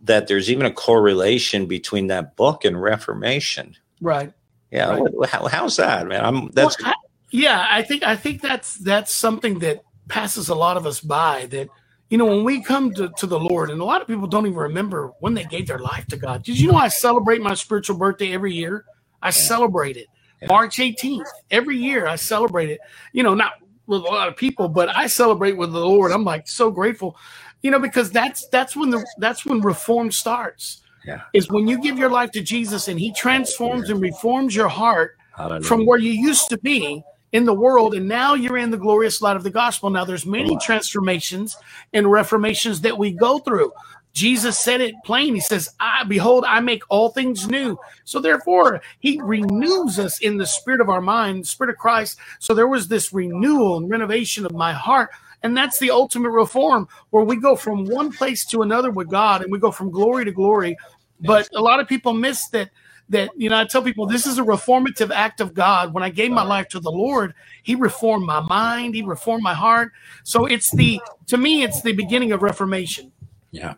[0.04, 3.74] that there's even a correlation between that book and Reformation.
[4.00, 4.32] Right.
[4.70, 5.28] Yeah, Right.
[5.30, 6.24] how, how's that, man?
[6.24, 6.94] I'm that's Well, I-
[7.34, 11.46] yeah, I think I think that's that's something that passes a lot of us by.
[11.46, 11.68] That
[12.08, 14.46] you know, when we come to, to the Lord, and a lot of people don't
[14.46, 16.44] even remember when they gave their life to God.
[16.44, 18.84] Did you know I celebrate my spiritual birthday every year?
[19.20, 20.06] I celebrate it
[20.46, 22.06] March 18th every year.
[22.06, 22.78] I celebrate it.
[23.12, 23.54] You know, not
[23.88, 26.12] with a lot of people, but I celebrate with the Lord.
[26.12, 27.16] I'm like so grateful.
[27.62, 30.82] You know, because that's that's when the that's when reform starts.
[31.04, 31.22] Yeah.
[31.32, 35.16] Is when you give your life to Jesus and He transforms and reforms your heart
[35.36, 35.64] Hallelujah.
[35.64, 37.02] from where you used to be
[37.34, 39.90] in the world and now you're in the glorious light of the gospel.
[39.90, 41.56] Now there's many transformations
[41.92, 43.72] and reformations that we go through.
[44.12, 45.34] Jesus said it plain.
[45.34, 47.76] He says i behold i make all things new.
[48.04, 52.20] So therefore he renews us in the spirit of our mind spirit of christ.
[52.38, 55.10] So there was this renewal and renovation of my heart
[55.42, 59.42] and that's the ultimate reform where we go from one place to another with god
[59.42, 60.76] and we go from glory to glory.
[61.18, 62.70] But a lot of people miss that
[63.10, 65.92] that you know I tell people this is a reformative act of God.
[65.92, 69.54] When I gave my life to the Lord, He reformed my mind, He reformed my
[69.54, 69.92] heart.
[70.22, 73.12] So it's the to me, it's the beginning of reformation.
[73.50, 73.74] Yeah.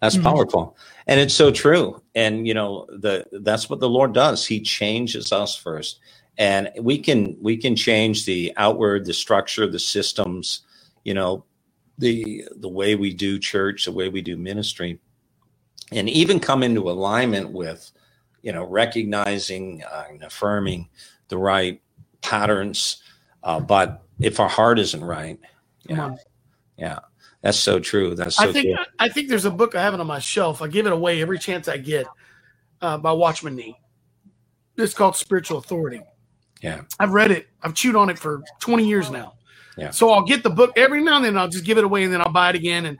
[0.00, 0.22] That's Mhm.
[0.22, 0.76] powerful.
[1.06, 2.02] And it's so true.
[2.14, 4.46] And you know, the that's what the Lord does.
[4.46, 5.98] He changes us first.
[6.38, 10.62] And we can we can change the outward, the structure, the systems,
[11.04, 11.44] you know,
[11.98, 14.98] the the way we do church, the way we do ministry,
[15.92, 17.92] and even come into alignment with,
[18.42, 20.88] you know, recognizing uh, and affirming
[21.28, 21.80] the right
[22.22, 23.02] patterns.
[23.42, 25.38] Uh, but if our heart isn't right,
[25.88, 26.16] yeah,
[26.76, 26.98] yeah,
[27.42, 28.14] that's so true.
[28.14, 28.84] That's so I think true.
[28.98, 30.62] I think there's a book I have it on my shelf.
[30.62, 32.06] I give it away every chance I get
[32.82, 33.76] uh, by Watchman Nee.
[34.76, 36.02] It's called Spiritual Authority.
[36.62, 36.82] Yeah.
[36.98, 37.48] I've read it.
[37.62, 39.34] I've chewed on it for 20 years now.
[39.76, 39.90] Yeah.
[39.90, 41.38] So I'll get the book every now and then.
[41.38, 42.86] I'll just give it away and then I'll buy it again.
[42.86, 42.98] And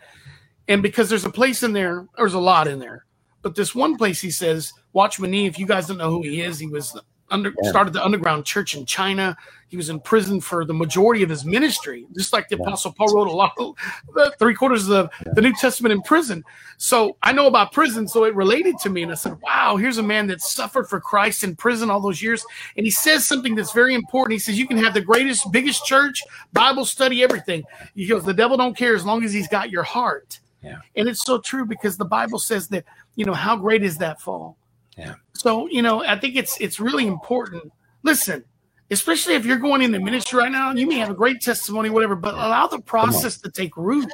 [0.69, 3.05] and because there's a place in there, there's a lot in there.
[3.43, 6.43] But this one place he says, Watchman Nee, if you guys don't know who he
[6.43, 6.99] is, he was
[7.31, 7.71] under Yeah.
[7.71, 9.37] started the underground church in China.
[9.69, 13.15] He was in prison for the majority of his ministry, just like the Apostle Paul
[13.15, 13.73] wrote a lot, the
[14.21, 16.45] uh, three quarters of the, the New Testament in prison.
[16.77, 19.05] So I know about prison, so it related to me.
[19.05, 22.21] And I said, wow, here's a man that suffered for Christ in prison all those
[22.21, 22.45] years.
[22.77, 24.33] And he says something that's very important.
[24.33, 27.63] He says, you can have the greatest, biggest church, Bible study, everything.
[27.95, 30.41] He goes, the devil don't care as long as he's got your heart.
[30.65, 30.79] Yeah.
[30.97, 32.85] And it's so true because the Bible says that,
[33.21, 34.57] you know, how great is that fall?
[34.97, 35.13] Yeah.
[35.35, 37.71] So, you know, I think it's it's really important.
[38.03, 38.43] Listen,
[38.91, 42.17] especially if you're going into ministry right now, you may have a great testimony, whatever,
[42.17, 44.11] but allow the process to take root.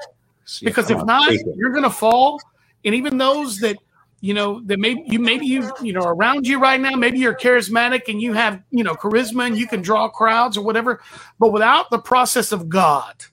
[0.60, 2.40] Because if not, you're gonna fall.
[2.84, 3.76] And even those that
[4.22, 7.36] you know that maybe you maybe you you know around you right now, maybe you're
[7.36, 11.00] charismatic and you have you know charisma and you can draw crowds or whatever,
[11.38, 13.24] but without the process of God,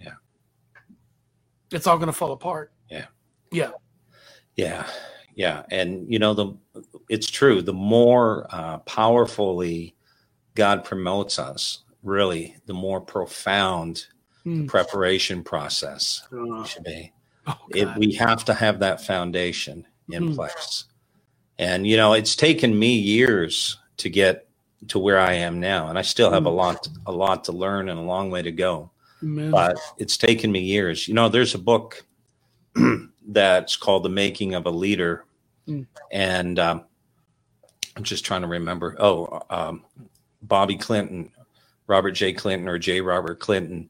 [0.00, 0.14] Yeah.
[1.70, 2.72] it's all gonna fall apart.
[2.90, 3.06] Yeah.
[3.52, 3.70] Yeah.
[4.56, 4.86] Yeah,
[5.34, 6.54] yeah, and you know the
[7.08, 7.62] it's true.
[7.62, 9.94] The more uh, powerfully
[10.54, 14.06] God promotes us, really, the more profound
[14.44, 14.66] Hmm.
[14.66, 17.12] preparation process Uh, should be.
[17.46, 20.34] oh, It, we have to have that foundation in Mhm.
[20.34, 20.84] place,
[21.58, 24.48] and you know it's taken me years to get
[24.88, 26.56] to where I am now, and I still have a Mm.
[26.56, 28.90] lot a lot to learn and a long way to go
[29.52, 31.06] but it's taken me years.
[31.06, 32.04] You know, there's a book
[33.28, 35.24] that's called The Making of a Leader,
[35.68, 35.86] Mm.
[36.10, 36.84] and um,
[37.96, 38.96] I'm just trying to remember.
[38.98, 39.84] Oh, um,
[40.42, 41.30] Bobby Clinton,
[41.86, 42.32] Robert J.
[42.32, 43.00] Clinton, or J.
[43.00, 43.88] Robert Clinton,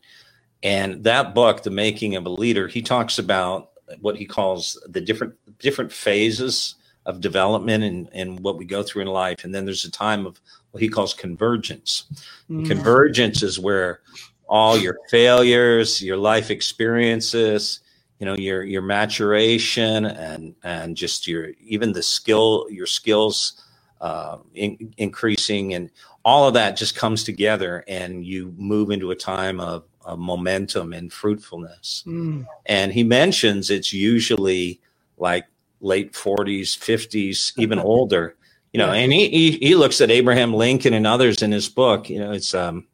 [0.63, 5.01] and that book, The Making of a Leader, he talks about what he calls the
[5.01, 6.75] different different phases
[7.07, 10.27] of development and, and what we go through in life, and then there's a time
[10.27, 10.41] of
[10.73, 12.05] what he calls convergence.
[12.51, 12.67] Mm.
[12.67, 14.01] Convergence is where
[14.47, 17.81] all your failures, your life experiences,
[18.23, 23.61] you know, your your maturation and and just your even the skill, your skills
[24.01, 25.91] uh, in, increasing, and
[26.25, 30.93] all of that just comes together, and you move into a time of, of momentum
[30.93, 32.05] and fruitfulness.
[32.07, 32.47] Mm.
[32.67, 34.81] And he mentions it's usually
[35.19, 35.47] like
[35.81, 38.37] late 40s, 50s, even older.
[38.73, 39.01] You know, Yeah.
[39.01, 42.09] and he, he he looks at Abraham Lincoln and others in his book.
[42.09, 42.87] You know, it's um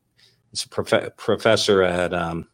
[0.53, 2.49] it's a prof- professor at um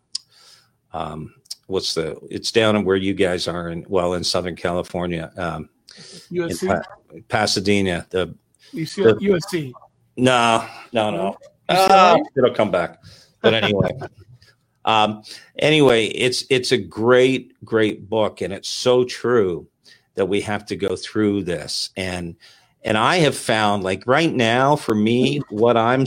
[0.93, 1.35] um
[1.66, 5.69] what's the it's down in where you guys are in well in Southern California um
[6.31, 6.82] USC, Pa-
[7.28, 8.07] Pasadena.
[8.11, 8.35] The
[8.74, 9.73] UC, USC.
[10.16, 11.36] no, no, no.
[11.69, 13.03] Uh, it'll come back.
[13.41, 13.91] But anyway,
[14.85, 15.23] um,
[15.59, 19.66] anyway, it's it's a great, great book, and it's so true
[20.15, 21.91] that we have to go through this.
[21.97, 22.36] And
[22.82, 26.05] and I have found, like right now, for me, what I'm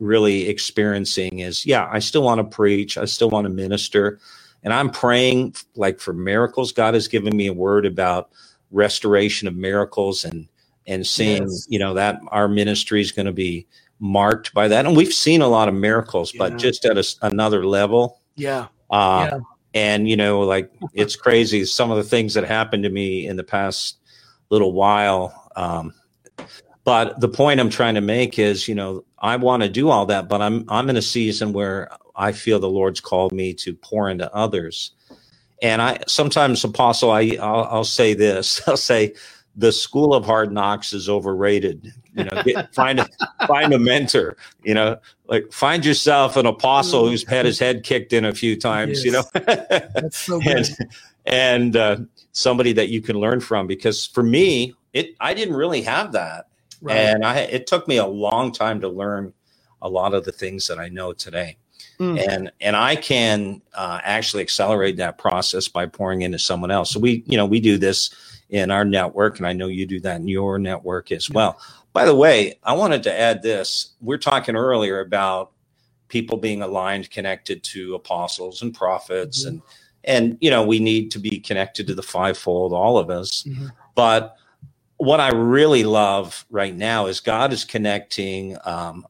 [0.00, 4.18] really experiencing is, yeah, I still want to preach, I still want to minister,
[4.66, 6.72] and I'm praying like for miracles.
[6.72, 8.30] God has given me a word about
[8.72, 10.48] restoration of miracles and
[10.88, 11.66] and seeing Yes.
[11.70, 13.64] you know that our ministry is going to be
[14.00, 16.38] marked by that and we've seen a lot of miracles Yeah.
[16.40, 18.66] but just at a another level Yeah.
[18.90, 19.38] uh, Yeah.
[19.74, 23.36] and you know like it's crazy some of the things that happened to me in
[23.36, 23.98] the past
[24.50, 25.94] little while um,
[26.86, 30.06] but the point i'm trying to make is you know i want to do all
[30.06, 33.74] that but i'm i'm in a season where i feel the lord's called me to
[33.74, 34.92] pour into others.
[35.62, 38.62] And i sometimes apostle i i'll, I'll say this.
[38.68, 39.14] I'll say
[39.58, 41.92] the school of hard knocks is overrated.
[42.14, 43.08] You know get, find a
[43.46, 44.98] find a mentor you know?
[45.28, 49.12] Like find yourself an apostle who's had his head kicked in a few times you
[49.12, 49.24] know?
[49.32, 50.56] That's so good.
[50.56, 50.76] and
[51.26, 51.96] and uh,
[52.32, 56.46] somebody that you can learn from because for me it i didn't really have that
[56.80, 56.96] Right.
[56.96, 59.32] and i it took me a long time to learn
[59.82, 61.56] a lot of the things that i know today
[61.98, 62.28] Mm.
[62.28, 67.00] and and i can uh, actually accelerate that process by pouring into someone else so
[67.00, 68.14] we you know we do this
[68.48, 71.58] in our network, and I know you do that in your network as well.
[71.92, 73.94] By the way, I wanted to add this.
[74.00, 75.50] We're talking earlier about
[76.06, 79.48] people being aligned, connected to apostles and prophets, Mm-hmm.
[79.54, 79.62] and
[80.28, 83.42] and you know we need to be connected to the fivefold, all of us.
[83.42, 83.66] Mm-hmm.
[83.96, 84.36] But
[84.98, 89.06] what I really love right now is God is connecting um,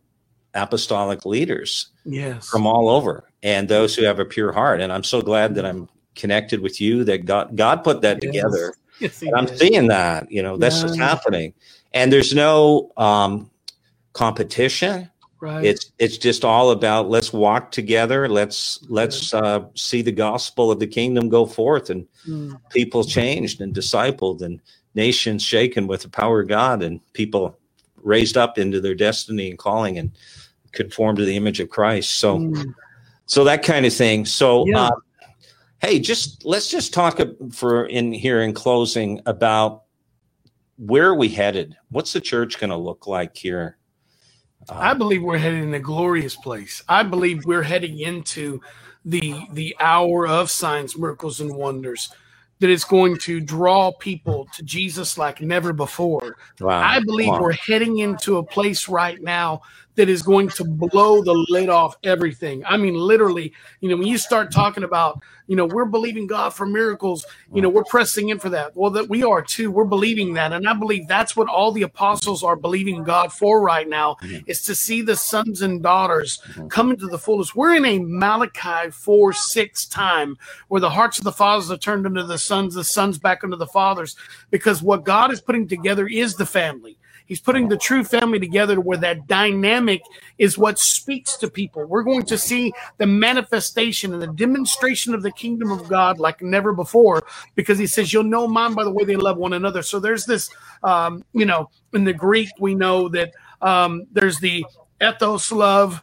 [0.54, 2.48] apostolic leaders Yes.
[2.48, 4.80] from all over and those who have a pure heart.
[4.80, 7.04] And I'm so glad that I'm connected with you.
[7.04, 8.32] That God God put that Yes.
[8.32, 8.74] together.
[9.00, 9.58] Yes, And I'm did.
[9.58, 10.30] seeing that.
[10.30, 11.08] You know, that's what's Yeah.
[11.08, 11.52] happening.
[11.92, 13.50] And there's no um,
[14.12, 15.10] competition.
[15.40, 15.64] Right.
[15.66, 18.28] It's it's just all about let's walk together.
[18.28, 22.58] Let's let's uh, see the gospel of the kingdom go forth and Mm.
[22.70, 24.60] people changed and discipled and
[24.96, 27.56] nations shaken with the power of God and people
[28.02, 30.10] raised up into their destiny and calling and
[30.72, 32.16] conform to the image of Christ.
[32.16, 32.74] So Mm.
[33.26, 34.24] so that kind of thing.
[34.24, 34.86] So Yeah.
[34.86, 34.96] uh,
[35.80, 39.82] hey, just let's just talk uh, for in here in closing about
[40.78, 41.76] where are we headed?
[41.90, 43.78] What's the church going to look like here?
[44.68, 46.82] I believe we're headed in a glorious place.
[46.88, 48.60] I believe we're heading into
[49.04, 52.10] the the hour of signs, miracles, and wonders
[52.58, 56.36] that is going to draw people to Jesus like never before.
[56.60, 56.78] Wow.
[56.78, 57.42] I believe on.
[57.42, 59.62] we're heading into a place right now
[59.96, 62.64] that is going to blow the lid off everything.
[62.64, 66.50] I mean, literally, you know, when you start talking about, you know, we're believing God
[66.50, 68.76] for miracles, you know, we're pressing in for that.
[68.76, 69.70] Well, that we are too.
[69.70, 70.52] We're believing that.
[70.52, 74.44] And I believe that's what all the apostles are believing God for right now mm-hmm.
[74.46, 76.68] is to see the sons and daughters mm-hmm.
[76.68, 77.54] come into the fullness.
[77.54, 80.36] We're in a Malachi 4 6 time
[80.68, 83.56] where the hearts of the fathers are turned into the sons, the sons back into
[83.56, 84.16] the fathers,
[84.50, 86.98] because what God is putting together is the family.
[87.26, 90.00] He's putting the true family together where that dynamic
[90.38, 91.84] is what speaks to people.
[91.84, 96.40] We're going to see the manifestation and the demonstration of the kingdom of God like
[96.40, 97.24] never before
[97.54, 99.82] because he says, You'll know mine by the way they love one another.
[99.82, 100.48] So there's this,
[100.82, 104.64] um, you know, in the Greek, we know that um, there's the
[105.02, 106.02] ethos love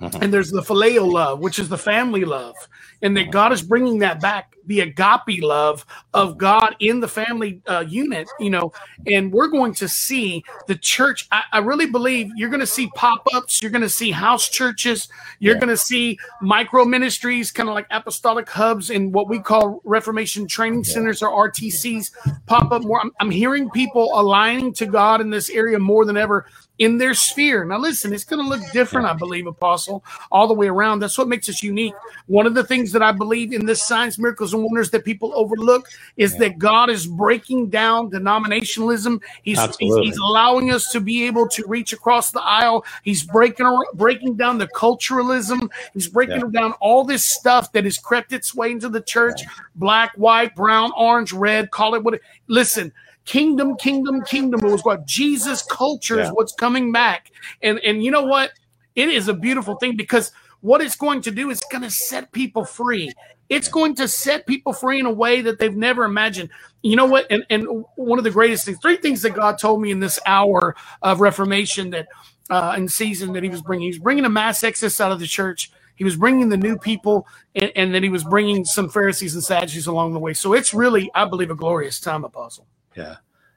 [0.00, 2.54] and there's the phileo love, which is the family love,
[3.02, 7.60] and that God is bringing that back, the agape love of God in the family
[7.66, 8.72] uh, unit, you know.
[9.06, 11.28] And we're going to see the church.
[11.30, 14.48] I, I really believe you're going to see pop ups, you're going to see house
[14.48, 15.08] churches,
[15.38, 19.80] you're going to see micro ministries, kind of like apostolic hubs, and what we call
[19.84, 22.12] Reformation training centers or RTCs
[22.46, 23.00] pop up more.
[23.00, 26.46] I'm, I'm hearing people aligning to God in this area more than ever
[26.78, 27.64] in their sphere.
[27.64, 31.00] Now, listen, it's going to look different, I believe, Apostle, all the way around.
[31.00, 31.94] That's what makes us unique.
[32.26, 35.32] One of the things that I believe in this signs, miracles, and wonders that people
[35.34, 39.22] overlook is that God is breaking down denominationalism.
[39.42, 42.84] He's, he's he's allowing us to be able to reach across the aisle.
[43.02, 45.70] He's breaking breaking down the culturalism.
[45.94, 46.60] He's breaking Yeah.
[46.60, 49.42] down all this stuff that has crept its way into the church.
[49.76, 51.70] Black, white, brown, orange, red.
[51.70, 52.14] Call it what.
[52.14, 52.92] It, listen.
[53.26, 56.32] Kingdom, kingdom, kingdom was what Jesus culture is Yeah.
[56.32, 57.32] what's coming back.
[57.62, 58.52] And and you know what?
[58.96, 60.32] It is a beautiful thing because
[60.62, 63.12] what it's going to do is going to set people free.
[63.50, 66.50] It's going to set people free in a way that they've never imagined.
[66.82, 67.26] You know what?
[67.30, 70.20] And and one of the greatest things, three things that God told me in this
[70.26, 72.08] hour of Reformation that
[72.50, 73.84] uh, in season that He was bringing.
[73.86, 75.70] He was bringing a mass exodus out of the church.
[75.96, 79.44] He was bringing the new people, and, and then he was bringing some Pharisees and
[79.44, 80.34] Sadducees along the way.
[80.34, 82.66] So it's really, I believe, a glorious time, Apostle.
[82.96, 83.16] Yeah.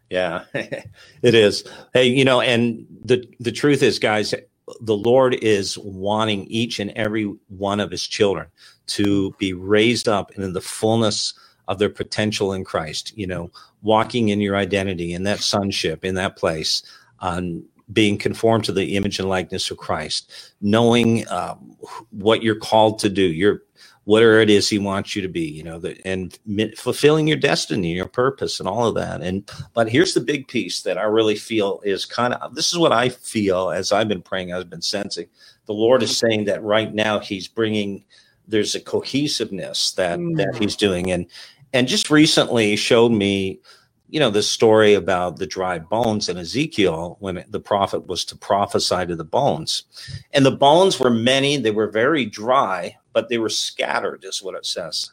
[0.10, 0.46] Yeah.
[0.54, 1.64] it is.
[1.94, 4.34] Hey, you know, and the the truth is, guys,
[4.82, 8.48] the Lord is wanting each and every one of his children
[8.88, 11.34] to be raised up in the fullness
[11.68, 13.52] of their potential in Christ, you know,
[13.84, 16.82] walking in your identity in that sonship in that place,
[17.20, 17.64] um,
[17.94, 21.76] being conformed to the image and likeness of Christ, knowing um,
[22.10, 23.24] what you're called to do.
[23.24, 23.62] You're
[24.06, 26.38] whatever it is he wants you to be you know the, and
[26.78, 29.22] fulfilling your destiny your purpose and all of that.
[29.22, 32.78] And but here's the big piece that i really feel is kind of this is
[32.78, 35.28] what i feel as i've been praying i've been sensing.
[35.66, 38.04] The lord is saying that right now he's bringing
[38.50, 40.60] there's a cohesiveness that that mm.
[40.60, 41.12] he's doing.
[41.12, 41.28] And
[41.72, 43.60] and just recently showed me
[44.10, 48.38] you know the story about the dry bones in ezekiel when the prophet was to
[48.38, 49.84] prophesy to the bones.
[50.34, 54.56] And the bones were many they were very dry but they were scattered is what
[54.56, 55.12] it says.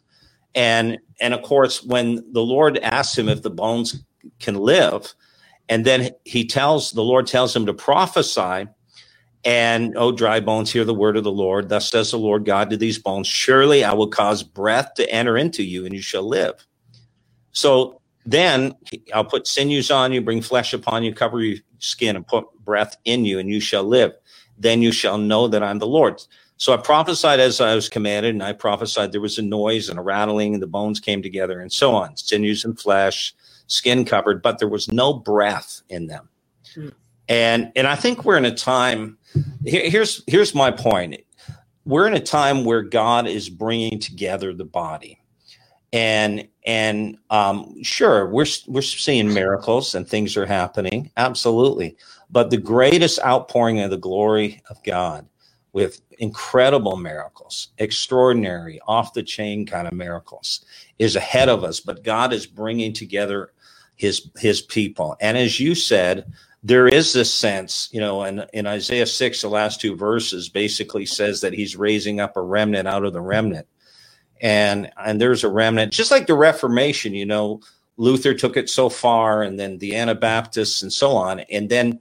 [0.55, 4.02] And and of course when the lord asks him if the bones
[4.40, 5.14] can live
[5.68, 8.66] and then he tells the lord tells him to prophesy
[9.44, 11.68] and oh dry bones hear the word of the lord.
[11.68, 15.36] Thus says the lord god to these bones surely i will cause breath to enter
[15.36, 16.66] into you and you shall live.
[17.52, 18.74] So then
[19.15, 22.97] i'll put sinews on you bring flesh upon you cover your skin and put breath
[23.05, 24.12] in you and you shall live
[24.59, 26.20] then you shall know that i'm the lord
[26.59, 29.98] so I prophesied as I was commanded, and I prophesied there was a noise and
[29.98, 32.16] a rattling, and the bones came together, and so on.
[32.16, 33.35] Sinews and flesh,
[33.66, 36.28] skin covered, but there was no breath in them.
[37.28, 39.19] And and I think we're in a time.
[39.65, 41.20] Here, here's here's my point.
[41.85, 45.20] We're in a time where God is bringing together the body,
[45.92, 51.96] and and um, sure we're we're seeing miracles and things are happening, absolutely.
[52.30, 55.26] But the greatest outpouring of the glory of God,
[55.72, 60.64] with incredible miracles, extraordinary, off the chain kind of miracles,
[60.98, 61.80] is ahead of us.
[61.80, 63.52] But God is bringing together
[63.94, 66.26] his his people, and as you said
[66.66, 71.06] there is this sense, you know, and in Isaiah 6, the last two verses basically
[71.06, 73.68] says that he's raising up a remnant out of the remnant.
[74.40, 77.60] And and there's a remnant, just like the Reformation, you know,
[77.96, 81.40] Luther took it so far, and then the Anabaptists and so on.
[81.40, 82.00] And then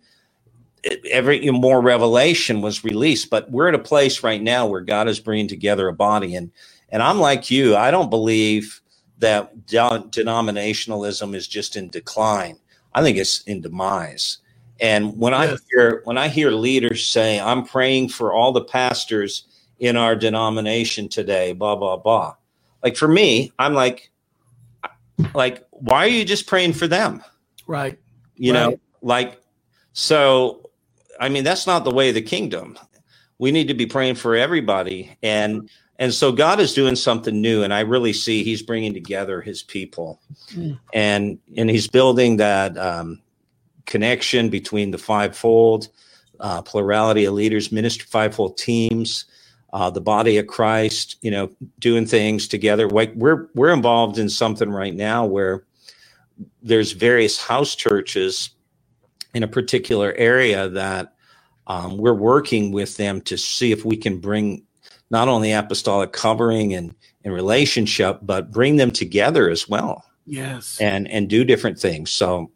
[1.09, 3.29] every more revelation was released.
[3.29, 6.35] But we're at a place right now where God is bringing together a body.
[6.35, 6.51] And
[6.89, 8.81] and I'm like you, I don't believe
[9.19, 12.57] that denominationalism is just in decline.
[12.93, 14.39] I think it's in demise.
[14.79, 19.45] And when I hear when I hear leaders say, "I'm praying for all the pastors
[19.79, 22.35] in our denomination today," blah blah blah.
[22.83, 24.11] Like for me, I'm like,
[25.33, 27.23] like, why are you just praying for them?
[27.67, 27.97] Right.
[28.35, 28.59] You right.
[28.59, 29.41] know, like,
[29.93, 30.69] so,
[31.19, 32.77] I mean, that's not the way of the kingdom.
[33.37, 37.63] We need to be praying for everybody, and and so God is doing something new,
[37.63, 40.21] and I really see He's bringing together His people,
[40.51, 40.79] mm.
[40.93, 42.77] and and He's building that.
[42.77, 43.21] Um,
[43.85, 45.89] connection between the fivefold,
[46.39, 49.25] uh, plurality of leaders, ministry, fivefold teams,
[49.75, 51.49] uh, the body of Christ, you know,
[51.79, 52.89] doing things together.
[52.89, 55.65] Like we're we're involved in something right now where
[56.63, 58.51] there's various house churches
[59.33, 61.13] in a particular area that
[61.67, 64.63] um, we're working with them to see if we can bring
[65.09, 66.95] not only apostolic covering and,
[67.25, 70.05] and relationship, but bring them together as well.
[70.25, 70.79] Yes.
[70.79, 72.11] And and do different things.
[72.11, 72.49] So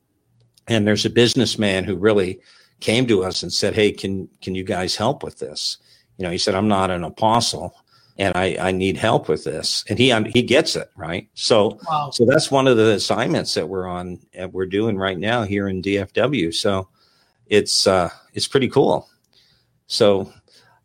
[0.70, 2.40] and there's a businessman who really
[2.80, 5.80] came to us and said, "Hey, can can you guys help with this?"
[6.20, 7.74] You know, he said, "I'm not an apostle,
[8.18, 11.28] and I, I need help with this," and he he gets it right.
[11.34, 12.12] So wow.
[12.12, 15.68] so that's one of the assignments that we're on that we're doing right now here
[15.68, 16.54] in DFW.
[16.54, 16.90] So
[17.48, 19.10] it's uh, it's pretty cool.
[19.88, 20.32] So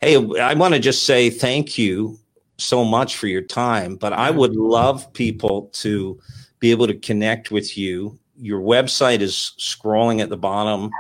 [0.01, 2.19] hey, I want to just say thank you
[2.57, 6.19] so much for your time, but I would love people to
[6.61, 10.91] be able to connect with you your website is scrolling at the bottom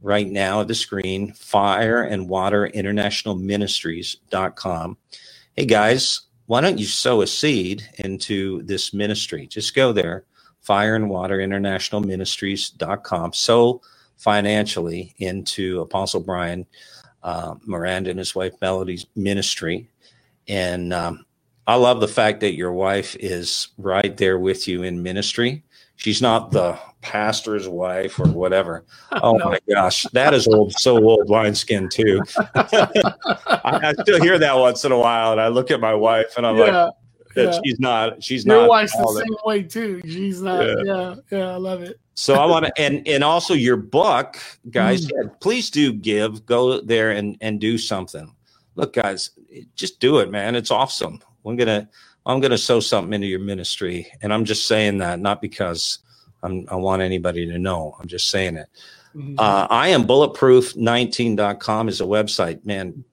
[0.00, 4.96] right now at the screen fire and water international ministries.com
[5.56, 9.46] hey guys why don't you sow a seed into this ministry?
[9.46, 10.24] Just go there
[10.62, 13.82] fire and water international ministries.com sow
[14.16, 16.66] financially into apostle Bryan
[17.22, 19.90] uh, miranda and his wife melody's ministry.
[20.48, 21.26] And um,
[21.66, 25.62] i love the fact that your wife is right there with you in ministry.
[25.96, 28.84] She's not the pastor's wife or whatever.
[29.20, 29.46] Oh no.
[29.46, 32.20] my gosh, that is old, so old wine skin too.
[32.54, 36.46] I, still hear that once in a while, and I look at my wife and
[36.46, 36.94] I'm yeah, like,
[37.34, 37.60] that yeah.
[37.64, 38.60] she's not, she's Your not.
[38.60, 40.00] Your wife's the same way too.
[40.04, 40.66] She's not.
[40.66, 41.98] Yeah, yeah, yeah I love it.
[42.14, 44.38] so I want to, and and also your book,
[44.70, 45.06] guys.
[45.06, 45.40] Mm.
[45.40, 46.44] Please do give.
[46.46, 48.32] Go there and and do something.
[48.76, 49.30] Look, guys,
[49.74, 50.54] just do it, man.
[50.54, 51.20] It's awesome.
[51.44, 51.88] I'm gonna
[52.28, 54.06] I'm to sow something into your ministry.
[54.20, 56.00] And I'm just saying that not because
[56.42, 57.96] I'm, i want anybody to know.
[57.98, 58.68] I'm just saying it.
[59.14, 59.34] Mm-hmm.
[59.38, 62.64] Uh, I am bulletproof19.com is a website.
[62.64, 63.04] Man,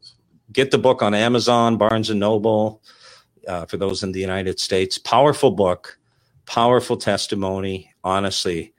[0.51, 2.81] get the book on Amazon, Barnes and Noble,
[3.47, 4.97] uh, for those in the United States.
[4.97, 5.97] Powerful book,
[6.45, 7.93] powerful testimony.
[8.03, 8.73] Honestly,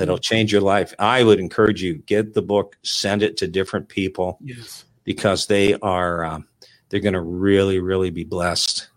[0.00, 0.94] it'll change your life.
[0.98, 4.38] I would encourage you get the book, send it to different people.
[4.42, 4.84] Yes.
[5.04, 6.46] Because they are, um,
[6.88, 8.88] they're going to really, really be blessed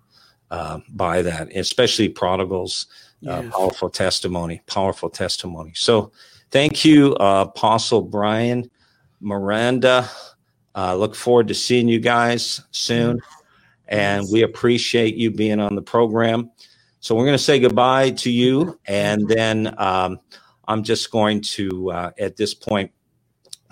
[0.52, 2.86] uh, by that, especially prodigals.
[3.28, 3.54] Uh, yes.
[3.54, 5.72] powerful testimony, powerful testimony.
[5.74, 6.12] So,
[6.52, 8.70] thank you, uh, Apostle Bryan,
[9.20, 10.10] Miranda.
[10.76, 13.20] Uh, look forward to seeing you guys soon,
[13.88, 16.52] and we appreciate you being on the program.
[17.00, 20.20] So, we're going to say goodbye to you, and then um,
[20.68, 22.92] I'm just going to, uh, at this point,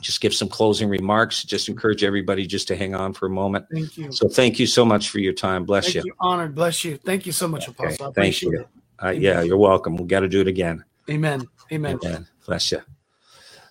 [0.01, 1.43] just give some closing remarks.
[1.43, 3.65] Just encourage everybody just to hang on for a moment.
[3.71, 4.11] Thank you.
[4.11, 5.63] So thank you so much for your time.
[5.63, 6.03] Bless thank you.
[6.05, 6.13] you.
[6.19, 6.55] Honored.
[6.55, 6.97] Bless you.
[6.97, 7.85] Thank you so much, okay.
[7.85, 8.07] Apostle.
[8.07, 8.65] I thank you.
[9.01, 9.95] Uh, yeah, you're welcome.
[9.95, 10.83] We got to do it again.
[11.09, 11.47] Amen.
[11.71, 11.99] Amen.
[12.03, 12.27] Amen.
[12.45, 12.81] Bless you.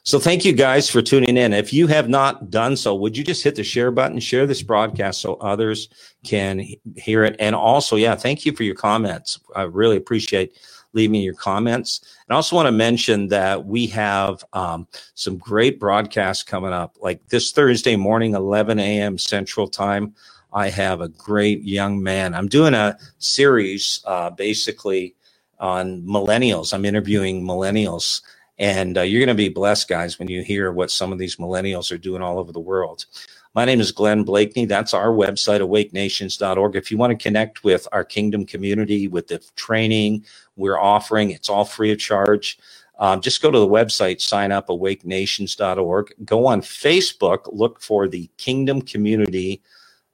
[0.04, 1.52] So thank you guys for tuning in.
[1.52, 4.60] If you have not done so, would you just hit the share button, share this
[4.60, 5.88] broadcast so others
[6.24, 6.64] can
[6.96, 7.36] hear it?
[7.38, 9.38] And also, yeah, thank you for your comments.
[9.54, 10.56] I really appreciate
[10.92, 12.00] leaving your comments.
[12.26, 16.96] And I also want to mention that we have um, some great broadcasts coming up.
[17.00, 19.18] Like this Thursday morning, 11 a.m.
[19.18, 20.14] Central Time,
[20.52, 22.34] I have a great young man.
[22.34, 25.14] I'm doing a series uh, basically
[25.58, 26.74] on millennials.
[26.74, 28.20] I'm interviewing millennials,
[28.58, 31.36] and uh, you're going to be blessed, guys, when you hear what some of these
[31.36, 33.06] millennials are doing all over the world.
[33.54, 34.66] My name is Glenn Bleakney.
[34.66, 36.76] That's our website, awakenations.org.
[36.76, 40.24] If you want to connect with our kingdom community, with the training
[40.56, 42.58] we're offering, it's all free of charge.
[42.98, 46.14] Um, just go to the website, sign up, awakenations.org.
[46.24, 49.60] Go on Facebook, look for the Kingdom Community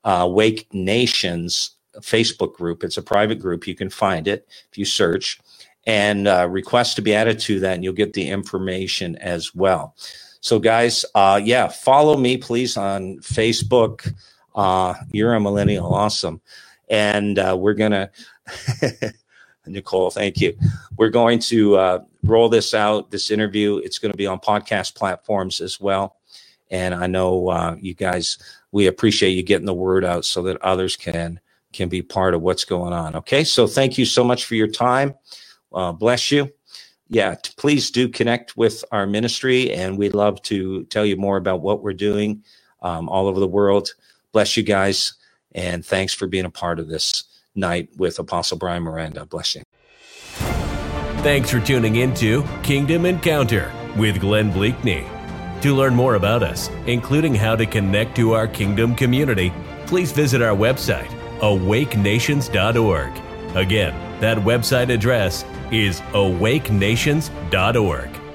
[0.09, 2.83] uh, Wake Nations Facebook group.
[2.83, 3.67] It's a private group.
[3.67, 5.39] You can find it if you search
[5.87, 9.95] and uh, request to be added to that, and you'll get the information as well.
[10.41, 14.15] So, guys, uh, yeah, follow me, please, on Facebook.
[14.55, 15.95] Uh, you're a millennial.
[15.95, 16.41] Awesome.
[16.89, 18.11] And uh, we're to.
[19.67, 20.57] Nicole, thank you.
[20.97, 23.77] We're going to uh, roll this out, this interview.
[23.77, 26.17] It's going to be on podcast platforms as well.
[26.71, 28.39] And I know uh, you guys,
[28.73, 31.41] we appreciate you getting the word out so that others can
[31.73, 33.15] can be part of what's going on.
[33.17, 35.15] Okay, so thank you so much for your time.
[35.73, 36.51] Uh, bless you.
[37.09, 41.37] Yeah, t- please do connect with our ministry, and we'd love to tell you more
[41.37, 42.43] about what we're doing
[42.83, 43.91] um, all over the world.
[44.33, 45.15] Bless you guys,
[45.53, 47.25] and thanks for being a part of this
[47.55, 49.27] night with Apostle Bryan Miranda.
[49.27, 49.63] Bless you.
[51.23, 55.18] Thanks for tuning in to Kingdom Encounter with Glenn Bleakney.
[55.63, 59.53] To learn more about us, including how to connect to our kingdom community,
[59.87, 61.11] please visit our website,
[61.41, 63.13] awakenations.org.
[63.57, 68.28] Again, that website address is awakenations.org.